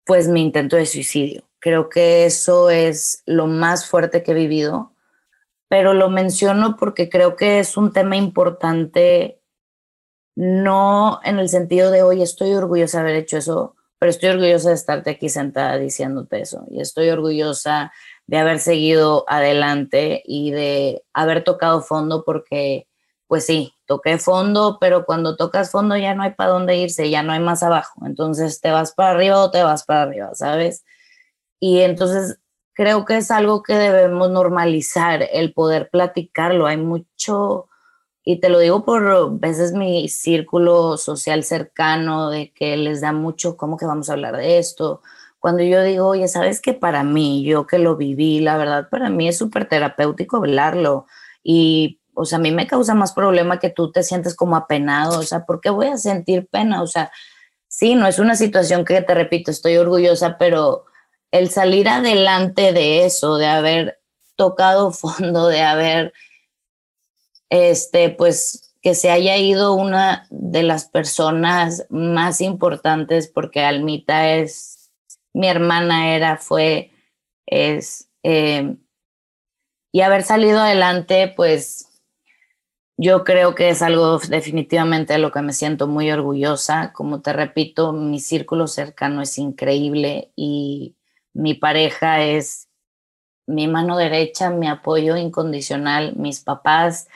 pues 0.06 0.30
mi 0.30 0.42
intento 0.42 0.78
de 0.78 0.86
suicidio. 0.86 1.44
Creo 1.60 1.90
que 1.90 2.26
eso 2.26 2.70
es 2.70 3.24
lo 3.26 3.48
más 3.48 3.90
fuerte 3.90 4.24
que 4.24 4.32
he 4.32 4.36
vivido, 4.36 4.94
pero 5.68 5.94
lo 5.94 6.10
menciono 6.10 6.78
porque 6.78 7.10
creo 7.10 7.36
que 7.36 7.60
es 7.60 7.76
un 7.76 7.92
tema 7.92 8.16
importante, 8.16 9.42
no 10.34 11.20
en 11.26 11.40
el 11.40 11.50
sentido 11.50 11.92
de, 11.92 12.04
hoy 12.04 12.22
estoy 12.22 12.54
orgullosa 12.54 13.00
de 13.00 13.02
haber 13.04 13.16
hecho 13.18 13.38
eso, 13.38 13.76
pero 14.00 14.10
estoy 14.10 14.30
orgullosa 14.30 14.70
de 14.70 14.76
estarte 14.76 15.10
aquí 15.10 15.28
sentada 15.28 15.78
diciéndote 15.78 16.40
eso. 16.40 16.64
Y 16.70 16.80
estoy 16.80 17.10
orgullosa 17.10 17.92
de 18.28 18.38
haber 18.38 18.60
seguido 18.60 19.26
adelante 19.28 20.24
y 20.26 20.52
de 20.52 21.04
haber 21.12 21.44
tocado 21.44 21.82
fondo 21.82 22.24
porque 22.24 22.88
pues 23.28 23.46
sí, 23.46 23.74
toqué 23.92 24.18
fondo, 24.18 24.78
pero 24.80 25.06
cuando 25.06 25.36
tocas 25.36 25.70
fondo 25.70 25.98
ya 25.98 26.16
no 26.16 26.24
hay 26.24 26.32
para 26.32 26.52
dónde 26.52 26.78
irse, 26.78 27.10
ya 27.10 27.24
no 27.24 27.34
hay 27.34 27.42
más 27.42 27.62
abajo. 27.62 28.06
Entonces 28.06 28.62
te 28.62 28.72
vas 28.72 28.94
para 28.94 29.12
arriba 29.12 29.38
o 29.44 29.52
te 29.52 29.64
vas 29.64 29.84
para 29.84 30.04
arriba, 30.04 30.30
¿sabes? 30.34 30.86
Y 31.60 31.82
entonces 31.82 32.40
creo 32.74 33.04
que 33.04 33.18
es 33.18 33.32
algo 33.32 33.64
que 33.64 33.74
debemos 33.74 34.32
normalizar, 34.32 35.28
el 35.34 35.54
poder 35.54 35.90
platicarlo. 35.90 36.68
Hay 36.68 36.78
mucho, 36.78 37.68
y 38.24 38.40
te 38.40 38.48
lo 38.48 38.60
digo 38.60 38.86
por 38.86 39.38
veces 39.38 39.74
mi 39.74 40.08
círculo 40.08 40.96
social 40.96 41.44
cercano, 41.44 42.30
de 42.30 42.54
que 42.54 42.78
les 42.78 43.02
da 43.02 43.12
mucho, 43.12 43.58
¿cómo 43.58 43.76
que 43.76 43.86
vamos 43.86 44.10
a 44.10 44.14
hablar 44.14 44.38
de 44.38 44.58
esto? 44.58 45.02
Cuando 45.40 45.64
yo 45.64 45.84
digo, 45.84 46.08
oye, 46.08 46.30
¿sabes 46.30 46.62
que 46.62 46.74
para 46.74 47.04
mí, 47.04 47.44
yo 47.44 47.68
que 47.68 47.78
lo 47.78 47.98
viví, 47.98 48.40
la 48.40 48.56
verdad, 48.56 48.88
para 48.90 49.10
mí 49.10 49.28
es 49.28 49.38
súper 49.38 49.68
terapéutico 49.68 50.38
hablarlo. 50.38 51.08
Y 51.44 52.01
o 52.22 52.26
sea, 52.26 52.38
a 52.38 52.42
mí 52.42 52.52
me 52.52 52.68
causa 52.68 52.94
más 52.94 53.14
problema 53.14 53.60
que 53.60 53.70
tú 53.70 53.92
te 53.92 54.04
sientes 54.04 54.36
como 54.36 54.56
apenado, 54.56 55.20
o 55.20 55.24
sea, 55.24 55.46
¿por 55.46 55.62
qué 55.62 55.70
voy 55.70 55.88
a 55.88 55.98
sentir 55.98 56.48
pena? 56.48 56.82
O 56.82 56.88
sea, 56.88 57.12
sí, 57.68 57.96
no 57.96 58.08
es 58.08 58.20
una 58.20 58.36
situación 58.36 58.86
que 58.86 59.02
te 59.02 59.14
repito, 59.14 59.52
estoy 59.52 59.78
orgullosa, 59.78 60.38
pero 60.38 60.86
el 61.32 61.50
salir 61.50 61.88
adelante 61.90 62.74
de 62.74 63.06
eso, 63.06 63.38
de 63.38 63.48
haber 63.48 64.02
tocado 64.36 64.92
fondo, 64.92 65.48
de 65.48 65.62
haber, 65.62 66.14
este, 67.50 68.10
pues, 68.10 68.76
que 68.82 68.96
se 68.96 69.12
haya 69.12 69.38
ido 69.38 69.74
una 69.74 70.26
de 70.32 70.64
las 70.64 70.86
personas 70.86 71.86
más 71.90 72.42
importantes, 72.42 73.28
porque 73.28 73.62
Almita 73.62 74.34
es, 74.34 74.92
mi 75.34 75.48
hermana 75.48 76.16
era, 76.16 76.38
fue, 76.38 76.92
es, 77.46 78.10
eh, 78.24 78.76
y 79.92 80.02
haber 80.02 80.24
salido 80.24 80.60
adelante, 80.60 81.32
pues, 81.36 81.91
yo 82.98 83.24
creo 83.24 83.56
que 83.56 83.70
es 83.70 83.82
algo 83.82 84.20
definitivamente 84.20 85.14
de 85.14 85.20
lo 85.20 85.32
que 85.32 85.42
me 85.42 85.54
siento 85.54 85.88
muy 85.88 86.12
orgullosa. 86.12 86.94
Como 86.94 87.22
te 87.22 87.34
repito, 87.34 87.94
mi 87.94 88.20
círculo 88.20 88.68
cercano 88.68 89.22
es 89.22 89.38
increíble 89.38 90.32
y 90.36 90.96
mi 91.34 91.54
pareja 91.54 92.24
es 92.24 92.68
mi 93.48 93.68
mano 93.68 93.98
derecha, 93.98 94.50
mi 94.50 94.68
apoyo 94.68 95.18
incondicional, 95.18 96.16
mis 96.16 96.42
papás, 96.42 97.08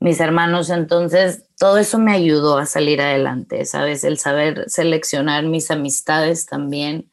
mis 0.00 0.20
hermanos. 0.20 0.70
Entonces, 0.70 1.44
todo 1.58 1.78
eso 1.78 1.98
me 1.98 2.12
ayudó 2.12 2.58
a 2.58 2.66
salir 2.66 3.00
adelante, 3.00 3.64
¿sabes? 3.64 4.04
El 4.04 4.18
saber 4.18 4.68
seleccionar 4.68 5.44
mis 5.44 5.70
amistades 5.70 6.46
también 6.46 7.10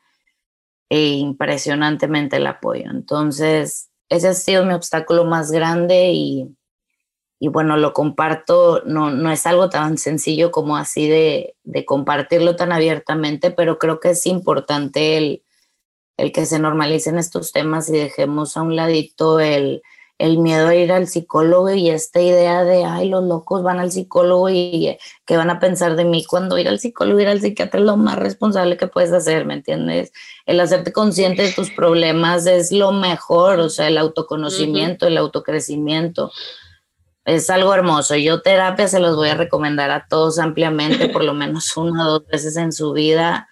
e 0.89 1.09
impresionantemente 1.09 2.37
el 2.37 2.47
apoyo. 2.47 2.89
Entonces, 2.89 3.89
ese 4.09 4.29
ha 4.29 4.33
sido 4.33 4.65
mi 4.65 4.73
obstáculo 4.73 5.25
más 5.25 5.51
grande 5.51 6.11
y 6.13 6.56
y 7.39 7.49
bueno, 7.49 7.77
lo 7.77 7.93
comparto, 7.93 8.81
no, 8.85 9.11
no 9.11 9.31
es 9.31 9.45
algo 9.45 9.69
tan 9.69 9.97
sencillo 9.97 10.51
como 10.51 10.75
así 10.75 11.07
de, 11.07 11.55
de, 11.63 11.85
compartirlo 11.85 12.55
tan 12.55 12.71
abiertamente, 12.71 13.51
pero 13.51 13.77
creo 13.77 13.99
que 13.99 14.11
es 14.11 14.25
importante 14.25 15.17
el, 15.17 15.43
el, 16.17 16.31
que 16.31 16.45
se 16.47 16.57
normalicen 16.57 17.17
estos 17.17 17.51
temas 17.51 17.89
y 17.89 17.93
dejemos 17.93 18.57
a 18.57 18.63
un 18.63 18.75
ladito 18.75 19.39
el, 19.39 19.83
el 20.17 20.39
miedo 20.39 20.67
a 20.67 20.75
ir 20.75 20.91
al 20.91 21.07
psicólogo 21.07 21.69
y 21.69 21.91
esta 21.91 22.19
idea 22.19 22.63
de, 22.63 22.85
ay, 22.85 23.07
los 23.09 23.23
locos 23.23 23.61
van 23.61 23.79
al 23.79 23.91
psicólogo 23.91 24.49
y 24.49 24.97
qué 25.23 25.37
van 25.37 25.51
a 25.51 25.59
pensar 25.59 25.95
de 25.95 26.05
mí 26.05 26.25
cuando 26.25 26.57
ir 26.57 26.67
al 26.67 26.79
psicólogo, 26.79 27.19
ir 27.19 27.27
al 27.27 27.41
psiquiatra 27.41 27.79
es 27.79 27.85
lo 27.85 27.97
más 27.97 28.17
responsable 28.17 28.77
que 28.77 28.87
puedes 28.87 29.11
hacer, 29.11 29.45
¿me 29.45 29.53
entiendes? 29.53 30.11
El 30.47 30.59
hacerte 30.59 30.91
consciente 30.91 31.43
de 31.43 31.51
tus 31.51 31.69
problemas 31.69 32.47
es 32.47 32.71
lo 32.71 32.91
mejor, 32.93 33.59
o 33.59 33.69
sea, 33.69 33.89
el 33.89 33.99
autoconocimiento, 33.99 35.05
el 35.05 35.17
autocrecimiento 35.17 36.31
es 37.27 37.49
algo 37.49 37.73
hermoso. 37.73 38.15
Yo 38.15 38.41
terapia 38.41 38.87
se 38.87 39.01
los 39.01 39.17
voy 39.17 39.27
a 39.27 39.35
recomendar 39.35 39.91
a 39.91 40.07
todos 40.07 40.39
ampliamente, 40.39 41.09
por 41.09 41.25
lo 41.25 41.33
menos 41.33 41.75
una 41.77 42.07
o 42.07 42.11
dos 42.11 42.27
veces 42.27 42.55
en 42.55 42.71
su 42.71 42.93
vida. 42.93 43.49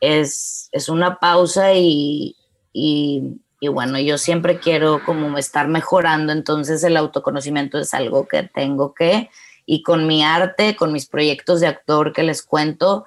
Es, 0.00 0.68
es 0.72 0.88
una 0.88 1.20
pausa 1.20 1.72
y, 1.74 2.34
y, 2.72 3.40
y, 3.60 3.68
bueno, 3.68 4.00
yo 4.00 4.18
siempre 4.18 4.58
quiero 4.58 5.00
como 5.04 5.38
estar 5.38 5.68
mejorando, 5.68 6.32
entonces 6.32 6.82
el 6.82 6.96
autoconocimiento 6.96 7.78
es 7.78 7.94
algo 7.94 8.26
que 8.26 8.42
tengo 8.42 8.92
que, 8.92 9.30
y 9.64 9.84
con 9.84 10.08
mi 10.08 10.24
arte, 10.24 10.74
con 10.74 10.92
mis 10.92 11.06
proyectos 11.06 11.60
de 11.60 11.68
actor 11.68 12.12
que 12.12 12.24
les 12.24 12.42
cuento, 12.42 13.06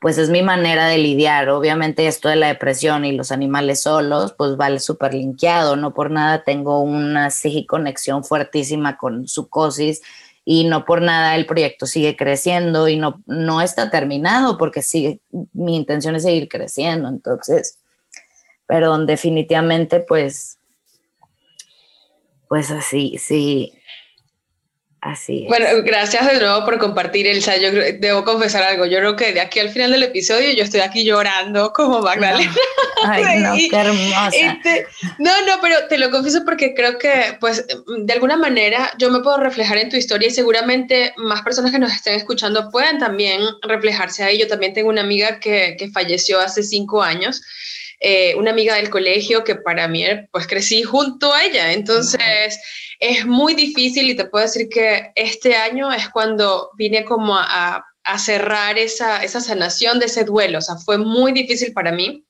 pues 0.00 0.16
es 0.18 0.30
mi 0.30 0.42
manera 0.42 0.86
de 0.86 0.98
lidiar. 0.98 1.50
Obviamente 1.50 2.06
esto 2.06 2.28
de 2.28 2.36
la 2.36 2.48
depresión 2.48 3.04
y 3.04 3.12
los 3.12 3.30
animales 3.30 3.82
solos, 3.82 4.34
pues 4.36 4.56
vale 4.56 4.80
súper 4.80 5.14
linkeado, 5.14 5.76
no 5.76 5.92
por 5.92 6.10
nada 6.10 6.42
tengo 6.42 6.80
una 6.80 7.28
conexión 7.68 8.24
fuertísima 8.24 8.96
con 8.96 9.28
Sucosis 9.28 10.02
y 10.44 10.64
no 10.64 10.86
por 10.86 11.02
nada 11.02 11.36
el 11.36 11.46
proyecto 11.46 11.86
sigue 11.86 12.16
creciendo 12.16 12.88
y 12.88 12.96
no, 12.96 13.22
no 13.26 13.60
está 13.60 13.90
terminado 13.90 14.56
porque 14.56 14.82
sigue, 14.82 15.20
mi 15.52 15.76
intención 15.76 16.16
es 16.16 16.22
seguir 16.22 16.48
creciendo, 16.48 17.08
entonces, 17.08 17.78
pero 18.66 18.96
definitivamente 18.98 20.00
pues, 20.00 20.58
pues 22.48 22.70
así, 22.70 23.18
sí, 23.18 23.74
Así 25.02 25.46
Bueno, 25.48 25.66
gracias 25.82 26.30
de 26.30 26.38
nuevo 26.40 26.62
por 26.66 26.78
compartir, 26.78 27.26
Elsa. 27.26 27.56
Yo 27.56 27.70
debo 27.72 28.22
confesar 28.22 28.62
algo. 28.62 28.84
Yo 28.84 28.98
creo 28.98 29.16
que 29.16 29.32
de 29.32 29.40
aquí 29.40 29.58
al 29.58 29.70
final 29.70 29.92
del 29.92 30.02
episodio 30.02 30.52
yo 30.52 30.62
estoy 30.62 30.80
aquí 30.80 31.04
llorando 31.04 31.72
como 31.72 32.02
Magdalena. 32.02 32.54
Ay, 33.04 33.38
no, 33.38 33.54
qué 33.54 33.76
hermosa. 33.76 34.30
Este, 34.30 34.86
no, 35.18 35.30
no, 35.46 35.54
pero 35.62 35.88
te 35.88 35.96
lo 35.96 36.10
confieso 36.10 36.44
porque 36.44 36.74
creo 36.74 36.98
que, 36.98 37.38
pues, 37.40 37.66
de 37.66 38.12
alguna 38.12 38.36
manera 38.36 38.92
yo 38.98 39.10
me 39.10 39.20
puedo 39.20 39.38
reflejar 39.38 39.78
en 39.78 39.88
tu 39.88 39.96
historia 39.96 40.28
y 40.28 40.32
seguramente 40.32 41.14
más 41.16 41.40
personas 41.40 41.72
que 41.72 41.78
nos 41.78 41.92
estén 41.92 42.14
escuchando 42.14 42.70
pueden 42.70 42.98
también 42.98 43.40
reflejarse 43.62 44.22
ahí. 44.22 44.38
Yo 44.38 44.48
también 44.48 44.74
tengo 44.74 44.90
una 44.90 45.00
amiga 45.00 45.40
que, 45.40 45.76
que 45.78 45.88
falleció 45.88 46.40
hace 46.40 46.62
cinco 46.62 47.02
años. 47.02 47.40
Eh, 48.02 48.34
una 48.36 48.50
amiga 48.50 48.76
del 48.76 48.88
colegio 48.88 49.44
que 49.44 49.56
para 49.56 49.86
mí, 49.86 50.04
pues 50.32 50.46
crecí 50.46 50.82
junto 50.82 51.32
a 51.32 51.44
ella. 51.44 51.72
Entonces, 51.72 52.58
es 53.00 53.26
muy 53.26 53.54
difícil 53.54 54.10
y 54.10 54.14
te 54.14 54.26
puedo 54.26 54.44
decir 54.44 54.68
que 54.68 55.10
este 55.16 55.56
año 55.56 55.90
es 55.90 56.10
cuando 56.10 56.70
vine 56.76 57.04
como 57.04 57.34
a, 57.36 57.84
a 58.04 58.18
cerrar 58.18 58.78
esa, 58.78 59.24
esa 59.24 59.40
sanación 59.40 59.98
de 59.98 60.06
ese 60.06 60.24
duelo. 60.24 60.58
O 60.58 60.62
sea, 60.62 60.76
fue 60.76 60.98
muy 60.98 61.32
difícil 61.32 61.72
para 61.72 61.92
mí 61.92 62.24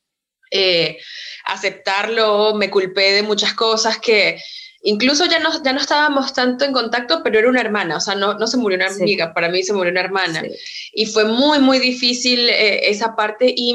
eh, 0.53 0.99
aceptarlo, 1.45 2.55
me 2.55 2.71
culpé 2.71 3.13
de 3.13 3.23
muchas 3.23 3.55
cosas 3.55 3.99
que 3.99 4.41
incluso 4.83 5.27
ya 5.27 5.41
no, 5.41 5.63
ya 5.63 5.73
no 5.73 5.81
estábamos 5.81 6.33
tanto 6.33 6.65
en 6.65 6.73
contacto, 6.73 7.23
pero 7.23 7.39
era 7.39 7.49
una 7.49 7.61
hermana, 7.61 7.97
o 7.97 8.01
sea, 8.01 8.15
no, 8.15 8.35
no 8.35 8.47
se 8.47 8.57
murió 8.57 8.77
una 8.77 8.89
amiga, 8.89 9.35
para 9.35 9.49
mí 9.49 9.63
se 9.63 9.73
murió 9.73 9.91
una 9.91 10.01
hermana. 10.01 10.43
Y 10.93 11.07
fue 11.07 11.25
muy, 11.25 11.59
muy 11.59 11.79
difícil 11.79 12.49
eh, 12.49 12.89
esa 12.91 13.15
parte. 13.17 13.53
Y, 13.55 13.75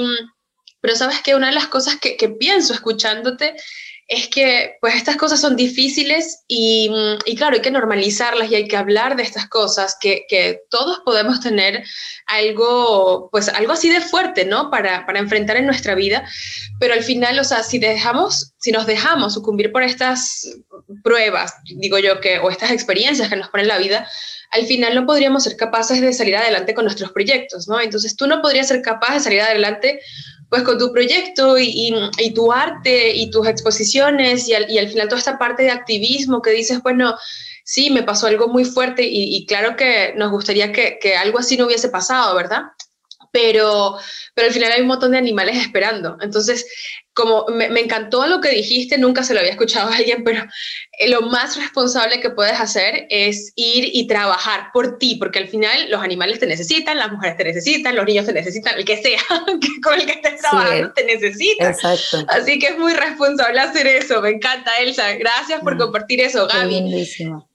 pero 0.82 0.96
sabes 0.96 1.22
que 1.22 1.36
una 1.36 1.48
de 1.48 1.56
las 1.56 1.68
cosas 1.68 1.98
que, 1.98 2.16
que 2.18 2.30
pienso 2.30 2.74
escuchándote 2.74 3.56
es 4.08 4.28
que 4.28 4.78
pues 4.82 4.96
estas 4.96 5.16
cosas 5.16 5.42
son 5.42 5.56
difíciles 5.56 6.44
y, 6.48 6.92
y, 7.26 7.36
claro, 7.36 7.56
hay 7.56 7.62
que 7.62 7.72
normalizarlas 7.72 8.52
y 8.52 8.56
hay 8.56 8.68
que 8.68 8.78
hablar 8.78 9.16
de 9.16 9.24
estas 9.24 9.48
cosas, 9.50 9.98
que, 10.00 10.26
que, 10.30 10.62
todos 10.70 11.00
podemos 11.04 11.40
tener 11.40 11.84
algo, 12.28 13.30
pues 13.32 13.50
algo 13.50 13.74
así 13.74 13.90
de 13.90 14.02
fuerte, 14.02 14.46
¿no? 14.46 14.70
Para, 14.70 15.06
para 15.08 15.20
enfrentar 15.20 15.58
en 15.58 15.66
nuestra 15.66 15.96
vida, 15.96 16.28
pero 16.80 16.94
al 16.94 17.04
final, 17.04 17.40
o 17.40 17.44
sea, 17.44 17.64
si 17.64 17.80
dejamos, 17.80 18.54
si 18.60 18.72
nos 18.72 18.86
dejamos 18.86 19.34
sucumbir 19.34 19.72
por 19.72 19.82
estas 19.82 20.48
pruebas, 21.04 21.56
digo 21.64 21.98
yo, 21.98 22.22
que, 22.22 22.38
o 22.40 22.52
estas 22.52 22.72
experiencias 22.72 23.30
que 23.30 23.36
nos 23.36 23.50
ponen 23.50 23.68
la 23.68 23.80
vida, 23.80 24.08
al 24.52 24.66
final 24.68 24.94
no 24.94 25.06
podríamos 25.08 25.44
ser 25.44 25.58
capaces 25.58 26.00
de 26.00 26.14
salir 26.14 26.38
adelante 26.38 26.76
con 26.76 26.86
nuestros 26.86 27.12
proyectos, 27.12 27.68
¿no? 27.68 27.82
Entonces 27.82 28.16
tú 28.16 28.28
no 28.28 28.42
podrías 28.42 28.68
ser 28.68 28.84
capaz 28.84 29.16
de 29.16 29.20
salir 29.20 29.42
adelante 29.42 30.00
pues 30.56 30.64
con 30.64 30.80
tu 30.80 30.94
proyecto 30.94 31.58
y, 31.58 31.94
y, 32.18 32.34
tu 32.34 32.50
arte 32.50 33.14
y 33.14 33.30
tus 33.30 33.46
exposiciones 33.46 34.48
y 34.48 34.54
al, 34.54 34.72
y 34.72 34.78
al, 34.78 34.88
final 34.88 35.10
toda 35.10 35.20
esta 35.20 35.38
parte 35.38 35.64
de 35.64 35.72
activismo 35.72 36.42
que 36.42 36.52
dices, 36.52 36.82
bueno, 36.82 37.14
sí, 37.66 37.90
me 37.90 38.04
pasó 38.04 38.28
algo 38.28 38.48
muy 38.48 38.64
fuerte 38.64 39.04
y, 39.06 39.46
claro 39.48 39.76
que 39.76 40.14
nos 40.16 40.32
gustaría 40.32 40.72
que, 40.72 40.98
que, 41.02 41.18
algo 41.18 41.40
así 41.40 41.58
no 41.58 41.66
hubiese 41.66 41.90
pasado, 41.90 42.34
¿verdad? 42.36 42.62
Pero, 43.36 43.98
pero 44.34 44.48
al 44.48 44.54
final 44.54 44.72
hay 44.72 44.80
un 44.80 44.88
montón 44.88 45.12
de 45.12 45.18
animales 45.18 45.58
esperando. 45.58 46.16
Entonces, 46.22 46.66
como 47.14 47.48
me, 47.50 47.68
me, 47.68 47.82
encantó 47.82 48.26
lo 48.28 48.40
que 48.40 48.48
dijiste, 48.48 48.98
nunca 48.98 49.24
se 49.24 49.34
lo 49.34 49.42
había 49.42 49.52
escuchado 49.52 49.90
a 49.90 49.96
alguien, 49.98 50.24
pero 50.24 50.42
eh, 50.98 51.10
lo 51.10 51.20
más 51.24 51.58
responsable 51.58 52.22
que 52.22 52.30
puedes 52.30 52.58
hacer 52.58 53.08
es 53.10 53.52
ir 53.58 53.90
y 53.92 54.08
trabajar 54.08 54.70
por 54.72 54.98
ti, 55.00 55.16
porque 55.16 55.40
al 55.40 55.50
final 55.50 55.92
los 55.92 56.02
animales 56.02 56.40
te 56.40 56.48
necesitan, 56.48 56.98
las 56.98 57.12
mujeres 57.12 57.36
te 57.36 57.44
necesitan, 57.44 57.94
los 57.94 58.06
niños 58.06 58.26
te 58.26 58.32
necesitan, 58.32 58.78
el 58.78 58.86
que 58.86 59.02
sea 59.02 59.20
con 59.84 59.96
el 59.96 60.06
que 60.06 60.14
estés 60.14 60.40
trabajando 60.40 60.88
sí, 60.88 60.94
te 60.96 61.04
necesita. 61.04 61.70
Exacto. 61.72 62.26
Así 62.30 62.58
que 62.58 62.68
es 62.68 62.78
muy 62.78 62.94
responsable 62.94 63.60
hacer 63.60 63.86
eso. 63.86 64.22
Me 64.22 64.30
encanta, 64.30 64.78
Elsa. 64.80 65.14
Gracias 65.16 65.60
por 65.60 65.78
compartir 65.78 66.22
eso, 66.22 66.48
Gaby. 66.48 66.70
Lindísimo. 66.70 67.50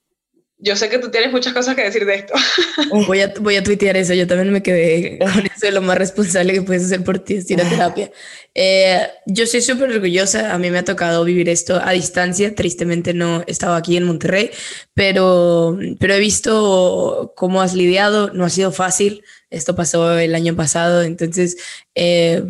Yo 0.62 0.76
sé 0.76 0.90
que 0.90 0.98
tú 0.98 1.10
tienes 1.10 1.32
muchas 1.32 1.52
cosas 1.52 1.74
que 1.74 1.82
decir 1.82 2.04
de 2.04 2.16
esto. 2.16 2.34
Voy 3.06 3.20
a, 3.20 3.32
voy 3.40 3.56
a 3.56 3.62
tuitear 3.62 3.96
eso. 3.96 4.12
Yo 4.14 4.26
también 4.26 4.52
me 4.52 4.62
quedé 4.62 5.18
con 5.18 5.46
eso 5.46 5.66
de 5.66 5.72
lo 5.72 5.80
más 5.80 5.96
responsable 5.96 6.52
que 6.52 6.62
puedes 6.62 6.84
hacer 6.84 7.02
por 7.02 7.18
ti 7.18 7.34
es 7.34 7.50
ir 7.50 7.60
a 7.60 7.68
terapia. 7.68 8.10
Eh, 8.54 9.06
yo 9.26 9.46
soy 9.46 9.62
súper 9.62 9.90
orgullosa. 9.90 10.52
A 10.52 10.58
mí 10.58 10.70
me 10.70 10.78
ha 10.78 10.84
tocado 10.84 11.24
vivir 11.24 11.48
esto 11.48 11.80
a 11.82 11.92
distancia. 11.92 12.54
Tristemente 12.54 13.14
no 13.14 13.42
he 13.46 13.50
estado 13.50 13.74
aquí 13.74 13.96
en 13.96 14.04
Monterrey, 14.04 14.50
pero, 14.94 15.78
pero 15.98 16.14
he 16.14 16.20
visto 16.20 17.32
cómo 17.36 17.62
has 17.62 17.74
lidiado. 17.74 18.30
No 18.32 18.44
ha 18.44 18.50
sido 18.50 18.72
fácil. 18.72 19.22
Esto 19.48 19.74
pasó 19.74 20.18
el 20.18 20.34
año 20.34 20.56
pasado. 20.56 21.02
Entonces, 21.02 21.56
eh, 21.94 22.44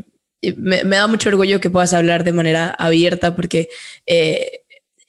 me, 0.57 0.85
me, 0.85 0.97
da 0.97 1.07
mucho 1.07 1.29
orgullo 1.29 1.61
que 1.61 1.71
puedas 1.71 1.93
hablar 1.93 2.25
de 2.25 2.33
manera 2.33 2.71
abierta 2.71 3.37
porque 3.37 3.69
eh, 4.07 4.60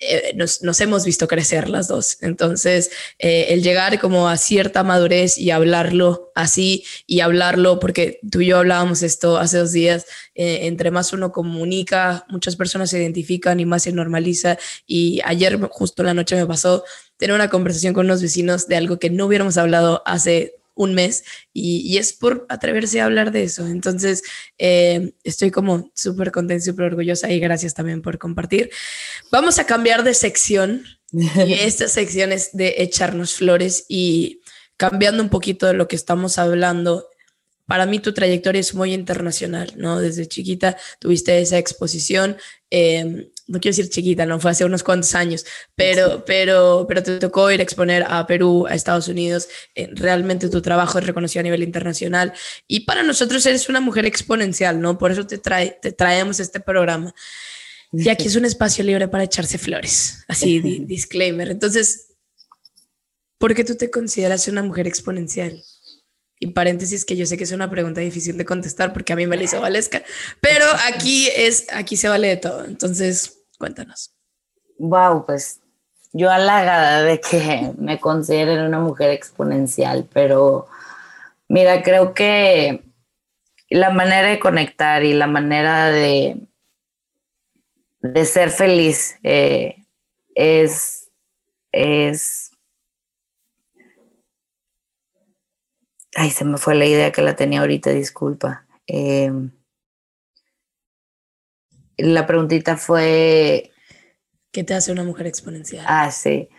eh, 0.04 0.34
nos, 0.36 0.64
nos, 0.64 0.82
hemos 0.82 1.06
visto 1.06 1.28
crecer 1.28 1.70
las 1.70 1.88
dos. 1.88 2.18
Entonces, 2.22 2.90
eh, 3.20 3.48
el 3.50 3.62
llegar 3.62 4.00
como 4.00 4.28
a 4.28 4.36
cierta 4.36 4.84
madurez 4.84 5.38
y 5.38 5.52
hablarlo 5.52 6.32
así 6.34 6.84
y 7.06 7.20
hablarlo, 7.20 7.80
porque 7.80 8.20
tú 8.32 8.42
y 8.42 8.48
yo 8.48 8.58
hablábamos 8.58 9.04
esto 9.04 9.38
hace 9.38 9.60
dos 9.60 9.74
días, 9.74 10.08
eh, 10.34 10.62
entre 10.64 10.90
más 10.90 11.14
uno 11.14 11.32
comunica, 11.32 12.26
muchas 12.30 12.56
personas 12.56 12.90
se 12.90 13.00
identifican 13.00 13.60
y 13.60 13.66
más 13.66 13.84
se 13.84 13.92
normaliza. 13.92 14.58
Y 14.88 15.22
ayer, 15.24 15.60
justo 15.70 16.02
la 16.02 16.16
noche, 16.16 16.36
me 16.36 16.48
pasó 16.48 16.84
tener 17.18 17.36
una 17.36 17.52
conversación 17.52 17.94
con 17.94 18.08
unos 18.08 18.24
vecinos 18.24 18.68
de 18.68 18.78
algo 18.78 18.98
que 18.98 19.12
no 19.12 19.28
hubiéramos 19.28 19.58
hablado 19.58 20.02
hace 20.08 20.56
un 20.84 20.94
mes 20.94 21.24
y, 21.54 21.98
es 21.98 22.14
por 22.14 22.46
atreverse 22.50 23.02
a 23.02 23.06
hablar 23.06 23.32
de 23.32 23.44
eso. 23.44 23.68
Entonces, 23.68 24.24
eh, 24.58 25.14
estoy 25.24 25.52
como 25.52 25.92
súper 25.96 26.32
contenta, 26.32 26.64
súper 26.64 26.86
orgullosa 26.86 27.32
y 27.32 27.40
gracias 27.40 27.74
también 27.74 28.02
por 28.02 28.18
compartir. 28.18 28.70
Vamos 29.32 29.60
a 29.60 29.66
cambiar 29.66 30.04
de 30.04 30.14
sección 30.14 30.84
y 31.12 31.54
esta 31.54 31.88
sección 31.88 32.32
es 32.32 32.50
de 32.54 32.76
echarnos 32.78 33.34
flores 33.34 33.86
y 33.88 34.42
cambiando 34.78 35.22
un 35.22 35.30
poquito 35.30 35.68
de 35.68 35.74
lo 35.74 35.88
que 35.88 35.96
estamos 35.96 36.38
hablando. 36.38 37.08
Para 37.72 37.86
mí 37.86 38.00
tu 38.00 38.12
trayectoria 38.12 38.60
es 38.60 38.76
muy 38.76 38.94
internacional, 38.94 39.72
¿no? 39.78 40.02
Desde 40.02 40.28
chiquita 40.28 40.76
tuviste 41.00 41.40
esa 41.40 41.58
exposición. 41.58 42.36
Eh, 42.70 43.32
no 43.48 43.62
quiero 43.62 43.78
decir 43.78 43.90
chiquita, 43.90 44.26
no 44.26 44.42
fue 44.42 44.52
hace 44.52 44.66
unos 44.66 44.84
cuantos 44.84 45.16
años, 45.16 45.46
pero, 45.74 46.26
pero, 46.26 46.84
pero 46.86 47.02
te 47.02 47.18
tocó 47.18 47.50
ir 47.50 47.62
a 47.62 47.64
exponer 47.64 48.04
a 48.10 48.28
Perú, 48.28 48.68
a 48.68 48.76
Estados 48.76 49.08
Unidos. 49.08 49.48
Eh, 49.74 49.90
realmente 49.94 50.50
tu 50.50 50.62
trabajo 50.62 51.00
es 51.00 51.06
reconocido 51.08 51.40
a 51.40 51.44
nivel 51.44 51.64
internacional 51.64 52.34
y 52.68 52.82
para 52.82 53.04
nosotros 53.04 53.46
eres 53.46 53.70
una 53.70 53.80
mujer 53.80 54.06
exponencial, 54.06 54.82
¿no? 54.82 54.98
Por 54.98 55.14
eso 55.14 55.26
te, 55.26 55.38
trae, 55.38 55.80
te 55.82 55.94
traemos 55.94 56.42
este 56.42 56.60
programa. 56.60 57.16
Y 57.94 58.10
aquí 58.10 58.28
es 58.28 58.36
un 58.36 58.44
espacio 58.44 58.84
libre 58.84 59.08
para 59.08 59.24
echarse 59.24 59.58
flores, 59.58 60.26
así, 60.28 60.60
disclaimer. 60.86 61.50
Entonces, 61.50 62.18
¿por 63.38 63.56
qué 63.56 63.64
tú 63.64 63.78
te 63.78 63.90
consideras 63.90 64.50
una 64.50 64.62
mujer 64.62 64.88
exponencial? 64.88 65.64
Y 66.44 66.48
paréntesis 66.48 67.06
que 67.06 67.16
yo 67.16 67.28
sé 67.28 67.38
que 67.38 67.44
es 67.44 67.52
una 67.52 67.70
pregunta 67.70 68.02
difícil 68.02 68.36
de 68.36 68.46
contestar 68.46 68.94
porque 68.94 69.14
a 69.14 69.16
mí 69.16 69.28
me 69.28 69.38
la 69.38 69.44
hizo 69.44 69.62
Valesca, 69.62 70.02
pero 70.40 70.66
aquí 70.92 71.30
es, 71.36 71.68
aquí 71.72 71.96
se 71.96 72.10
vale 72.10 72.30
de 72.30 72.38
todo. 72.38 72.66
Entonces, 72.66 73.44
cuéntanos. 73.60 74.16
Wow, 74.80 75.24
pues 75.28 75.60
yo 76.14 76.32
halagada 76.32 77.04
de 77.04 77.22
que 77.22 77.74
me 77.78 78.00
consideren 78.00 78.62
una 78.62 78.80
mujer 78.80 79.12
exponencial, 79.12 80.10
pero 80.12 80.66
mira, 81.48 81.84
creo 81.84 82.16
que 82.16 82.84
la 83.70 83.92
manera 83.92 84.30
de 84.30 84.40
conectar 84.40 85.04
y 85.04 85.14
la 85.14 85.28
manera 85.28 85.92
de, 85.92 86.38
de 88.00 88.26
ser 88.26 88.50
feliz 88.50 89.20
eh, 89.22 89.76
es, 90.34 91.12
es 91.72 92.51
Ay, 96.16 96.30
se 96.30 96.46
me 96.46 96.58
fue 96.58 96.76
la 96.76 96.86
idea 96.86 97.12
que 97.12 97.22
la 97.22 97.36
tenía 97.36 97.62
ahorita, 97.62 97.92
disculpa. 97.92 98.66
Em, 98.86 99.52
la 101.98 102.26
preguntita 102.28 102.78
fue... 102.78 103.72
¿Qué 104.52 104.64
te 104.64 104.74
hace 104.74 104.92
una 104.92 105.04
mujer 105.04 105.28
exponencial? 105.28 105.86
Ah, 105.88 106.12
sí. 106.12 106.50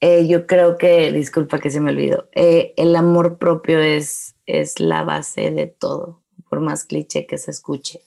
Eh, 0.00 0.28
yo 0.28 0.46
creo 0.46 0.76
que, 0.76 1.10
disculpa 1.12 1.58
que 1.58 1.70
se 1.70 1.80
me 1.80 1.90
olvidó, 1.90 2.28
eh, 2.32 2.74
el 2.76 2.94
amor 2.94 3.38
propio 3.38 3.80
es, 3.80 4.36
es 4.46 4.78
la 4.78 5.02
base 5.02 5.50
de 5.50 5.66
todo, 5.66 6.22
por 6.48 6.60
más 6.60 6.84
cliché 6.84 7.26
que 7.26 7.38
se 7.38 7.50
escuche. 7.50 8.02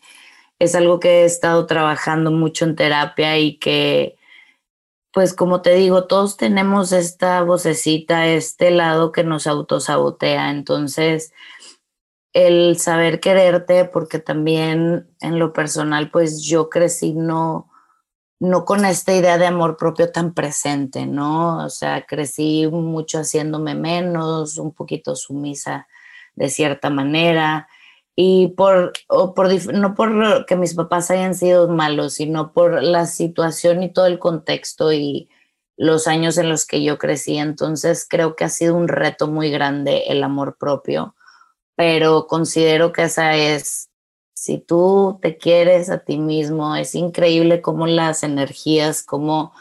Es 0.59 0.75
algo 0.75 0.99
que 0.99 1.23
he 1.23 1.25
estado 1.25 1.65
trabajando 1.65 2.31
mucho 2.31 2.65
en 2.65 2.75
terapia 2.75 3.37
y 3.39 3.57
que 3.57 4.15
pues 5.13 5.33
como 5.33 5.61
te 5.61 5.75
digo, 5.75 6.07
todos 6.07 6.37
tenemos 6.37 6.91
esta 6.93 7.41
vocecita, 7.43 8.27
este 8.27 8.71
lado 8.71 9.11
que 9.11 9.23
nos 9.23 9.45
autosabotea. 9.45 10.51
Entonces, 10.51 11.33
el 12.33 12.77
saber 12.77 13.19
quererte, 13.19 13.85
porque 13.85 14.19
también 14.19 15.09
en 15.19 15.39
lo 15.39 15.51
personal, 15.53 16.11
pues 16.11 16.43
yo 16.43 16.69
crecí 16.69 17.13
no, 17.13 17.69
no 18.39 18.63
con 18.63 18.85
esta 18.85 19.13
idea 19.13 19.37
de 19.37 19.47
amor 19.47 19.75
propio 19.75 20.11
tan 20.11 20.33
presente, 20.33 21.05
¿no? 21.05 21.65
O 21.65 21.69
sea, 21.69 22.05
crecí 22.05 22.67
mucho 22.67 23.19
haciéndome 23.19 23.75
menos, 23.75 24.57
un 24.57 24.73
poquito 24.73 25.15
sumisa 25.15 25.87
de 26.35 26.49
cierta 26.49 26.89
manera 26.89 27.67
y 28.23 28.49
por, 28.49 28.93
o 29.07 29.33
por, 29.33 29.49
no 29.73 29.95
por 29.95 30.45
que 30.45 30.55
mis 30.55 30.75
papás 30.75 31.09
hayan 31.09 31.33
sido 31.33 31.67
malos, 31.67 32.13
sino 32.13 32.53
por 32.53 32.83
la 32.83 33.07
situación 33.07 33.81
y 33.81 33.91
todo 33.91 34.05
el 34.05 34.19
contexto 34.19 34.93
y 34.93 35.27
los 35.75 36.05
años 36.05 36.37
en 36.37 36.47
los 36.47 36.67
que 36.67 36.83
yo 36.83 36.99
crecí. 36.99 37.39
Entonces 37.39 38.05
creo 38.07 38.35
que 38.35 38.43
ha 38.43 38.49
sido 38.49 38.75
un 38.75 38.87
reto 38.87 39.25
muy 39.27 39.49
grande 39.49 40.03
el 40.07 40.23
amor 40.23 40.57
propio, 40.59 41.15
pero 41.75 42.27
considero 42.27 42.91
que 42.91 43.05
esa 43.05 43.35
es, 43.35 43.89
si 44.35 44.59
tú 44.59 45.17
te 45.19 45.39
quieres 45.39 45.89
a 45.89 45.97
ti 45.97 46.19
mismo, 46.19 46.75
es 46.75 46.93
increíble 46.93 47.59
cómo 47.59 47.87
las 47.87 48.21
energías, 48.21 49.01
cómo, 49.01 49.51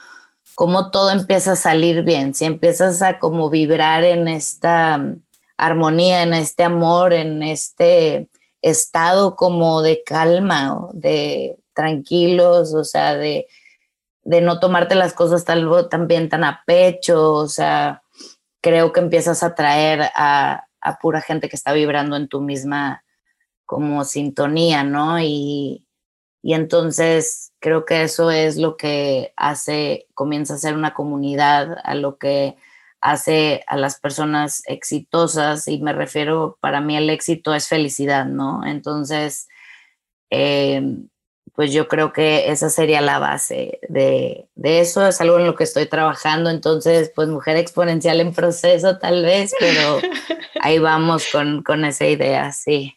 cómo 0.54 0.90
todo 0.90 1.12
empieza 1.12 1.52
a 1.52 1.56
salir 1.56 2.02
bien, 2.02 2.34
si 2.34 2.44
empiezas 2.44 3.00
a 3.00 3.18
como 3.20 3.48
vibrar 3.48 4.04
en 4.04 4.28
esta 4.28 5.02
armonía, 5.56 6.24
en 6.24 6.34
este 6.34 6.62
amor, 6.62 7.14
en 7.14 7.42
este 7.42 8.29
estado 8.62 9.36
como 9.36 9.82
de 9.82 10.02
calma, 10.04 10.88
de 10.92 11.58
tranquilos, 11.74 12.74
o 12.74 12.84
sea, 12.84 13.14
de, 13.14 13.46
de 14.22 14.40
no 14.40 14.60
tomarte 14.60 14.94
las 14.94 15.12
cosas 15.12 15.44
tal, 15.44 15.88
también 15.88 16.28
tan 16.28 16.44
a 16.44 16.62
pecho, 16.66 17.32
o 17.34 17.48
sea, 17.48 18.02
creo 18.60 18.92
que 18.92 19.00
empiezas 19.00 19.42
a 19.42 19.54
traer 19.54 20.10
a, 20.14 20.66
a 20.80 20.98
pura 20.98 21.20
gente 21.20 21.48
que 21.48 21.56
está 21.56 21.72
vibrando 21.72 22.16
en 22.16 22.28
tu 22.28 22.40
misma 22.40 23.04
como 23.66 24.04
sintonía, 24.04 24.82
¿no? 24.84 25.20
Y, 25.20 25.86
y 26.42 26.54
entonces 26.54 27.52
creo 27.60 27.84
que 27.84 28.02
eso 28.02 28.30
es 28.30 28.56
lo 28.56 28.76
que 28.76 29.32
hace, 29.36 30.06
comienza 30.14 30.54
a 30.54 30.58
ser 30.58 30.74
una 30.74 30.94
comunidad, 30.94 31.76
a 31.84 31.94
lo 31.94 32.18
que 32.18 32.56
hace 33.00 33.64
a 33.66 33.76
las 33.76 33.98
personas 33.98 34.62
exitosas 34.66 35.66
y 35.68 35.80
me 35.80 35.92
refiero, 35.92 36.58
para 36.60 36.80
mí 36.80 36.96
el 36.96 37.10
éxito 37.10 37.54
es 37.54 37.68
felicidad, 37.68 38.26
¿no? 38.26 38.64
Entonces, 38.66 39.48
em, 40.30 41.08
pues 41.54 41.72
yo 41.72 41.88
creo 41.88 42.12
que 42.12 42.50
esa 42.50 42.70
sería 42.70 43.00
la 43.00 43.18
base 43.18 43.80
de, 43.88 44.46
de, 44.54 44.80
eso, 44.80 45.06
es 45.06 45.20
algo 45.20 45.38
en 45.38 45.46
lo 45.46 45.56
que 45.56 45.64
estoy 45.64 45.86
trabajando, 45.86 46.48
entonces, 46.48 47.12
pues 47.14 47.28
mujer 47.28 47.56
exponencial 47.56 48.20
en 48.20 48.32
proceso 48.32 48.98
tal 48.98 49.24
vez, 49.24 49.52
pero 49.58 50.00
ahí 50.60 50.78
vamos 50.78 51.26
con, 51.30 51.62
con 51.62 51.84
esa 51.84 52.06
idea, 52.06 52.52
sí. 52.52 52.96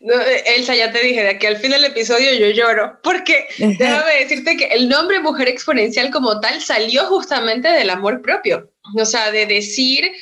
No, 0.00 0.14
Elsa, 0.46 0.74
ya 0.74 0.92
te 0.92 1.00
dije, 1.00 1.22
de 1.22 1.30
aquí 1.30 1.46
al 1.46 1.56
fin 1.56 1.70
del 1.70 1.84
episodio 1.84 2.34
yo 2.34 2.50
lloro, 2.50 2.98
porque 3.02 3.46
déjame 3.58 4.14
decirte 4.20 4.56
que 4.56 4.66
el 4.66 4.88
nombre 4.88 5.20
mujer 5.20 5.48
exponencial 5.48 6.10
como 6.10 6.40
tal 6.40 6.60
salió 6.60 7.06
justamente 7.06 7.68
del 7.68 7.90
amor 7.90 8.22
propio, 8.22 8.70
o 8.96 9.04
sea, 9.04 9.30
de 9.30 9.46
decir 9.46 10.12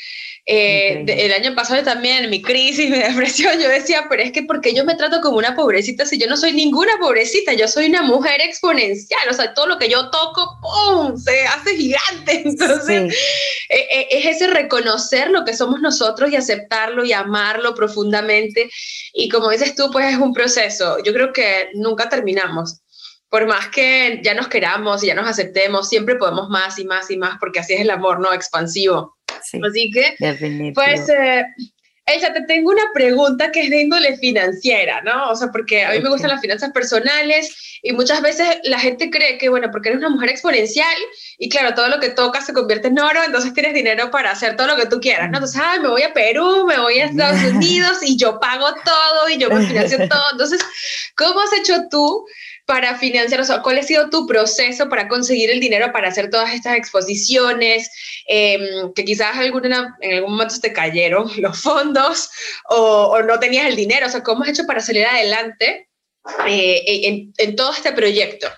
eh, 0.45 1.05
el 1.07 1.33
año 1.33 1.55
pasado 1.55 1.85
también, 1.85 2.29
mi 2.29 2.43
crisis, 2.43 2.91
mi 2.91 2.99
depresión, 2.99 3.61
yo 3.61 3.69
decía, 3.69 4.07
pero 4.09 4.23
es 4.23 4.33
que 4.33 4.43
porque 4.43 4.75
yo 4.75 4.85
me 4.85 4.97
trato 4.97 5.21
como 5.21 5.39
una 5.39 5.55
pobrecita 5.55 6.05
si 6.05 6.19
yo 6.19 6.27
no 6.27 6.37
soy 6.37 6.53
ninguna 6.53 6.93
pobrecita, 6.99 7.53
yo 7.53 7.69
soy 7.69 7.87
una 7.87 8.03
mujer 8.03 8.41
exponencial, 8.41 9.21
o 9.31 9.35
sea, 9.35 9.55
todo 9.55 9.67
lo 9.67 9.79
que 9.79 9.89
yo 9.89 10.11
toco, 10.11 10.59
¡pum!, 10.61 11.17
se 11.17 11.47
hace 11.47 11.77
gigante. 11.77 12.43
Entonces, 12.45 13.15
e, 13.69 13.77
e, 13.77 14.09
es 14.11 14.37
ese 14.37 14.49
reconocer 14.49 15.31
lo 15.31 15.45
que 15.45 15.57
somos 15.57 15.81
nosotros 15.81 16.31
y 16.31 16.37
aceptarlo 16.37 17.05
y 17.05 17.13
amarlo 17.13 17.75
profundamente. 17.75 18.69
Y 19.13 19.29
como 19.29 19.51
dices 19.51 19.77
tú, 19.77 19.91
pues 19.93 20.13
es 20.13 20.19
un 20.19 20.33
proceso. 20.33 20.99
Yo 21.05 21.13
creo 21.13 21.33
que 21.33 21.69
nunca 21.75 22.09
terminamos 22.09 22.83
por 23.33 23.47
más 23.47 23.69
que 23.69 24.21
ya 24.23 24.35
nos 24.35 24.47
queramos 24.49 25.03
y 25.03 25.07
ya 25.07 25.15
nos 25.15 25.27
aceptemos, 25.27 25.89
siempre 25.89 26.17
podemos 26.17 26.51
más 26.51 26.79
y 26.79 26.85
más 26.85 27.11
y 27.11 27.17
más, 27.17 27.39
porque 27.41 27.61
así 27.61 27.73
es 27.73 27.81
el 27.81 27.89
amor, 27.89 28.21
¿no? 28.21 28.31
Expansivo. 28.31 29.17
Así 29.65 29.91
que, 29.91 30.15
pues, 30.75 31.09
eh, 31.09 31.43
Elsa, 32.05 32.35
te 32.35 32.43
tengo 32.43 32.71
una 32.71 32.83
pregunta 32.93 33.51
que 33.51 33.63
es 33.63 33.71
de 33.71 33.81
índole 33.81 34.19
financiera, 34.19 35.01
¿no? 35.01 35.31
O 35.31 35.35
sea, 35.35 35.49
porque 35.51 35.83
a 35.83 35.93
mí 35.93 36.01
me 36.01 36.11
gustan 36.11 36.29
las 36.29 36.43
finanzas 36.43 36.73
personales 36.73 37.79
y 37.81 37.93
muchas 37.93 38.21
veces 38.21 38.59
la 38.65 38.79
gente 38.79 39.09
cree 39.09 39.39
que, 39.39 39.49
bueno, 39.49 39.71
porque 39.73 39.89
eres 39.89 40.01
una 40.01 40.11
mujer 40.11 40.29
exponencial 40.29 40.95
y 41.39 41.49
claro, 41.49 41.75
todo 41.75 41.89
lo 41.89 42.01
que 42.01 42.11
tocas 42.11 42.45
se 42.45 42.53
convierte 42.53 42.89
en 42.89 43.01
oro, 43.01 43.25
entonces 43.25 43.55
tienes 43.55 43.73
dinero 43.73 44.11
para 44.11 44.33
hacer 44.33 44.57
todo 44.57 44.67
lo 44.67 44.77
que 44.77 44.87
tú 44.87 45.01
quieras, 45.01 45.31
¿no? 45.31 45.39
Entonces, 45.39 45.59
ay, 45.65 45.81
me 45.81 45.89
voy 45.89 46.03
a 46.03 46.13
Perú, 46.13 46.67
me 46.67 46.79
voy 46.79 46.99
a 46.99 47.07
Estados 47.07 47.43
Unidos 47.55 48.01
y 48.03 48.19
yo 48.19 48.39
pago 48.39 48.67
todo 48.85 49.31
y 49.31 49.39
yo 49.39 49.49
me 49.49 49.67
financio 49.67 50.07
todo. 50.07 50.33
Entonces, 50.33 50.61
¿cómo 51.17 51.41
has 51.41 51.53
hecho 51.55 51.89
tú 51.91 52.27
para 52.67 52.97
financiar? 52.97 53.41
O 53.41 53.45
sea, 53.45 53.63
¿cuál 53.63 53.79
ha 53.79 53.83
sido 53.83 54.11
tu 54.11 54.27
proceso 54.27 54.89
para 54.89 55.09
conseguir 55.09 55.51
el 55.51 55.61
dinero 55.61 55.93
para 55.93 56.09
hacer 56.09 56.31
todas 56.31 56.53
estas 56.53 56.77
exposiciones? 56.77 57.91
Em, 58.27 58.93
que 58.95 59.05
quizás 59.05 59.37
alguna, 59.37 59.97
en 60.01 60.17
algún 60.17 60.33
momento 60.33 60.55
te 60.61 60.73
cayeron 60.73 61.31
los 61.39 61.61
fondos 61.61 62.31
o, 62.69 63.21
no 63.23 63.39
tenías 63.39 63.67
el 63.67 63.77
dinero. 63.77 64.07
O 64.07 64.11
sea, 64.11 64.23
¿cómo 64.23 64.43
has 64.43 64.51
hecho 64.51 64.67
para 64.67 64.81
salir 64.81 65.07
adelante 65.07 65.89
eh, 66.47 67.33
en, 67.39 67.57
todo 67.57 67.73
este 67.73 67.93
proyecto? 67.93 68.49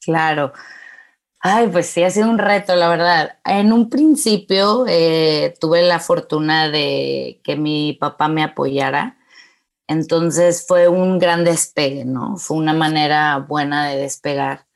Claro. 0.00 0.52
Ay, 1.40 1.68
pues 1.68 1.86
sí, 1.86 2.02
ha 2.02 2.10
sido 2.10 2.30
un 2.30 2.38
reto, 2.38 2.74
la 2.74 2.88
verdad. 2.88 3.38
En 3.44 3.72
un 3.72 3.90
principio 3.90 4.86
eh, 4.88 5.54
tuve 5.60 5.82
la 5.82 5.98
fortuna 5.98 6.70
de 6.70 7.40
que 7.44 7.56
mi 7.56 7.92
papá 7.94 8.28
me 8.28 8.42
apoyara 8.42 9.18
entonces 9.86 10.64
fue 10.66 10.88
un 10.88 11.18
gran 11.18 11.44
despegue, 11.44 12.04
¿no? 12.04 12.36
Fue 12.36 12.56
una 12.56 12.72
manera 12.72 13.38
buena 13.38 13.88
de 13.88 13.98
despegar. 13.98 14.66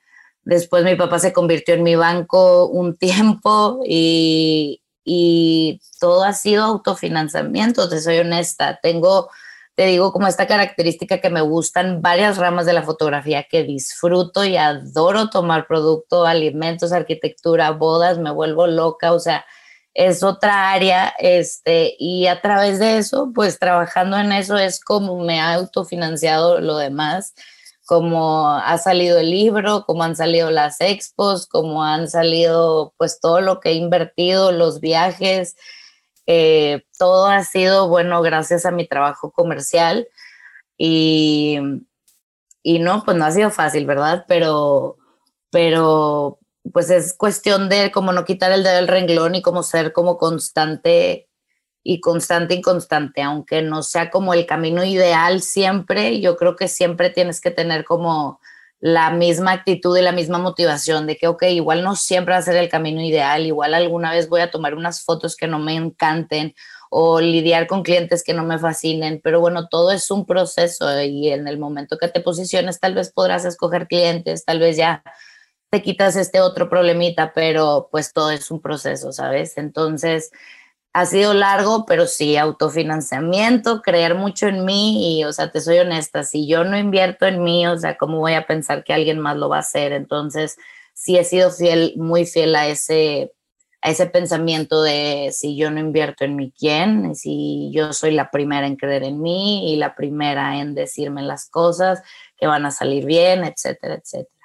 Después 0.43 0.85
mi 0.85 0.97
papá 0.97 1.19
se 1.19 1.33
convirtió 1.33 1.75
en 1.75 1.83
mi 1.83 1.95
banco 1.97 2.67
un 2.69 2.97
tiempo 2.99 3.81
y, 3.85 4.83
todo 6.01 6.23
ha 6.25 6.35
sido 6.35 6.65
autofinanciamiento, 6.65 7.89
te 7.89 8.01
soy 8.01 8.19
honesta. 8.19 8.79
Tengo, 8.83 9.31
te 9.75 9.87
digo, 9.87 10.13
como 10.13 10.27
esta 10.27 10.47
característica 10.47 11.21
que 11.21 11.31
me 11.31 11.41
gustan 11.41 12.03
varias 12.03 12.37
ramas 12.37 12.67
de 12.67 12.75
la 12.75 12.83
fotografía 12.83 13.45
que 13.51 13.65
disfruto 13.65 14.45
y 14.45 14.57
adoro 14.59 15.31
tomar 15.31 15.67
producto, 15.67 16.27
alimentos, 16.27 16.93
arquitectura, 16.93 17.71
bodas, 17.71 18.19
me 18.19 18.31
vuelvo 18.31 18.67
loca, 18.67 19.13
o 19.15 19.19
sea, 19.19 19.47
es 19.99 20.23
otra 20.23 20.71
área, 20.71 21.13
este, 21.19 21.97
y 21.99 22.29
a 22.29 22.41
través 22.41 22.79
de 22.79 22.99
eso, 22.99 23.33
pues 23.35 23.59
trabajando 23.59 24.17
en 24.17 24.31
eso 24.31 24.57
es 24.57 24.79
como 24.79 25.19
me 25.25 25.41
ha 25.41 25.55
autofinanciado 25.55 26.61
lo 26.61 26.77
demás, 26.79 27.35
como 27.85 28.49
ha 28.49 28.79
salido 28.79 29.19
el 29.19 29.33
libro, 29.33 29.85
como 29.87 30.05
han 30.05 30.15
salido 30.15 30.53
las 30.53 30.81
expos, 30.81 31.49
como 31.49 31.83
han 31.83 32.09
salido 32.09 32.95
pues 32.97 33.19
todo 33.19 33.41
lo 33.41 33.59
que 33.59 33.71
he 33.71 33.75
invertido, 33.75 34.53
los 34.53 34.79
viajes, 34.81 35.57
eh, 36.27 36.85
todo 36.97 37.27
ha 37.27 37.43
sido 37.43 37.89
bueno 37.89 38.23
gracias 38.23 38.67
a 38.67 38.71
mi 38.71 38.87
trabajo 38.87 39.33
comercial 39.33 40.07
y, 40.77 41.59
y 42.63 42.79
no, 42.79 43.05
pues 43.05 43.17
no 43.17 43.25
ha 43.25 43.33
sido 43.33 43.51
fácil, 43.51 43.85
¿verdad? 43.85 44.25
Pero, 44.29 44.97
pero 45.51 46.39
pues 46.73 46.91
es 46.91 47.15
cuestión 47.15 47.69
de 47.69 47.91
como 47.91 48.13
no 48.13 48.25
quitar 48.25 48.53
el 48.53 48.63
dedo 48.63 48.77
del 48.77 48.89
renglón 48.89 49.35
y 49.35 49.43
como 49.43 49.63
ser 49.63 49.93
como 49.93 50.19
constante 50.19 51.29
y 51.83 52.01
constante 52.01 52.55
y 52.55 52.61
constante, 52.61 53.23
aunque 53.23 53.63
no 53.63 53.83
sea 53.83 54.11
como 54.11 54.35
el 54.35 54.47
camino 54.47 54.85
ideal 54.85 55.41
siempre, 55.43 56.21
yo 56.21 56.37
creo 56.37 56.57
que 56.57 56.69
siempre 56.69 57.11
tienes 57.11 57.41
que 57.41 57.51
tener 57.51 57.85
como 57.85 58.41
la 58.81 59.11
misma 59.11 59.53
actitud 59.53 59.97
y 59.97 60.03
la 60.03 60.13
misma 60.13 60.39
motivación 60.39 61.07
de 61.07 61.17
que, 61.17 61.27
ok, 61.27 61.45
igual 61.45 61.83
no 61.83 61.97
siempre 61.97 62.35
va 62.35 62.39
a 62.39 62.43
ser 62.43 62.57
el 62.57 62.69
camino 62.69 63.01
ideal, 63.01 63.45
igual 63.47 63.75
alguna 63.75 64.13
vez 64.13 64.29
voy 64.29 64.41
a 64.41 64.51
tomar 64.51 64.75
unas 64.75 65.03
fotos 65.03 65.37
que 65.37 65.49
no 65.49 65.59
me 65.59 65.75
encanten 65.75 66.55
o 66.91 67.21
lidiar 67.21 67.67
con 67.67 67.83
clientes 67.83 68.23
que 68.23 68.35
no 68.35 68.45
me 68.45 68.59
fascinen, 68.59 69.21
pero 69.23 69.41
bueno, 69.41 69.69
todo 69.69 69.91
es 69.91 70.11
un 70.11 70.27
proceso 70.27 71.03
y 71.03 71.31
en 71.31 71.49
el 71.49 71.59
momento 71.59 71.99
que 71.99 72.09
te 72.09 72.21
posiciones 72.21 72.81
tal 72.81 72.95
vez 72.95 73.13
podrás 73.13 73.45
escoger 73.45 73.89
clientes, 73.89 74.45
tal 74.45 74.61
vez 74.61 74.77
ya 74.77 75.03
te 75.71 75.83
quitas 75.83 76.17
este 76.17 76.41
otro 76.41 76.69
problemita, 76.69 77.33
pero 77.35 77.89
pues 77.91 78.13
todo 78.13 78.31
es 78.31 78.51
un 78.51 78.61
proceso, 78.61 79.13
¿sabes? 79.13 79.59
Entonces, 79.59 80.31
ha 80.95 81.07
sido 81.07 81.35
largo, 81.35 81.85
pero 81.87 82.07
sí, 82.07 82.37
autofinanciamiento, 82.37 83.83
creer 83.83 84.15
mucho 84.15 84.49
en 84.49 84.65
mí 84.65 85.21
y, 85.21 85.25
o 85.25 85.33
sea, 85.33 85.51
te 85.51 85.61
soy 85.61 85.79
honesta, 85.79 86.23
si 86.25 86.49
yo 86.49 86.65
no 86.65 86.79
invierto 86.79 87.27
en 87.27 87.43
mí, 87.43 87.67
o 87.67 87.77
sea, 87.79 87.97
¿cómo 87.99 88.19
voy 88.19 88.35
a 88.35 88.47
pensar 88.47 88.85
que 88.85 88.95
alguien 88.95 89.19
más 89.19 89.37
lo 89.37 89.49
va 89.49 89.59
a 89.59 89.61
hacer? 89.61 89.93
Entonces, 89.93 90.57
sí 90.95 91.19
he 91.19 91.25
sido 91.25 91.51
fiel, 91.51 91.95
muy 91.97 92.25
fiel 92.27 92.57
a 92.57 92.67
ese, 92.69 93.33
a 93.83 93.91
ese 93.91 94.07
pensamiento 94.07 94.83
de 94.83 95.31
si 95.33 95.57
yo 95.57 95.71
no 95.71 95.81
invierto 95.81 96.25
en 96.25 96.37
mí, 96.37 96.53
¿quién? 96.59 97.15
Si 97.15 97.71
yo 97.73 97.93
soy 97.93 98.13
la 98.13 98.31
primera 98.31 98.67
en 98.67 98.77
creer 98.77 99.05
en 99.05 99.21
mí 99.21 99.73
y 99.73 99.77
la 99.77 99.95
primera 99.95 100.59
en 100.59 100.75
decirme 100.75 101.23
las 101.23 101.49
cosas 101.51 102.03
que 102.37 102.47
van 102.47 102.67
a 102.67 102.71
salir 102.71 103.05
bien, 103.05 103.45
etcétera, 103.45 103.97
etcétera 103.97 104.38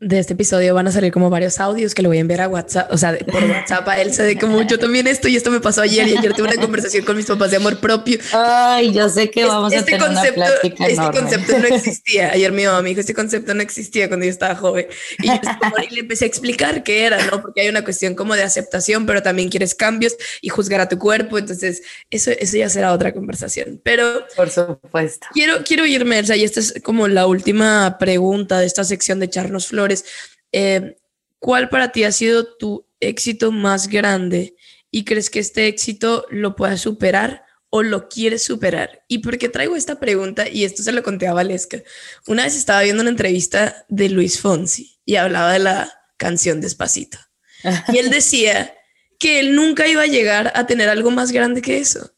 de 0.00 0.18
este 0.18 0.32
episodio 0.32 0.74
van 0.74 0.88
a 0.88 0.92
salir 0.92 1.12
como 1.12 1.28
varios 1.28 1.60
audios 1.60 1.94
que 1.94 2.00
le 2.00 2.08
voy 2.08 2.16
a 2.16 2.20
enviar 2.20 2.40
a 2.40 2.48
WhatsApp, 2.48 2.90
o 2.90 2.96
sea, 2.96 3.18
por 3.18 3.44
WhatsApp 3.44 3.86
a 3.86 4.00
Elsa 4.00 4.22
de 4.22 4.38
como 4.38 4.62
yo 4.62 4.78
también 4.78 5.06
esto 5.06 5.28
y 5.28 5.36
esto 5.36 5.50
me 5.50 5.60
pasó 5.60 5.82
ayer 5.82 6.08
y 6.08 6.16
ayer 6.16 6.32
tuve 6.32 6.48
una 6.48 6.56
conversación 6.56 7.04
con 7.04 7.18
mis 7.18 7.26
papás 7.26 7.50
de 7.50 7.58
amor 7.58 7.78
propio. 7.80 8.18
Ay, 8.32 8.94
yo 8.94 9.10
sé 9.10 9.30
que 9.30 9.44
vamos 9.44 9.74
a 9.74 9.76
este 9.76 9.92
tener 9.92 10.06
concepto, 10.06 10.40
una 10.40 10.48
plática 10.48 10.86
Este 10.86 11.10
concepto 11.20 11.58
no 11.58 11.66
existía. 11.76 12.30
Ayer 12.32 12.50
mi 12.50 12.64
mamá 12.64 12.80
me 12.80 12.88
dijo, 12.88 13.00
este 13.00 13.12
concepto 13.12 13.52
no 13.52 13.60
existía 13.60 14.08
cuando 14.08 14.24
yo 14.24 14.30
estaba 14.30 14.54
joven. 14.54 14.86
Y, 15.18 15.26
yo 15.26 15.34
le 15.90 16.00
empecé 16.00 16.24
a 16.24 16.28
explicar 16.28 16.82
qué 16.82 17.04
era, 17.04 17.22
¿no? 17.26 17.42
Porque 17.42 17.60
hay 17.60 17.68
una 17.68 17.84
cuestión 17.84 18.14
como 18.14 18.34
de 18.34 18.42
aceptación, 18.42 19.04
pero 19.04 19.22
también 19.22 19.50
quieres 19.50 19.74
cambios 19.74 20.16
y 20.40 20.48
juzgar 20.48 20.80
a 20.80 20.88
tu 20.88 20.98
cuerpo. 20.98 21.36
Entonces, 21.36 21.82
eso, 22.08 22.30
eso 22.30 22.56
ya 22.56 22.70
será 22.70 22.94
otra 22.94 23.12
conversación. 23.12 23.78
Pero... 23.84 24.24
Por 24.34 24.48
supuesto. 24.48 25.26
Quiero, 25.34 25.62
quiero 25.62 25.84
irme, 25.84 26.18
Elsa, 26.18 26.36
y 26.36 26.44
esta 26.44 26.60
es 26.60 26.74
como 26.82 27.06
la 27.06 27.26
última 27.26 27.98
pregunta 27.98 28.60
de 28.60 28.66
esta 28.66 28.84
sección 28.84 29.18
de 29.18 29.26
echarnos 29.26 29.66
flores 29.66 29.89
eh, 30.52 30.96
¿cuál 31.38 31.68
para 31.68 31.92
ti 31.92 32.04
ha 32.04 32.12
sido 32.12 32.56
tu 32.56 32.86
éxito 33.00 33.52
más 33.52 33.88
grande 33.88 34.54
y 34.90 35.04
crees 35.04 35.30
que 35.30 35.38
este 35.38 35.66
éxito 35.66 36.26
lo 36.30 36.56
puedas 36.56 36.80
superar 36.80 37.44
o 37.70 37.82
lo 37.82 38.08
quieres 38.08 38.42
superar? 38.42 39.04
¿Y 39.08 39.18
por 39.18 39.38
qué 39.38 39.48
traigo 39.48 39.76
esta 39.76 40.00
pregunta? 40.00 40.48
Y 40.48 40.64
esto 40.64 40.82
se 40.82 40.92
lo 40.92 41.02
conté 41.02 41.26
a 41.26 41.34
Valesca. 41.34 41.82
Una 42.26 42.44
vez 42.44 42.56
estaba 42.56 42.82
viendo 42.82 43.02
una 43.02 43.10
entrevista 43.10 43.84
de 43.88 44.08
Luis 44.08 44.40
Fonsi 44.40 44.98
y 45.04 45.16
hablaba 45.16 45.52
de 45.52 45.60
la 45.60 45.92
canción 46.16 46.60
Despacito. 46.60 47.18
Y 47.92 47.98
él 47.98 48.10
decía 48.10 48.74
que 49.18 49.38
él 49.38 49.54
nunca 49.54 49.86
iba 49.86 50.02
a 50.02 50.06
llegar 50.06 50.50
a 50.54 50.66
tener 50.66 50.88
algo 50.88 51.10
más 51.10 51.30
grande 51.30 51.60
que 51.60 51.78
eso. 51.78 52.14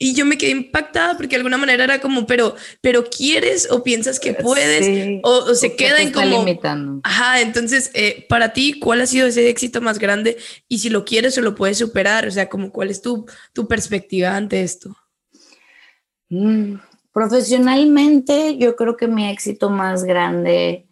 Y 0.00 0.14
yo 0.14 0.24
me 0.24 0.38
quedé 0.38 0.52
impactada 0.52 1.16
porque 1.16 1.30
de 1.30 1.36
alguna 1.36 1.58
manera 1.58 1.82
era 1.82 2.00
como, 2.00 2.24
pero, 2.24 2.54
pero 2.80 3.04
quieres 3.04 3.68
o 3.68 3.82
piensas 3.82 4.20
que 4.20 4.32
puedes 4.32 5.20
o, 5.24 5.54
se 5.56 5.74
queda 5.74 6.00
en 6.00 6.12
como... 6.12 6.38
Limitando. 6.38 7.00
Ajá, 7.02 7.40
entonces, 7.40 7.90
eh, 7.94 8.24
para 8.28 8.52
ti, 8.52 8.78
¿cuál 8.78 9.00
ha 9.00 9.06
sido 9.06 9.26
ese 9.26 9.48
éxito 9.48 9.80
más 9.80 9.98
grande? 9.98 10.36
Y 10.68 10.78
si 10.78 10.88
lo 10.88 11.04
quieres 11.04 11.36
o 11.36 11.40
lo 11.40 11.56
puedes 11.56 11.78
superar, 11.78 12.28
o 12.28 12.30
sea, 12.30 12.48
como, 12.48 12.70
¿cuál 12.70 12.90
es 12.90 13.02
tu, 13.02 13.26
tu 13.52 13.66
perspectiva 13.66 14.36
ante 14.36 14.62
esto? 14.62 14.96
Mm, 16.30 16.76
profesionalmente, 17.12 18.56
yo 18.56 18.76
creo 18.76 18.96
que 18.96 19.08
mi 19.08 19.28
éxito 19.28 19.68
más 19.68 20.04
grande, 20.04 20.86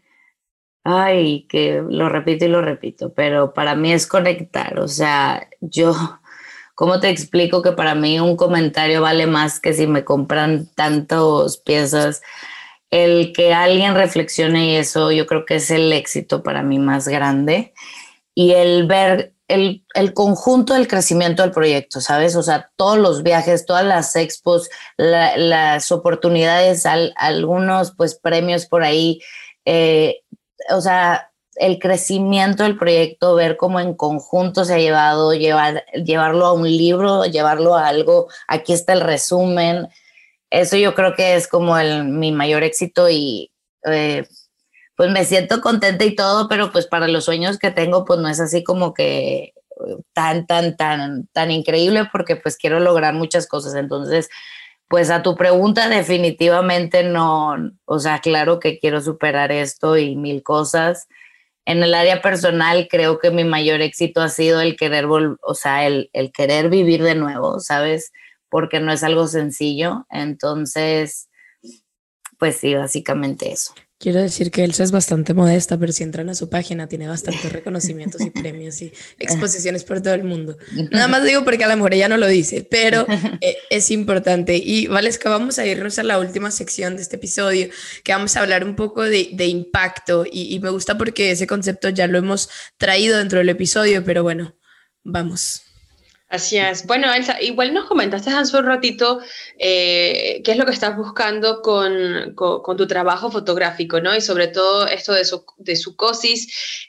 ay, 0.82 1.46
que 1.48 1.80
lo 1.88 2.08
repito 2.08 2.44
y 2.44 2.48
lo 2.48 2.60
repito, 2.60 3.14
pero 3.14 3.54
para 3.54 3.76
mí 3.76 3.92
es 3.92 4.08
conectar, 4.08 4.80
o 4.80 4.88
sea, 4.88 5.48
yo 5.60 5.94
¿Cómo 6.76 7.00
te 7.00 7.08
explico 7.08 7.62
que 7.62 7.72
para 7.72 7.94
mí 7.94 8.20
un 8.20 8.36
comentario 8.36 9.00
vale 9.00 9.26
más 9.26 9.60
que 9.60 9.72
si 9.72 9.86
me 9.86 10.04
compran 10.04 10.66
tantas 10.74 11.56
piezas? 11.56 12.20
El 12.90 13.32
que 13.32 13.54
alguien 13.54 13.94
reflexione 13.94 14.66
y 14.66 14.76
eso 14.76 15.10
yo 15.10 15.26
creo 15.26 15.46
que 15.46 15.54
es 15.56 15.70
el 15.70 15.90
éxito 15.90 16.42
para 16.42 16.62
mí 16.62 16.78
más 16.78 17.08
grande. 17.08 17.72
Y 18.34 18.52
el 18.52 18.86
ver 18.86 19.32
el, 19.48 20.12
conjunto 20.12 20.74
del 20.74 20.86
crecimiento 20.86 21.42
del 21.42 21.52
proyecto, 21.52 22.02
¿sabes? 22.02 22.36
O 22.36 22.42
sea, 22.42 22.70
todos 22.76 22.98
los 22.98 23.22
viajes, 23.22 23.64
todas 23.64 23.86
las 23.86 24.14
expos, 24.14 24.68
las 24.98 25.90
oportunidades, 25.90 26.84
algunos 26.84 27.92
pues 27.96 28.16
premios 28.16 28.66
por 28.66 28.82
ahí. 28.82 29.20
Eh, 29.64 30.20
o 30.70 30.82
sea, 30.82 31.30
el 31.56 31.78
crecimiento 31.78 32.62
del 32.62 32.78
proyecto, 32.78 33.34
ver 33.34 33.56
cómo 33.56 33.80
en 33.80 33.94
conjunto 33.94 34.64
se 34.64 34.74
ha 34.74 34.78
llevado, 34.78 35.34
llevar, 35.34 35.84
llevarlo 35.92 36.46
a 36.46 36.52
un 36.52 36.64
libro, 36.64 37.24
llevarlo 37.24 37.74
a 37.74 37.88
algo, 37.88 38.28
aquí 38.46 38.72
está 38.72 38.92
el 38.92 39.00
resumen. 39.00 39.88
Eso 40.50 40.76
yo 40.76 40.94
creo 40.94 41.14
que 41.14 41.34
es 41.34 41.48
como 41.48 41.78
el, 41.78 42.04
mi 42.04 42.32
mayor 42.32 42.62
éxito 42.62 43.08
y 43.08 43.52
eh, 43.84 44.26
pues 44.96 45.10
me 45.10 45.24
siento 45.24 45.60
contenta 45.60 46.04
y 46.04 46.14
todo, 46.14 46.48
pero 46.48 46.72
pues 46.72 46.86
para 46.86 47.08
los 47.08 47.24
sueños 47.24 47.58
que 47.58 47.70
tengo 47.70 48.04
pues 48.04 48.20
no 48.20 48.28
es 48.28 48.40
así 48.40 48.62
como 48.62 48.94
que 48.94 49.54
tan, 50.12 50.46
tan, 50.46 50.76
tan, 50.76 51.26
tan 51.32 51.50
increíble 51.50 52.08
porque 52.10 52.36
pues 52.36 52.56
quiero 52.56 52.80
lograr 52.80 53.14
muchas 53.14 53.46
cosas. 53.46 53.74
Entonces, 53.74 54.28
pues 54.88 55.10
a 55.10 55.22
tu 55.22 55.36
pregunta 55.36 55.88
definitivamente 55.88 57.02
no, 57.02 57.56
o 57.84 57.98
sea, 57.98 58.20
claro 58.20 58.60
que 58.60 58.78
quiero 58.78 59.00
superar 59.00 59.52
esto 59.52 59.96
y 59.96 60.16
mil 60.16 60.42
cosas 60.42 61.08
en 61.66 61.82
el 61.82 61.94
área 61.94 62.22
personal 62.22 62.86
creo 62.88 63.18
que 63.18 63.30
mi 63.30 63.44
mayor 63.44 63.82
éxito 63.82 64.22
ha 64.22 64.28
sido 64.28 64.60
el 64.60 64.76
querer, 64.76 65.06
o 65.06 65.54
sea, 65.54 65.86
el, 65.86 66.08
el 66.12 66.32
querer 66.32 66.70
vivir 66.70 67.02
de 67.02 67.16
nuevo, 67.16 67.58
¿sabes? 67.60 68.12
Porque 68.48 68.80
no 68.80 68.92
es 68.92 69.02
algo 69.02 69.26
sencillo. 69.26 70.06
Entonces, 70.08 71.28
pues 72.38 72.56
sí, 72.56 72.74
básicamente 72.74 73.52
eso. 73.52 73.74
Quiero 73.98 74.20
decir 74.20 74.50
que 74.50 74.62
Elsa 74.62 74.84
es 74.84 74.92
bastante 74.92 75.32
modesta, 75.32 75.78
pero 75.78 75.90
si 75.90 76.02
entran 76.02 76.28
a 76.28 76.34
su 76.34 76.50
página 76.50 76.86
tiene 76.86 77.08
bastantes 77.08 77.50
reconocimientos 77.50 78.20
y 78.20 78.28
premios 78.28 78.82
y 78.82 78.92
exposiciones 79.18 79.84
por 79.84 80.02
todo 80.02 80.12
el 80.12 80.24
mundo. 80.24 80.58
Nada 80.90 81.08
más 81.08 81.24
digo 81.24 81.44
porque 81.44 81.64
a 81.64 81.68
lo 81.68 81.76
mejor 81.76 81.94
ella 81.94 82.08
no 82.08 82.18
lo 82.18 82.26
dice, 82.26 82.66
pero 82.70 83.06
eh, 83.40 83.56
es 83.70 83.90
importante. 83.90 84.56
Y 84.62 84.86
Valesca, 84.86 85.30
vamos 85.30 85.58
a 85.58 85.66
irnos 85.66 85.98
a 85.98 86.02
la 86.02 86.18
última 86.18 86.50
sección 86.50 86.96
de 86.96 87.02
este 87.02 87.16
episodio, 87.16 87.68
que 88.04 88.12
vamos 88.12 88.36
a 88.36 88.40
hablar 88.40 88.64
un 88.64 88.76
poco 88.76 89.02
de, 89.02 89.30
de 89.32 89.46
impacto. 89.46 90.26
Y, 90.30 90.54
y 90.54 90.60
me 90.60 90.68
gusta 90.68 90.98
porque 90.98 91.30
ese 91.30 91.46
concepto 91.46 91.88
ya 91.88 92.06
lo 92.06 92.18
hemos 92.18 92.50
traído 92.76 93.16
dentro 93.16 93.38
del 93.38 93.48
episodio, 93.48 94.04
pero 94.04 94.22
bueno, 94.22 94.54
vamos. 95.04 95.65
Así. 96.28 96.58
Bueno, 96.86 97.12
Elsa, 97.12 97.40
igual 97.40 97.72
nos 97.72 97.84
comentaste 97.86 98.30
hace 98.30 98.56
un 98.56 98.66
ratito 98.66 99.20
eh, 99.58 100.42
qué 100.44 100.52
es 100.52 100.58
lo 100.58 100.66
que 100.66 100.72
estás 100.72 100.96
buscando 100.96 101.62
con, 101.62 102.34
con, 102.34 102.76
tu 102.76 102.86
trabajo 102.88 103.30
fotográfico, 103.30 104.00
¿no? 104.00 104.14
Y 104.14 104.20
sobre 104.20 104.48
todo 104.48 104.88
esto 104.88 105.12
de 105.12 105.24
su, 105.24 105.44
de 105.58 105.78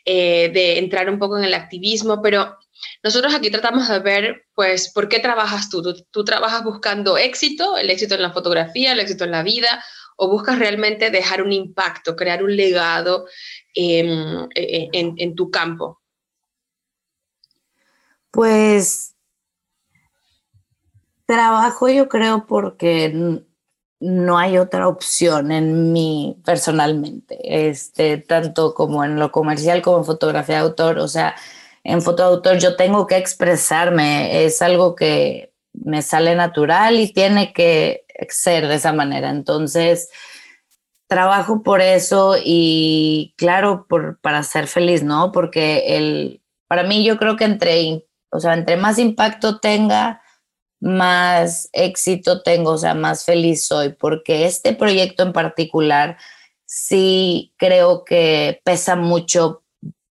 eh, 0.05 0.49
de 0.51 0.79
entrar 0.79 1.07
un 1.07 1.19
poco 1.19 1.37
en 1.37 1.43
el 1.43 1.53
activismo, 1.53 2.19
pero 2.21 2.57
nosotros 3.03 3.35
aquí 3.35 3.51
tratamos 3.51 3.87
de 3.87 3.99
ver, 3.99 4.45
pues, 4.55 4.91
¿por 4.91 5.07
qué 5.07 5.19
trabajas 5.19 5.69
tú? 5.69 5.83
¿Tú, 6.09 6.25
trabajas 6.25 6.63
buscando 6.63 7.15
éxito, 7.17 7.77
el 7.77 7.91
éxito 7.91 8.15
en 8.15 8.23
la 8.23 8.33
fotografía, 8.33 8.93
el 8.93 8.99
éxito 8.99 9.23
en 9.23 9.31
la 9.31 9.43
vida, 9.43 9.83
o 10.15 10.29
buscas 10.31 10.57
realmente 10.57 11.11
dejar 11.11 11.43
un 11.43 11.53
impacto, 11.53 12.15
crear 12.15 12.43
un 12.43 12.55
legado 12.55 13.27
en, 13.75 14.49
en, 14.55 15.13
en 15.15 15.35
tu 15.35 15.51
campo? 15.51 16.01
Pues 18.31 19.16
Trabajo 21.27 21.89
yo 21.89 22.09
creo 22.09 22.47
porque 22.47 23.43
no 23.99 24.37
hay 24.37 24.57
otra 24.57 24.87
opción 24.87 25.51
en 25.51 25.91
mí 25.91 26.41
personalmente, 26.45 27.69
este, 27.69 28.17
tanto 28.17 28.73
como 28.73 29.03
en 29.03 29.19
lo 29.19 29.31
comercial 29.31 29.81
como 29.81 29.99
en 29.99 30.05
fotografía 30.05 30.55
de 30.55 30.61
autor. 30.61 30.99
O 30.99 31.07
sea, 31.07 31.35
en 31.83 32.01
foto 32.01 32.23
de 32.23 32.29
autor 32.35 32.57
yo 32.59 32.75
tengo 32.75 33.07
que 33.07 33.17
expresarme, 33.17 34.45
es 34.45 34.61
algo 34.61 34.95
que 34.95 35.53
me 35.73 36.01
sale 36.01 36.35
natural 36.35 36.99
y 36.99 37.13
tiene 37.13 37.53
que 37.53 38.05
ser 38.29 38.67
de 38.67 38.75
esa 38.75 38.93
manera. 38.93 39.29
Entonces, 39.29 40.09
trabajo 41.07 41.63
por 41.63 41.81
eso 41.81 42.35
y 42.43 43.33
claro, 43.37 43.85
por, 43.87 44.19
para 44.19 44.43
ser 44.43 44.67
feliz, 44.67 45.03
¿no? 45.03 45.31
Porque 45.31 45.97
el, 45.97 46.41
para 46.67 46.83
mí 46.83 47.03
yo 47.03 47.17
creo 47.17 47.35
que 47.37 47.45
entre, 47.45 48.05
o 48.31 48.39
sea, 48.39 48.53
entre 48.53 48.77
más 48.77 48.99
impacto 48.99 49.59
tenga, 49.59 50.21
más 50.79 51.69
éxito 51.73 52.43
tengo, 52.43 52.71
o 52.71 52.77
sea, 52.77 52.93
más 52.93 53.25
feliz 53.25 53.65
soy, 53.65 53.93
porque 53.93 54.45
este 54.45 54.73
proyecto 54.73 55.23
en 55.23 55.33
particular 55.33 56.17
sí 56.65 57.53
creo 57.57 58.03
que 58.03 58.61
pesa 58.63 58.95
mucho 58.95 59.63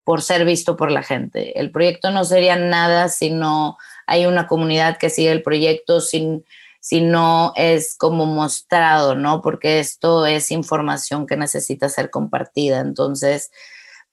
por 0.04 0.22
ser 0.22 0.44
visto 0.44 0.76
por 0.76 0.90
la 0.90 1.02
gente. 1.02 1.58
El 1.58 1.70
proyecto 1.70 2.10
no 2.10 2.24
sería 2.24 2.56
nada 2.56 3.08
si 3.08 3.30
no 3.30 3.78
hay 4.06 4.26
una 4.26 4.46
comunidad 4.46 4.98
que 4.98 5.10
sigue 5.10 5.30
el 5.30 5.42
proyecto, 5.42 6.00
si, 6.00 6.44
si 6.80 7.00
no 7.00 7.52
es 7.56 7.96
como 7.96 8.26
mostrado, 8.26 9.14
¿no? 9.14 9.42
Porque 9.42 9.78
esto 9.78 10.26
es 10.26 10.50
información 10.50 11.26
que 11.26 11.36
necesita 11.36 11.88
ser 11.88 12.10
compartida. 12.10 12.80
Entonces, 12.80 13.50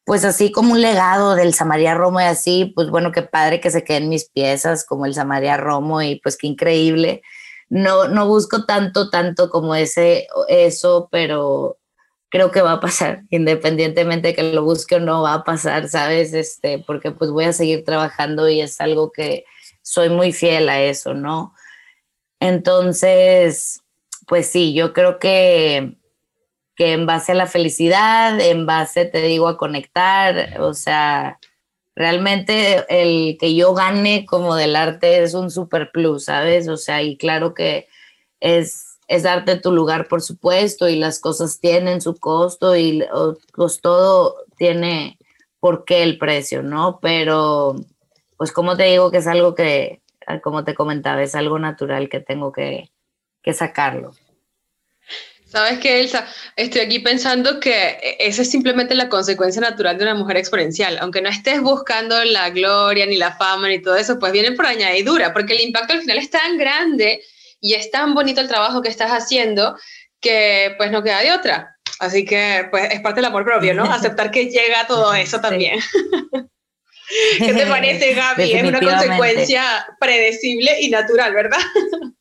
pues 0.09 0.25
así 0.25 0.51
como 0.51 0.71
un 0.71 0.81
legado 0.81 1.35
del 1.35 1.53
Samaria 1.53 1.93
Romo 1.93 2.19
y 2.19 2.23
así, 2.23 2.73
pues 2.73 2.89
bueno, 2.89 3.11
qué 3.11 3.21
padre 3.21 3.61
que 3.61 3.69
se 3.69 3.83
queden 3.83 4.09
mis 4.09 4.27
piezas 4.27 4.83
como 4.83 5.05
el 5.05 5.13
Samaria 5.13 5.55
Romo 5.55 6.01
y 6.01 6.15
pues 6.15 6.35
qué 6.35 6.47
increíble. 6.47 7.21
No, 7.69 8.07
no 8.07 8.27
busco 8.27 8.65
tanto, 8.65 9.11
tanto 9.11 9.51
como 9.51 9.75
ese, 9.75 10.27
eso, 10.47 11.09
pero 11.11 11.77
creo 12.29 12.49
que 12.49 12.63
va 12.63 12.71
a 12.71 12.79
pasar, 12.79 13.21
independientemente 13.29 14.29
de 14.29 14.33
que 14.33 14.51
lo 14.51 14.63
busque 14.63 14.95
o 14.95 14.99
no, 14.99 15.21
va 15.21 15.35
a 15.35 15.43
pasar, 15.43 15.87
¿sabes? 15.89 16.33
Este, 16.33 16.79
porque 16.79 17.11
pues 17.11 17.29
voy 17.29 17.45
a 17.45 17.53
seguir 17.53 17.85
trabajando 17.85 18.49
y 18.49 18.61
es 18.61 18.81
algo 18.81 19.11
que 19.11 19.45
soy 19.83 20.09
muy 20.09 20.33
fiel 20.33 20.69
a 20.69 20.81
eso, 20.81 21.13
¿no? 21.13 21.53
Entonces, 22.39 23.83
pues 24.25 24.47
sí, 24.47 24.73
yo 24.73 24.91
creo 24.91 25.19
que 25.19 25.98
que 26.79 26.93
en 26.93 27.05
base 27.05 27.33
a 27.33 27.35
la 27.35 27.45
felicidad, 27.45 28.39
en 28.39 28.65
base, 28.65 29.03
te 29.03 29.21
digo, 29.23 29.49
a 29.49 29.57
conectar, 29.57 30.61
o 30.61 30.73
sea, 30.73 31.37
realmente 31.93 32.85
el 32.87 33.37
que 33.37 33.53
yo 33.53 33.73
gane 33.73 34.25
como 34.25 34.55
del 34.55 34.77
arte 34.77 35.21
es 35.21 35.33
un 35.33 35.51
super 35.51 35.91
plus, 35.91 36.23
¿sabes? 36.23 36.69
O 36.69 36.77
sea, 36.77 37.03
y 37.03 37.17
claro 37.17 37.53
que 37.53 37.89
es, 38.39 38.97
es 39.09 39.23
darte 39.23 39.59
tu 39.59 39.73
lugar, 39.73 40.07
por 40.07 40.21
supuesto, 40.21 40.87
y 40.87 40.95
las 40.95 41.19
cosas 41.19 41.59
tienen 41.59 41.99
su 41.99 42.17
costo 42.17 42.77
y 42.77 43.03
pues 43.53 43.81
todo 43.81 44.37
tiene 44.55 45.19
por 45.59 45.83
qué 45.83 46.01
el 46.01 46.17
precio, 46.17 46.63
¿no? 46.63 46.99
Pero, 47.01 47.75
pues 48.37 48.53
como 48.53 48.77
te 48.77 48.83
digo 48.83 49.11
que 49.11 49.17
es 49.17 49.27
algo 49.27 49.53
que, 49.53 50.01
como 50.43 50.63
te 50.63 50.75
comentaba, 50.75 51.21
es 51.23 51.35
algo 51.35 51.59
natural 51.59 52.07
que 52.07 52.21
tengo 52.21 52.53
que, 52.53 52.89
que 53.43 53.51
sacarlo. 53.51 54.13
¿Sabes 55.49 55.79
qué, 55.79 55.99
Elsa? 55.99 56.27
Estoy 56.55 56.81
aquí 56.81 56.99
pensando 56.99 57.59
que 57.59 57.97
esa 58.19 58.43
es 58.43 58.51
simplemente 58.51 58.93
la 58.93 59.09
consecuencia 59.09 59.59
natural 59.61 59.97
de 59.97 60.03
una 60.03 60.13
mujer 60.13 60.37
exponencial. 60.37 60.99
Aunque 61.01 61.21
no 61.21 61.29
estés 61.29 61.59
buscando 61.61 62.23
la 62.23 62.51
gloria, 62.51 63.07
ni 63.07 63.17
la 63.17 63.35
fama, 63.35 63.67
ni 63.67 63.81
todo 63.81 63.95
eso, 63.95 64.19
pues 64.19 64.31
viene 64.31 64.51
por 64.51 64.67
añadidura, 64.67 65.33
porque 65.33 65.53
el 65.53 65.61
impacto 65.61 65.93
al 65.93 66.01
final 66.01 66.19
es 66.19 66.29
tan 66.29 66.57
grande 66.59 67.23
y 67.59 67.73
es 67.73 67.89
tan 67.89 68.13
bonito 68.13 68.41
el 68.41 68.47
trabajo 68.47 68.83
que 68.83 68.89
estás 68.89 69.09
haciendo 69.09 69.75
que 70.21 70.75
pues 70.77 70.91
no 70.91 71.01
queda 71.01 71.21
de 71.21 71.31
otra. 71.31 71.75
Así 71.99 72.25
que 72.25 72.67
pues 72.69 72.93
es 72.93 73.01
parte 73.01 73.17
del 73.17 73.25
amor 73.25 73.43
propio, 73.43 73.73
¿no? 73.73 73.83
Aceptar 73.91 74.29
que 74.29 74.51
llega 74.51 74.85
todo 74.85 75.15
eso 75.15 75.41
también. 75.41 75.79
¿Qué 77.39 77.53
te 77.53 77.65
parece, 77.65 78.13
Gaby? 78.13 78.53
Es 78.53 78.63
una 78.63 78.79
consecuencia 78.79 79.87
predecible 79.99 80.79
y 80.79 80.89
natural, 80.89 81.33
¿verdad? 81.33 81.57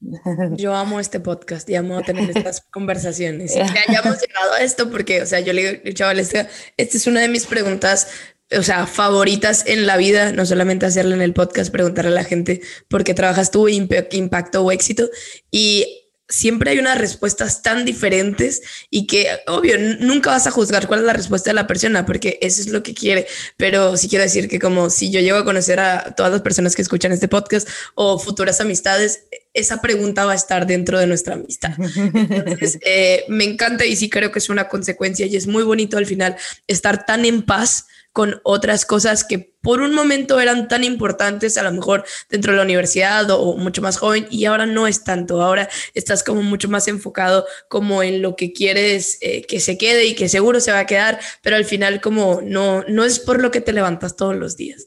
Yo 0.56 0.74
amo 0.74 1.00
este 1.00 1.20
podcast 1.20 1.68
y 1.68 1.74
amo 1.74 2.02
tener 2.02 2.30
estas 2.36 2.60
conversaciones. 2.70 3.52
Y 3.52 3.60
que 3.60 3.78
hayamos 3.88 4.20
llegado 4.26 4.52
a 4.54 4.62
esto 4.62 4.90
porque, 4.90 5.22
o 5.22 5.26
sea, 5.26 5.40
yo 5.40 5.52
le 5.52 5.72
digo, 5.72 5.92
chavales, 5.92 6.32
esta 6.76 6.96
es 6.96 7.06
una 7.06 7.20
de 7.20 7.28
mis 7.28 7.46
preguntas, 7.46 8.08
o 8.56 8.62
sea, 8.62 8.86
favoritas 8.86 9.64
en 9.66 9.86
la 9.86 9.96
vida, 9.96 10.32
no 10.32 10.46
solamente 10.46 10.86
hacerla 10.86 11.14
en 11.14 11.22
el 11.22 11.34
podcast, 11.34 11.70
preguntarle 11.70 12.10
a 12.10 12.14
la 12.14 12.24
gente 12.24 12.60
por 12.88 13.04
qué 13.04 13.14
trabajas 13.14 13.50
tú, 13.50 13.68
impacto 13.68 14.64
o 14.64 14.72
éxito. 14.72 15.10
Y 15.50 16.04
siempre 16.28 16.70
hay 16.70 16.78
unas 16.78 16.98
respuestas 16.98 17.62
tan 17.62 17.84
diferentes 17.84 18.60
y 18.90 19.06
que, 19.06 19.28
obvio, 19.46 19.76
nunca 20.00 20.30
vas 20.30 20.46
a 20.46 20.50
juzgar 20.50 20.86
cuál 20.86 21.00
es 21.00 21.06
la 21.06 21.14
respuesta 21.14 21.50
de 21.50 21.54
la 21.54 21.66
persona 21.66 22.04
porque 22.04 22.38
eso 22.42 22.60
es 22.60 22.68
lo 22.68 22.82
que 22.82 22.94
quiere. 22.94 23.26
Pero 23.56 23.96
sí 23.96 24.08
quiero 24.08 24.24
decir 24.24 24.48
que 24.48 24.58
como 24.58 24.90
si 24.90 25.10
yo 25.10 25.20
llego 25.20 25.38
a 25.38 25.44
conocer 25.44 25.80
a 25.80 26.14
todas 26.14 26.30
las 26.30 26.42
personas 26.42 26.76
que 26.76 26.82
escuchan 26.82 27.12
este 27.12 27.28
podcast 27.28 27.68
o 27.94 28.18
futuras 28.18 28.60
amistades, 28.60 29.24
esa 29.58 29.80
pregunta 29.80 30.24
va 30.24 30.32
a 30.32 30.36
estar 30.36 30.66
dentro 30.66 30.98
de 30.98 31.06
nuestra 31.06 31.34
amistad. 31.34 31.72
Entonces, 31.78 32.78
eh, 32.84 33.24
me 33.28 33.44
encanta 33.44 33.84
y 33.84 33.96
sí 33.96 34.08
creo 34.08 34.32
que 34.32 34.38
es 34.38 34.48
una 34.48 34.68
consecuencia 34.68 35.26
y 35.26 35.36
es 35.36 35.46
muy 35.46 35.62
bonito 35.62 35.98
al 35.98 36.06
final 36.06 36.36
estar 36.66 37.04
tan 37.04 37.24
en 37.24 37.42
paz 37.42 37.86
con 38.12 38.40
otras 38.42 38.84
cosas 38.84 39.22
que 39.22 39.54
por 39.60 39.80
un 39.80 39.94
momento 39.94 40.40
eran 40.40 40.66
tan 40.66 40.82
importantes, 40.82 41.58
a 41.58 41.62
lo 41.62 41.70
mejor 41.70 42.04
dentro 42.28 42.52
de 42.52 42.56
la 42.56 42.64
universidad 42.64 43.30
o, 43.30 43.56
mucho 43.56 43.82
más 43.82 43.96
joven, 43.96 44.26
y 44.30 44.44
ahora 44.46 44.66
no 44.66 44.86
es 44.86 45.04
tanto. 45.04 45.42
Ahora 45.42 45.68
estás 45.94 46.24
como 46.24 46.42
mucho 46.42 46.68
más 46.68 46.88
enfocado 46.88 47.46
como 47.68 48.02
en 48.02 48.22
lo 48.22 48.34
que 48.34 48.52
quieres 48.52 49.18
eh, 49.20 49.42
que 49.42 49.60
se 49.60 49.78
quede 49.78 50.06
y 50.06 50.14
que 50.14 50.28
seguro 50.28 50.60
se 50.60 50.72
va 50.72 50.80
a 50.80 50.86
quedar, 50.86 51.20
pero 51.42 51.56
al 51.56 51.64
final 51.64 52.00
como 52.00 52.40
no, 52.42 52.82
no 52.88 53.04
es 53.04 53.20
por 53.20 53.40
lo 53.40 53.50
que 53.50 53.60
te 53.60 53.72
levantas 53.72 54.16
todos 54.16 54.34
los 54.34 54.56
días. 54.56 54.86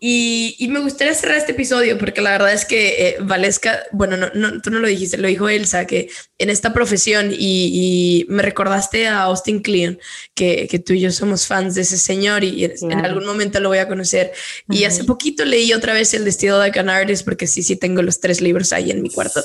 Y, 0.00 0.68
me 0.70 0.78
gustaría 0.78 1.12
cerrar 1.12 1.38
este 1.38 1.52
episodio 1.52 1.98
porque 1.98 2.20
la 2.20 2.30
verdad 2.30 2.52
es 2.52 2.64
que 2.64 3.08
eh, 3.08 3.16
Valesca, 3.20 3.82
bueno, 3.90 4.16
no, 4.32 4.60
tú 4.60 4.70
no 4.70 4.78
lo 4.78 4.86
dijiste, 4.86 5.18
lo 5.18 5.26
dijo 5.26 5.48
Elsa, 5.48 5.88
que 5.88 6.08
en 6.38 6.50
esta 6.50 6.72
profesión 6.72 7.34
y, 7.36 8.24
me 8.28 8.42
recordaste 8.42 9.08
a 9.08 9.22
Austin 9.22 9.60
Kleon, 9.60 9.98
que, 10.34 10.68
que, 10.70 10.78
tú 10.78 10.92
y 10.92 11.00
yo 11.00 11.10
somos 11.10 11.48
fans 11.48 11.74
de 11.74 11.80
ese 11.80 11.98
señor 11.98 12.44
y 12.44 12.64
en 12.64 13.04
algún 13.04 13.26
momento 13.26 13.58
lo 13.58 13.70
voy 13.70 13.78
a 13.78 13.88
conocer. 13.88 14.32
Y 14.70 14.84
hace 14.84 15.02
poquito 15.02 15.44
leí 15.44 15.72
otra 15.72 15.94
vez 15.94 16.14
El 16.14 16.24
Destino 16.24 16.60
de 16.60 16.70
Canardis 16.70 17.24
porque 17.24 17.48
sí, 17.48 17.64
sí 17.64 17.74
tengo 17.74 18.00
los 18.02 18.20
tres 18.20 18.40
libros 18.40 18.72
ahí 18.72 18.92
en 18.92 19.02
mi 19.02 19.10
cuarto. 19.10 19.42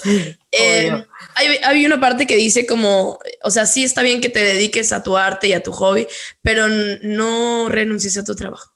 Eh, 0.51 0.91
hay, 1.34 1.47
hay, 1.64 1.86
una 1.86 1.99
parte 1.99 2.28
que 2.28 2.38
dice 2.38 2.68
como, 2.68 3.18
o 3.41 3.49
sea, 3.49 3.66
sí 3.66 3.84
está 3.84 4.04
bien 4.04 4.22
que 4.22 4.30
te 4.30 4.43
dediques 4.43 4.91
a 4.91 5.01
tu 5.01 5.18
arte 5.18 5.47
y 5.47 5.54
a 5.54 5.64
tu 5.64 5.72
hobby, 5.72 6.06
pero 6.43 6.68
no 6.68 7.70
renuncies 7.70 8.18
a 8.18 8.24
tu 8.24 8.36
trabajo. 8.36 8.72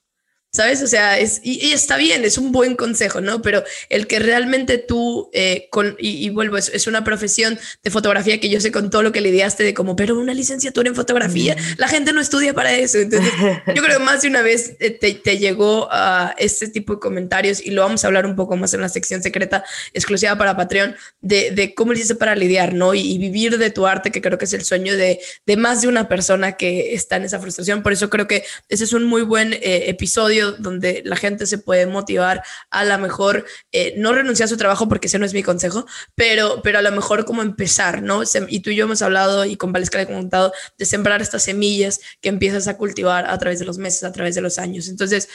¿Sabes? 0.58 0.82
O 0.82 0.88
sea, 0.88 1.20
es, 1.20 1.40
y, 1.44 1.72
está 1.72 1.98
bien, 1.98 2.26
es 2.26 2.40
un 2.40 2.52
buen 2.52 2.76
consejo, 2.76 3.22
¿no? 3.22 3.44
Pero 3.44 3.64
el 3.90 4.08
que 4.08 4.18
realmente 4.18 4.80
tú, 4.80 5.30
eh, 5.32 5.68
con, 5.70 5.96
y, 6.00 6.30
vuelvo, 6.30 6.58
es, 6.58 6.70
es, 6.70 6.88
una 6.88 7.04
profesión 7.04 7.60
de 7.84 7.92
fotografía 7.92 8.40
que 8.40 8.50
yo 8.50 8.60
sé 8.60 8.72
con 8.72 8.90
todo 8.90 9.04
lo 9.04 9.12
que 9.12 9.22
lidiaste 9.22 9.64
de 9.64 9.76
como, 9.76 9.96
pero 9.96 10.18
una 10.18 10.34
licenciatura 10.34 10.90
en 10.90 10.96
fotografía, 10.96 11.56
la 11.78 11.88
gente 11.88 12.12
no 12.12 12.20
estudia 12.20 12.56
para 12.56 12.76
eso. 12.76 12.98
Entonces, 12.98 13.32
yo 13.68 13.84
creo 13.84 14.00
que 14.00 14.04
más 14.04 14.24
de 14.24 14.30
una 14.30 14.42
vez 14.42 14.76
eh, 14.80 14.90
te, 14.90 15.14
te, 15.14 15.38
llegó 15.38 15.88
a 15.92 16.34
este 16.40 16.68
tipo 16.68 16.94
de 16.94 17.00
comentarios 17.00 17.64
y 17.64 17.70
lo 17.70 17.84
vamos 17.84 18.04
a 18.04 18.08
hablar 18.08 18.26
un 18.26 18.36
poco 18.36 18.58
más 18.58 18.74
en 18.74 18.82
la 18.82 18.90
sección 18.90 19.22
secreta 19.22 19.64
exclusiva 19.94 20.36
para 20.40 20.58
Patreon 20.58 20.96
de, 21.22 21.52
de 21.52 21.76
cómo 21.76 21.94
le 21.94 22.00
hiciste 22.00 22.16
para 22.16 22.36
lidiar, 22.36 22.74
¿no? 22.74 22.96
Y, 22.96 23.02
y, 23.02 23.18
vivir 23.20 23.60
de 23.60 23.70
tu 23.70 23.86
arte, 23.86 24.10
que 24.12 24.22
creo 24.22 24.40
que 24.40 24.46
es 24.46 24.54
el 24.54 24.66
sueño 24.66 24.98
de, 24.98 25.20
de 25.46 25.58
más 25.58 25.82
de 25.84 25.88
una 25.88 26.08
persona 26.10 26.54
que 26.54 26.96
está 26.96 27.18
en 27.18 27.26
esa 27.26 27.40
frustración. 27.40 27.84
Por 27.84 27.94
eso 27.94 28.10
creo 28.10 28.28
que 28.28 28.44
ese 28.70 28.86
es 28.86 28.94
un 28.94 29.04
muy 29.04 29.22
buen 29.22 29.54
eh, 29.54 29.90
episodio 29.90 30.47
donde 30.52 31.02
la 31.06 31.16
gente 31.16 31.46
se 31.46 31.58
puede 31.58 31.86
motivar 31.86 32.44
a 32.70 32.86
lo 32.86 32.98
mejor 32.98 33.46
eh, 33.72 33.94
no 33.98 34.14
renunciar 34.14 34.46
a 34.46 34.50
su 34.50 34.58
trabajo 34.58 34.88
porque 34.88 35.08
ese 35.08 35.20
no 35.20 35.26
es 35.26 35.34
mi 35.34 35.44
consejo, 35.44 35.86
pero, 36.16 36.62
pero 36.64 36.80
a 36.80 36.82
lo 36.82 36.92
mejor 36.92 37.26
como 37.26 37.42
empezar, 37.42 38.02
¿no? 38.02 38.22
Y 38.48 38.60
tú 38.62 38.70
y 38.70 38.76
yo 38.76 38.86
hemos 38.86 39.02
hablado 39.02 39.46
y 39.46 39.56
con 39.56 39.72
Valesca 39.72 39.98
le 39.98 40.04
he 40.06 40.08
contado 40.08 40.54
de 40.78 40.86
sembrar 40.86 41.22
estas 41.22 41.44
semillas 41.44 42.00
que 42.22 42.30
empiezas 42.30 42.68
a 42.68 42.78
cultivar 42.78 43.30
a 43.30 43.38
través 43.38 43.60
de 43.60 43.66
los 43.66 43.78
meses, 43.78 44.04
a 44.04 44.12
través 44.12 44.36
de 44.36 44.42
los 44.42 44.60
años. 44.60 44.88
Entonces, 44.88 45.30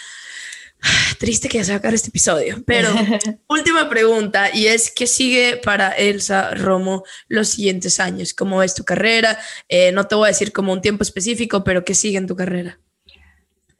triste 1.18 1.48
que 1.48 1.58
ya 1.58 1.64
se 1.64 1.70
va 1.70 1.76
a 1.76 1.78
acabar 1.78 1.94
este 1.94 2.08
episodio, 2.08 2.62
pero 2.66 2.88
última 3.48 3.88
pregunta 3.88 4.54
y 4.54 4.66
es 4.66 4.90
¿qué 4.90 5.06
sigue 5.06 5.56
para 5.56 5.90
Elsa 5.90 6.54
Romo 6.54 7.04
los 7.28 7.48
siguientes 7.48 8.00
años? 8.00 8.34
¿Cómo 8.34 8.62
es 8.62 8.74
tu 8.74 8.84
carrera? 8.84 9.38
Eh, 9.68 9.92
no 9.92 10.06
te 10.06 10.14
voy 10.14 10.26
a 10.26 10.28
decir 10.28 10.52
como 10.52 10.72
un 10.72 10.82
tiempo 10.82 11.02
específico, 11.02 11.64
pero 11.64 11.84
¿qué 11.84 11.94
sigue 11.94 12.18
en 12.18 12.26
tu 12.26 12.36
carrera? 12.36 12.78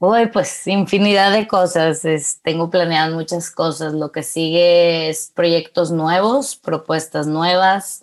Uy, 0.04 0.26
pues 0.32 0.66
infinidad 0.66 1.30
de 1.30 1.46
cosas. 1.46 2.02
tengo 2.42 2.70
planeadas 2.70 3.14
muchas 3.14 3.52
cosas. 3.52 3.92
Lo 3.94 4.10
que 4.10 4.24
sigue 4.24 5.08
es 5.08 5.30
proyectos 5.32 5.92
nuevos, 5.92 6.56
propuestas 6.56 7.28
nuevas. 7.28 8.02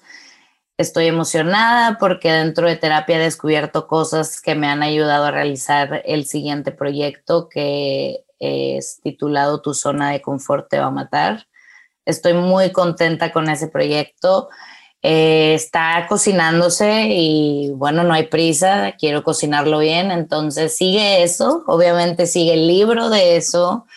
Estoy 0.78 1.08
emocionada 1.08 1.98
porque 2.00 2.32
dentro 2.32 2.70
de 2.70 2.78
terapia 2.78 3.18
he 3.18 3.20
descubierto 3.20 3.86
cosas 3.88 4.40
que 4.40 4.56
me 4.56 4.68
han 4.68 4.82
ayudado 4.82 5.26
a 5.26 5.32
realizar 5.32 6.02
el 6.06 6.26
siguiente 6.26 6.72
proyecto 6.72 7.50
que 7.50 8.24
es 8.40 9.02
titulado 9.04 9.62
Tu 9.62 9.74
zona 9.74 10.12
de 10.12 10.22
confort 10.22 10.70
te 10.70 10.80
va 10.80 10.86
a 10.86 10.92
matar. 10.92 11.48
Estoy 12.06 12.32
muy 12.32 12.72
contenta 12.72 13.34
con 13.34 13.50
ese 13.50 13.68
proyecto. 13.68 14.48
Eh, 15.02 15.54
está 15.54 16.08
cocinándose 16.10 17.08
y 17.10 17.72
bueno, 17.72 18.04
no 18.04 18.14
hay 18.14 18.28
prisa, 18.28 18.96
quiero 19.00 19.24
cocinarlo 19.24 19.80
bien, 19.80 20.12
entonces 20.12 20.76
sigue 20.76 21.24
eso, 21.24 21.64
obviamente 21.68 22.28
sigue 22.28 22.56
el 22.56 22.68
libro 22.68 23.10
de 23.10 23.38
eso, 23.38 23.88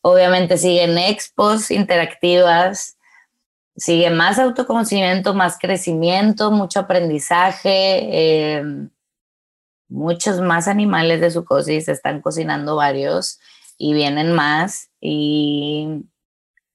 obviamente 0.00 0.58
siguen 0.58 0.98
expos 0.98 1.70
interactivas, 1.70 2.96
sigue 3.76 4.10
más 4.10 4.40
autoconocimiento, 4.40 5.34
más 5.34 5.56
crecimiento, 5.56 6.50
mucho 6.50 6.80
aprendizaje, 6.80 8.08
eh, 8.10 8.64
muchos 9.88 10.40
más 10.40 10.66
animales 10.66 11.20
de 11.20 11.30
su 11.30 11.44
cosis, 11.44 11.84
se 11.84 11.92
están 11.92 12.20
cocinando 12.20 12.74
varios 12.74 13.38
y 13.78 13.94
vienen 13.94 14.32
más 14.32 14.90
y 15.00 16.04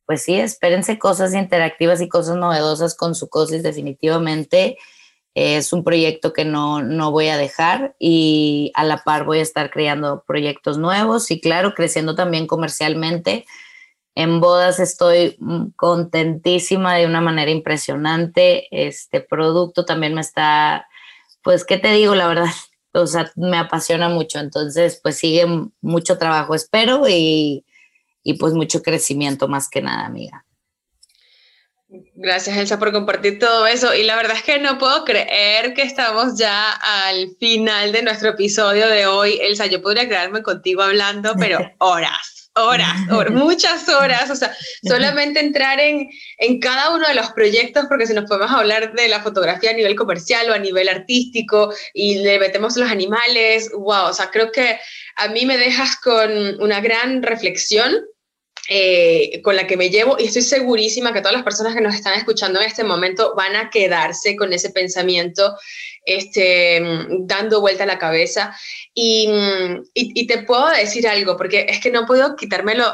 pues 0.05 0.23
sí, 0.23 0.35
espérense 0.39 0.99
cosas 0.99 1.33
interactivas 1.33 2.01
y 2.01 2.09
cosas 2.09 2.37
novedosas 2.37 2.95
con 2.95 3.15
su 3.15 3.29
cosis 3.29 3.63
definitivamente. 3.63 4.77
Es 5.33 5.73
un 5.73 5.83
proyecto 5.83 6.31
que 6.31 6.45
no, 6.45 6.81
no 6.81 7.11
voy 7.11 7.27
a 7.27 7.37
dejar 7.37 7.95
y 7.99 8.71
a 8.75 8.83
la 8.85 9.03
par 9.03 9.25
voy 9.25 9.39
a 9.39 9.43
estar 9.43 9.69
creando 9.69 10.23
proyectos 10.25 10.77
nuevos 10.77 11.29
y 11.31 11.41
claro, 11.41 11.73
creciendo 11.73 12.15
también 12.15 12.47
comercialmente. 12.47 13.45
En 14.15 14.39
bodas 14.39 14.79
estoy 14.79 15.37
contentísima 15.75 16.95
de 16.95 17.05
una 17.05 17.19
manera 17.19 17.51
impresionante. 17.51 18.67
Este 18.71 19.19
producto 19.19 19.83
también 19.83 20.13
me 20.13 20.21
está, 20.21 20.87
pues, 21.43 21.65
¿qué 21.65 21.77
te 21.77 21.91
digo? 21.91 22.15
La 22.15 22.27
verdad, 22.27 22.49
o 22.93 23.07
sea, 23.07 23.29
me 23.35 23.57
apasiona 23.57 24.07
mucho. 24.07 24.39
Entonces, 24.39 25.01
pues 25.03 25.17
sigue 25.17 25.45
mucho 25.81 26.17
trabajo, 26.17 26.55
espero, 26.55 27.09
y, 27.09 27.64
pues 28.33 28.53
mucho 28.53 28.81
crecimiento 28.81 29.47
más 29.47 29.69
que 29.69 29.81
nada, 29.81 30.05
amiga. 30.05 30.45
Gracias, 32.15 32.57
Elsa, 32.57 32.79
por 32.79 32.91
compartir 32.91 33.39
todo 33.39 33.67
eso. 33.67 33.93
Y 33.93 34.03
la 34.03 34.15
verdad 34.15 34.35
es 34.35 34.43
que 34.43 34.59
no 34.59 34.77
puedo 34.77 35.05
creer 35.05 35.73
que 35.73 35.83
estamos 35.83 36.37
ya 36.37 36.71
al 36.71 37.29
final 37.39 37.91
de 37.91 38.01
nuestro 38.01 38.29
episodio 38.29 38.87
de 38.87 39.05
hoy. 39.05 39.39
Elsa, 39.41 39.67
yo 39.67 39.81
podría 39.81 40.09
quedarme 40.09 40.41
contigo 40.41 40.81
hablando, 40.81 41.35
pero 41.39 41.59
horas 41.77 42.35
horas, 42.55 42.95
muchas 43.31 43.87
horas, 43.89 44.29
o 44.29 44.35
sea, 44.35 44.55
solamente 44.81 45.39
entrar 45.41 45.79
en, 45.79 46.09
en 46.37 46.59
cada 46.59 46.95
uno 46.95 47.05
de 47.07 47.13
los 47.13 47.31
proyectos, 47.31 47.85
porque 47.89 48.07
si 48.07 48.13
nos 48.13 48.29
podemos 48.29 48.51
hablar 48.51 48.93
de 48.93 49.09
la 49.09 49.21
fotografía 49.21 49.71
a 49.71 49.73
nivel 49.73 49.95
comercial 49.95 50.49
o 50.49 50.53
a 50.53 50.59
nivel 50.59 50.87
artístico 50.87 51.73
y 51.93 52.19
le 52.19 52.39
metemos 52.39 52.77
los 52.77 52.89
animales, 52.89 53.69
wow, 53.73 54.05
o 54.05 54.13
sea, 54.13 54.31
creo 54.31 54.51
que 54.51 54.79
a 55.17 55.27
mí 55.27 55.45
me 55.45 55.57
dejas 55.57 55.97
con 55.97 56.31
una 56.61 56.79
gran 56.79 57.23
reflexión 57.23 57.93
eh, 58.67 59.41
con 59.43 59.55
la 59.55 59.67
que 59.67 59.77
me 59.77 59.91
llevo 59.91 60.17
y 60.17 60.25
estoy 60.25 60.41
segurísima 60.41 61.13
que 61.13 61.19
todas 61.21 61.35
las 61.35 61.43
personas 61.43 61.75
que 61.75 61.81
nos 61.81 61.93
están 61.93 62.17
escuchando 62.17 62.59
en 62.59 62.65
este 62.65 62.83
momento 62.83 63.33
van 63.35 63.55
a 63.55 63.69
quedarse 63.69 64.35
con 64.35 64.53
ese 64.53 64.71
pensamiento 64.71 65.55
este, 66.05 66.81
dando 67.19 67.61
vuelta 67.61 67.83
a 67.83 67.87
la 67.87 67.99
cabeza. 67.99 68.55
Y, 68.93 69.27
y, 69.93 70.27
te 70.27 70.43
puedo 70.43 70.69
decir 70.69 71.07
algo, 71.07 71.35
porque 71.35 71.65
es 71.69 71.79
que 71.79 71.91
no 71.91 72.05
puedo 72.05 72.35
quitármelo 72.35 72.85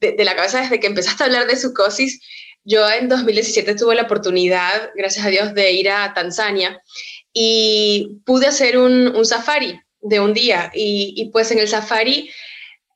de, 0.00 0.24
la 0.24 0.34
cabeza 0.34 0.60
desde 0.60 0.80
que 0.80 0.88
empezaste 0.88 1.22
a 1.22 1.26
hablar 1.26 1.46
de 1.46 1.56
sucosis. 1.56 2.20
Yo 2.64 2.90
en 2.90 3.08
2017 3.08 3.74
tuve 3.76 3.94
la 3.94 4.02
oportunidad, 4.02 4.90
gracias 4.94 5.24
a 5.24 5.30
Dios, 5.30 5.54
de 5.54 5.72
ir 5.72 5.90
a 5.90 6.12
Tanzania 6.14 6.82
y 7.32 8.20
pude 8.24 8.46
hacer 8.46 8.78
un, 8.78 9.08
un 9.08 9.24
safari 9.24 9.80
de 10.00 10.20
un 10.20 10.34
día. 10.34 10.70
Y, 10.74 11.14
y 11.16 11.30
pues 11.30 11.50
en 11.50 11.58
el 11.58 11.68
safari 11.68 12.30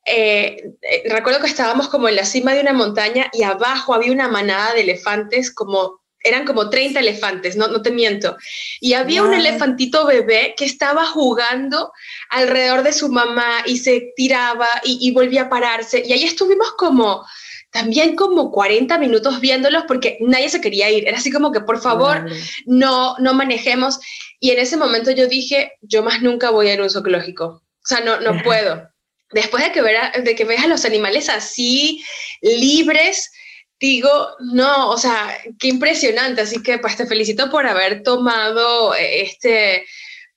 eh, 0.05 0.71
eh, 0.81 1.03
recuerdo 1.09 1.39
que 1.39 1.47
estábamos 1.47 1.89
como 1.89 2.07
en 2.07 2.15
la 2.15 2.25
cima 2.25 2.53
de 2.53 2.61
una 2.61 2.73
montaña 2.73 3.29
y 3.33 3.43
abajo 3.43 3.93
había 3.93 4.11
una 4.11 4.27
manada 4.27 4.73
de 4.73 4.81
elefantes, 4.81 5.53
como 5.53 5.99
eran 6.21 6.45
como 6.45 6.69
30 6.69 6.99
elefantes, 6.99 7.55
no, 7.55 7.67
no 7.67 7.81
te 7.81 7.91
miento. 7.91 8.35
Y 8.81 8.93
había 8.93 9.23
un 9.23 9.33
elefantito 9.33 10.05
bebé 10.05 10.53
que 10.57 10.65
estaba 10.65 11.05
jugando 11.05 11.93
alrededor 12.29 12.83
de 12.83 12.93
su 12.93 13.09
mamá 13.09 13.63
y 13.65 13.77
se 13.77 14.11
tiraba 14.15 14.67
y, 14.83 15.11
volvía 15.11 15.43
a 15.43 15.49
pararse. 15.49 16.03
Y 16.05 16.11
ahí 16.11 16.23
estuvimos 16.23 16.73
como, 16.73 17.25
también 17.71 18.15
como 18.15 18.51
40 18.51 18.97
minutos 18.97 19.39
viéndolos 19.39 19.83
porque 19.87 20.17
nadie 20.19 20.49
se 20.49 20.59
quería 20.59 20.89
ir. 20.89 21.07
Era 21.07 21.17
así 21.17 21.31
como 21.31 21.53
que, 21.53 21.61
por 21.61 21.79
favor, 21.79 22.25
no, 22.65 23.15
no 23.19 23.33
manejemos. 23.33 23.99
Y 24.41 24.51
en 24.51 24.59
ese 24.59 24.75
momento 24.75 25.11
yo 25.11 25.27
dije, 25.27 25.73
yo 25.81 26.03
más 26.03 26.21
nunca 26.21 26.49
voy 26.49 26.67
a 26.67 26.73
ir 26.73 26.81
a 26.81 26.83
un 26.83 26.89
zoológico. 26.89 27.45
O 27.45 27.85
sea, 27.85 28.01
no, 28.01 28.19
no 28.19 28.31
puedo 28.43 28.89
después 29.31 29.63
de 29.63 29.71
que, 29.71 29.81
de 30.21 30.35
que 30.35 30.45
veas 30.45 30.63
a 30.63 30.67
los 30.67 30.85
animales 30.85 31.29
así 31.29 32.03
libres, 32.41 33.31
digo, 33.79 34.29
no, 34.39 34.89
o 34.89 34.97
sea, 34.97 35.37
qué 35.59 35.67
impresionante. 35.67 36.41
Así 36.41 36.61
que 36.61 36.77
pues 36.79 36.97
te 36.97 37.05
felicito 37.05 37.49
por 37.49 37.65
haber 37.65 38.03
tomado 38.03 38.93
eh, 38.95 39.21
este, 39.21 39.85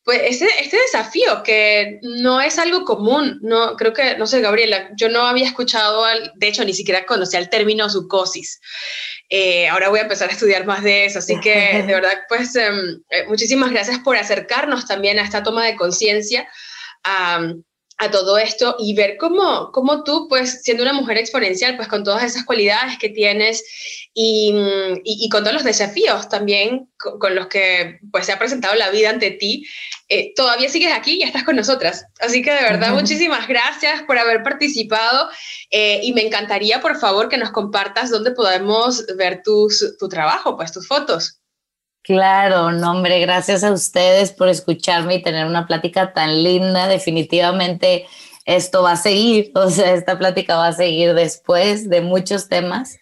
pues, 0.04 0.20
este, 0.24 0.46
este, 0.60 0.78
desafío 0.78 1.42
que 1.42 1.98
no 2.02 2.40
es 2.40 2.58
algo 2.58 2.84
común. 2.84 3.38
No, 3.42 3.76
creo 3.76 3.92
que, 3.92 4.16
no 4.16 4.26
sé, 4.26 4.40
Gabriela, 4.40 4.90
yo 4.96 5.08
no 5.08 5.26
había 5.26 5.46
escuchado, 5.46 6.04
al, 6.04 6.32
de 6.36 6.48
hecho, 6.48 6.64
ni 6.64 6.74
siquiera 6.74 7.06
conocía 7.06 7.40
el 7.40 7.50
término 7.50 7.88
sucosis. 7.88 8.60
Eh, 9.28 9.68
ahora 9.68 9.88
voy 9.88 10.00
a 10.00 10.02
empezar 10.02 10.28
a 10.28 10.32
estudiar 10.32 10.66
más 10.66 10.82
de 10.82 11.06
eso. 11.06 11.18
Así 11.18 11.40
que, 11.40 11.82
de 11.86 11.94
verdad, 11.94 12.18
pues 12.28 12.54
em, 12.54 13.02
eh, 13.10 13.24
muchísimas 13.26 13.70
gracias 13.70 13.98
por 14.00 14.16
acercarnos 14.16 14.86
también 14.86 15.18
a 15.18 15.22
esta 15.22 15.42
toma 15.42 15.64
de 15.64 15.76
conciencia 15.76 16.48
a 17.98 18.10
todo 18.10 18.38
esto 18.38 18.76
y 18.78 18.94
ver 18.94 19.16
cómo, 19.18 19.70
cómo 19.72 20.02
tú, 20.04 20.26
pues 20.28 20.62
siendo 20.62 20.82
una 20.82 20.92
mujer 20.92 21.18
exponencial, 21.18 21.76
pues 21.76 21.88
con 21.88 22.04
todas 22.04 22.24
esas 22.24 22.44
cualidades 22.44 22.98
que 22.98 23.08
tienes 23.08 23.64
y, 24.14 24.54
y, 25.04 25.28
con 25.28 25.42
todos 25.42 25.54
los 25.54 25.64
desafíos 25.64 26.28
también 26.28 26.90
con, 26.98 27.34
los 27.34 27.46
que 27.46 27.98
pues 28.10 28.26
se 28.26 28.32
ha 28.32 28.38
presentado 28.38 28.74
la 28.74 28.90
vida 28.90 29.10
ante 29.10 29.30
ti, 29.30 29.66
eh, 30.08 30.32
todavía 30.34 30.68
sigues 30.68 30.92
aquí 30.92 31.18
y 31.18 31.22
estás 31.22 31.44
con 31.44 31.56
nosotras. 31.56 32.04
Así 32.20 32.42
que 32.42 32.52
de 32.52 32.62
verdad, 32.62 32.92
muchísimas 32.92 33.48
gracias 33.48 34.02
por 34.02 34.18
haber 34.18 34.42
participado 34.42 35.30
eh, 35.70 36.00
y 36.02 36.12
me 36.12 36.26
encantaría, 36.26 36.80
por 36.80 36.98
favor, 36.98 37.28
que 37.28 37.38
nos 37.38 37.50
compartas 37.50 38.10
dónde 38.10 38.32
podemos 38.32 39.06
ver 39.16 39.42
tus, 39.42 39.96
tu 39.98 40.08
trabajo, 40.08 40.56
pues 40.56 40.72
tus 40.72 40.86
fotos. 40.86 41.41
Claro, 42.02 42.72
no, 42.72 42.90
hombre, 42.90 43.20
gracias 43.20 43.62
a 43.62 43.70
ustedes 43.72 44.32
por 44.32 44.48
escucharme 44.48 45.16
y 45.16 45.22
tener 45.22 45.46
una 45.46 45.68
plática 45.68 46.12
tan 46.12 46.42
linda. 46.42 46.88
Definitivamente 46.88 48.06
esto 48.44 48.82
va 48.82 48.92
a 48.92 48.96
seguir, 48.96 49.52
o 49.54 49.70
sea, 49.70 49.94
esta 49.94 50.18
plática 50.18 50.56
va 50.56 50.68
a 50.68 50.72
seguir 50.72 51.14
después 51.14 51.88
de 51.88 52.00
muchos 52.00 52.48
temas. 52.48 52.98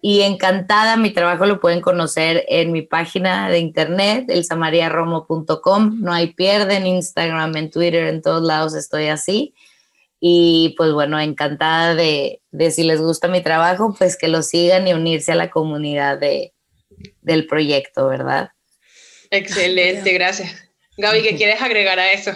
Y 0.00 0.20
encantada, 0.20 0.96
mi 0.96 1.10
trabajo 1.10 1.46
lo 1.46 1.60
pueden 1.60 1.80
conocer 1.80 2.44
en 2.48 2.72
mi 2.72 2.82
página 2.82 3.48
de 3.48 3.58
internet, 3.58 4.26
elsamariaromo.com. 4.28 6.00
No 6.00 6.12
hay 6.12 6.34
pierde 6.34 6.76
en 6.76 6.86
Instagram, 6.86 7.56
en 7.56 7.70
Twitter, 7.70 8.06
en 8.08 8.22
todos 8.22 8.42
lados 8.42 8.74
estoy 8.74 9.06
así. 9.08 9.54
Y 10.20 10.74
pues 10.76 10.92
bueno, 10.92 11.18
encantada 11.18 11.94
de, 11.94 12.42
de 12.52 12.70
si 12.70 12.84
les 12.84 13.00
gusta 13.00 13.28
mi 13.28 13.42
trabajo, 13.42 13.94
pues 13.98 14.16
que 14.16 14.28
lo 14.28 14.42
sigan 14.42 14.86
y 14.86 14.92
unirse 14.92 15.32
a 15.32 15.36
la 15.36 15.50
comunidad 15.50 16.18
de, 16.18 16.53
del 17.24 17.46
proyecto, 17.46 18.08
¿verdad? 18.08 18.50
Excelente, 19.30 20.12
gracias. 20.12 20.70
Gaby, 20.96 21.22
¿qué 21.22 21.36
quieres 21.36 21.60
agregar 21.60 21.98
a 21.98 22.12
eso? 22.12 22.32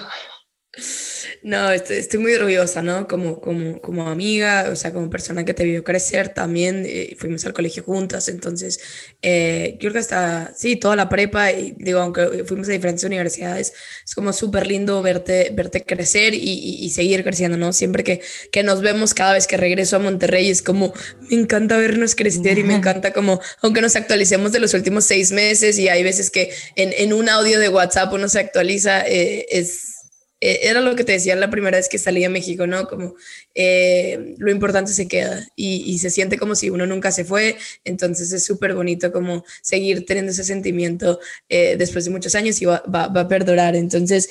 No, 1.43 1.71
estoy, 1.71 2.21
muy 2.21 2.35
orgullosa, 2.35 2.83
¿no? 2.83 3.07
Como, 3.07 3.41
como, 3.41 3.81
como 3.81 4.09
amiga, 4.09 4.69
o 4.73 4.77
sea, 4.77 4.93
como 4.93 5.09
persona 5.09 5.45
que 5.45 5.55
te 5.55 5.65
vio 5.65 5.85
crecer 5.85 6.31
también, 6.31 6.85
eh, 6.87 7.17
fuimos 7.19 7.45
al 7.47 7.53
colegio 7.53 7.85
juntas, 7.85 8.29
entonces, 8.29 8.81
eh, 9.23 9.77
creo 9.79 9.93
que 9.93 9.99
hasta, 9.99 10.53
sí, 10.57 10.77
toda 10.77 10.97
la 10.97 11.09
prepa, 11.09 11.53
y 11.53 11.75
digo, 11.79 12.01
aunque 12.01 12.45
fuimos 12.45 12.69
a 12.69 12.73
diferentes 12.73 13.05
universidades, 13.05 13.73
es 14.05 14.15
como 14.15 14.33
súper 14.33 14.67
lindo 14.67 15.01
verte, 15.01 15.51
verte 15.55 15.85
crecer 15.85 16.35
y, 16.35 16.39
y, 16.41 16.91
seguir 16.91 17.23
creciendo, 17.23 17.57
¿no? 17.57 17.73
Siempre 17.73 18.03
que, 18.03 18.21
que 18.51 18.63
nos 18.63 18.81
vemos, 18.81 19.15
cada 19.15 19.35
vez 19.35 19.47
que 19.47 19.57
regreso 19.57 19.97
a 19.97 19.99
Monterrey, 20.01 20.51
es 20.51 20.63
como, 20.63 20.93
me 21.31 21.37
encanta 21.37 21.77
vernos 21.77 22.15
crecer 22.15 22.59
y 22.59 22.65
me 22.65 22.75
encanta 22.77 23.13
como, 23.13 23.41
aunque 23.63 23.81
nos 23.81 23.95
actualicemos 23.97 24.53
de 24.53 24.61
los 24.61 24.75
últimos 24.75 25.05
seis 25.05 25.31
meses 25.31 25.79
y 25.79 25.89
hay 25.89 26.03
veces 26.03 26.31
que 26.31 26.53
en, 26.75 26.93
en 26.97 27.13
un 27.13 27.29
audio 27.29 27.61
de 27.61 27.69
WhatsApp 27.69 28.13
uno 28.13 28.29
se 28.29 28.41
actualiza, 28.41 29.07
eh, 29.07 29.47
es 29.51 29.98
eh, 30.41 30.61
era 30.63 30.81
lo 30.81 30.95
que 30.95 31.05
te 31.05 31.13
decía 31.13 31.35
la 31.37 31.51
primera 31.51 31.77
vez 31.77 31.89
que 31.89 31.99
salí 31.99 32.25
a 32.25 32.31
México, 32.31 32.67
¿no? 32.67 32.87
Como 32.87 33.17
eh, 33.55 34.35
lo 34.39 34.51
importante 34.51 34.93
se 34.93 35.09
queda 35.09 35.47
y, 35.57 35.99
se 35.99 36.11
siente 36.11 36.39
como 36.39 36.55
si 36.55 36.71
uno 36.71 36.87
nunca 36.87 37.11
se 37.11 37.25
fue, 37.25 37.57
entonces 37.85 38.31
es 38.33 38.45
súper 38.45 38.75
bonito 38.75 39.11
como 39.13 39.45
seguir 39.63 40.07
teniendo 40.07 40.31
ese 40.31 40.45
sentimiento 40.45 41.19
eh, 41.49 41.75
después 41.77 42.05
de 42.05 42.13
muchos 42.13 42.37
años 42.37 42.63
y 42.63 42.67
va, 42.67 42.83
a 42.85 43.29
perdurar. 43.29 43.75
Entonces, 43.75 44.31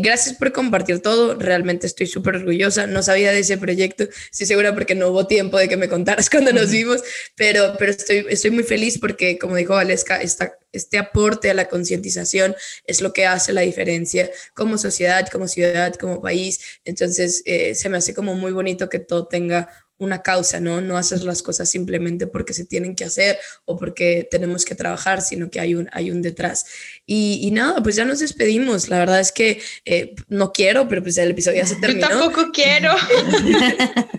gracias 0.00 0.36
por 0.36 0.52
compartir 0.52 1.00
todo, 1.00 1.34
realmente 1.34 1.86
estoy 1.86 2.06
súper 2.06 2.36
orgullosa, 2.36 2.86
no 2.86 3.02
sabía 3.02 3.32
de 3.32 3.40
ese 3.40 3.58
proyecto, 3.58 4.04
estoy 4.30 4.46
segura 4.46 4.74
porque 4.74 4.94
no 4.94 5.08
hubo 5.08 5.26
tiempo 5.26 5.58
de 5.58 5.68
que 5.68 5.76
me 5.76 5.88
contaras 5.88 6.30
cuando 6.30 6.52
nos 6.52 6.70
vimos, 6.70 7.02
pero, 7.36 7.74
pero 7.78 7.90
estoy, 7.92 8.26
estoy 8.30 8.50
muy 8.50 8.64
feliz 8.64 8.98
porque, 8.98 9.38
como 9.38 9.56
dijo 9.56 9.74
Valesca, 9.74 10.22
esta 10.22 10.56
este 10.74 10.98
aporte 10.98 11.50
a 11.50 11.54
la 11.54 11.68
concientización 11.68 12.54
es 12.86 13.00
lo 13.00 13.12
que 13.12 13.26
hace 13.26 13.52
la 13.52 13.62
diferencia 13.62 14.30
como 14.54 14.78
sociedad, 14.78 15.28
como 15.30 15.48
ciudad, 15.48 15.94
como 15.94 16.20
país. 16.20 16.60
Entonces, 16.84 17.42
eh, 17.46 17.74
se 17.74 17.88
me 17.88 17.98
hace 17.98 18.14
como 18.14 18.34
muy 18.34 18.52
bonito 18.52 18.88
que 18.88 18.98
todo 18.98 19.26
tenga 19.26 19.68
una 19.98 20.22
causa, 20.22 20.60
¿no? 20.60 20.80
No 20.80 20.96
haces 20.96 21.22
las 21.24 21.42
cosas 21.42 21.68
simplemente 21.68 22.26
porque 22.26 22.52
se 22.52 22.64
tienen 22.64 22.96
que 22.96 23.04
hacer 23.04 23.38
o 23.64 23.76
porque 23.76 24.26
tenemos 24.28 24.64
que 24.64 24.74
trabajar, 24.74 25.22
sino 25.22 25.50
que 25.50 25.60
hay 25.60 25.74
un, 25.74 25.88
hay 25.92 26.10
un 26.10 26.20
detrás. 26.20 26.66
Y, 27.06 27.50
nada, 27.52 27.82
pues 27.82 27.96
ya 27.96 28.04
nos 28.04 28.20
despedimos. 28.20 28.88
La 28.88 28.98
verdad 28.98 29.20
es 29.20 29.30
que 29.30 29.60
eh, 29.84 30.14
no 30.28 30.52
quiero, 30.52 30.88
pero 30.88 31.02
pues 31.02 31.18
el 31.18 31.32
episodio 31.32 31.58
ya 31.58 31.66
se 31.66 31.76
terminó. 31.76 32.08
Yo 32.08 32.18
tampoco 32.18 32.50
quiero. 32.52 32.94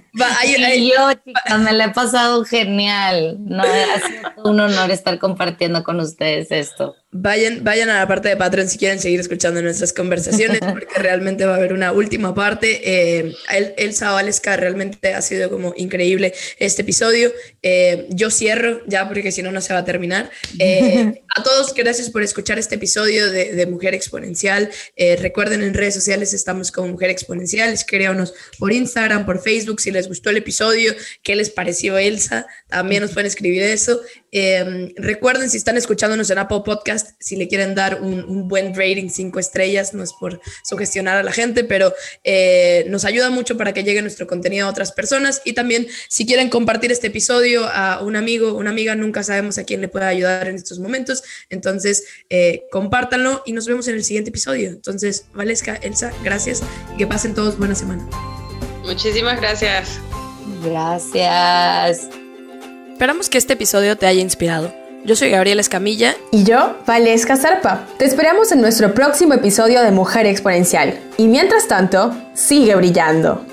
yo, 0.78 1.58
me 1.60 1.74
la 1.74 1.86
he 1.86 1.94
pasado 1.94 2.44
genial. 2.44 3.38
No, 3.40 3.64
ha 3.64 4.08
sido 4.08 4.50
un 4.52 4.60
honor 4.60 4.92
estar 4.92 5.18
compartiendo 5.20 5.84
con 5.84 6.00
ustedes 6.00 6.52
esto. 6.52 6.96
Vayan, 7.18 7.64
vayan 7.64 7.90
a 7.90 8.00
la 8.00 8.08
parte 8.08 8.28
de 8.28 8.36
Patreon 8.36 8.68
si 8.68 8.78
quieren 8.78 9.00
seguir 9.00 9.22
escuchando 9.22 9.62
nuestras 9.62 9.94
conversaciones, 9.94 10.60
porque 10.74 11.00
realmente 11.00 11.46
va 11.46 11.54
a 11.54 11.58
haber 11.58 11.72
una 11.72 11.92
última 11.94 12.36
parte. 12.36 12.82
Eh, 12.84 13.34
el, 13.54 13.74
Elsa 13.78 14.12
Valesca 14.12 14.58
realmente 14.58 15.14
ha 15.14 15.22
sido 15.22 15.50
como 15.50 15.74
increíble 15.78 16.34
este 16.60 16.82
episodio. 16.82 17.32
Eh, 17.62 18.08
yo 18.10 18.30
cierro 18.30 18.82
ya, 18.86 19.08
porque 19.08 19.32
si 19.32 19.42
no, 19.42 19.52
no 19.52 19.62
se 19.62 19.74
va 19.74 19.80
a 19.80 19.86
terminar. 19.86 20.30
Eh, 20.60 21.24
a 21.36 21.44
todos, 21.44 21.74
gracias 21.74 22.10
por 22.10 22.22
escuchar 22.22 22.60
este 22.60 22.75
episodio 22.76 23.32
de, 23.32 23.66
Mujer 23.66 23.94
Exponencial. 23.96 24.70
Eh, 24.96 25.16
recuerden, 25.16 25.64
en 25.64 25.74
redes 25.74 25.96
sociales 25.96 26.34
estamos 26.34 26.72
como 26.72 26.90
Mujer 26.90 27.10
Exponencial. 27.10 27.74
Escríbanos 27.74 28.34
por 28.60 28.72
Instagram, 28.72 29.26
por 29.26 29.42
Facebook, 29.42 29.82
si 29.82 29.92
les 29.92 30.08
gustó 30.08 30.30
el 30.30 30.38
episodio, 30.38 30.94
qué 31.24 31.36
les 31.36 31.50
pareció 31.50 31.98
Elsa. 31.98 32.46
También 32.70 33.02
nos 33.02 33.12
pueden 33.12 33.28
escribir 33.28 33.64
eso. 33.64 34.02
Em, 34.32 34.94
recuerden, 34.98 35.50
si 35.50 35.56
están 35.56 35.78
escuchándonos 35.78 36.30
en 36.30 36.38
Apple 36.38 36.62
Podcast, 36.66 37.12
si 37.20 37.38
le 37.38 37.48
quieren 37.48 37.74
dar 37.74 38.02
un, 38.02 38.50
buen 38.50 38.76
rating, 38.76 39.10
cinco 39.10 39.40
estrellas, 39.40 39.94
no 39.94 40.04
es 40.04 40.12
por 40.12 40.42
sugestionar 40.64 41.18
a 41.18 41.24
la 41.24 41.32
gente, 41.32 41.64
pero 41.64 41.94
eh, 42.24 42.86
nos 42.90 43.06
ayuda 43.06 43.30
mucho 43.30 43.56
para 43.56 43.74
que 43.74 43.84
llegue 43.84 44.02
nuestro 44.02 44.28
contenido 44.28 44.68
a 44.68 44.70
otras 44.70 44.92
personas. 44.92 45.42
Y 45.46 45.54
también, 45.54 45.88
si 46.10 46.26
quieren 46.26 46.50
compartir 46.50 46.92
este 46.92 47.08
episodio 47.08 47.66
a 47.66 48.02
un 48.02 48.18
amigo, 48.18 48.54
una 48.54 48.72
amiga, 48.72 48.94
nunca 48.96 49.24
sabemos 49.24 49.58
a 49.58 49.64
quién 49.64 49.80
le 49.80 49.88
puede 49.88 50.06
ayudar 50.06 50.50
en 50.50 50.56
estos 50.56 50.80
momentos. 50.80 51.24
Entonces, 51.50 52.04
eh, 52.30 52.65
compártanlo 52.72 53.42
y 53.46 53.54
nos 53.54 53.68
vemos 53.68 53.88
en 53.88 53.96
el 53.96 54.04
siguiente 54.04 54.30
episodio. 54.30 54.70
Entonces, 54.70 55.26
Valesca, 55.34 55.76
Elsa, 55.76 56.12
gracias 56.24 56.62
y 56.94 56.98
que 56.98 57.08
pasen 57.08 57.34
todos 57.34 57.58
buena 57.58 57.76
semana. 57.76 58.08
Muchísimas 58.84 59.40
gracias. 59.40 60.00
Gracias. 60.64 62.10
Esperamos 62.92 63.30
que 63.30 63.38
este 63.38 63.54
episodio 63.54 63.98
te 63.98 64.06
haya 64.06 64.22
inspirado. 64.22 64.74
Yo 65.06 65.16
soy 65.16 65.30
Gabriela 65.30 65.62
Escamilla. 65.62 66.16
Y 66.32 66.44
yo, 66.44 66.78
Valesca 66.88 67.38
Zarpa. 67.38 67.86
Te 68.00 68.06
esperamos 68.06 68.52
en 68.52 68.62
nuestro 68.62 68.94
próximo 68.94 69.36
episodio 69.36 69.84
de 69.84 69.92
Mujer 69.92 70.26
Exponencial. 70.26 71.00
Y 71.18 71.28
mientras 71.28 71.68
tanto, 71.68 72.16
sigue 72.34 72.74
brillando. 72.76 73.46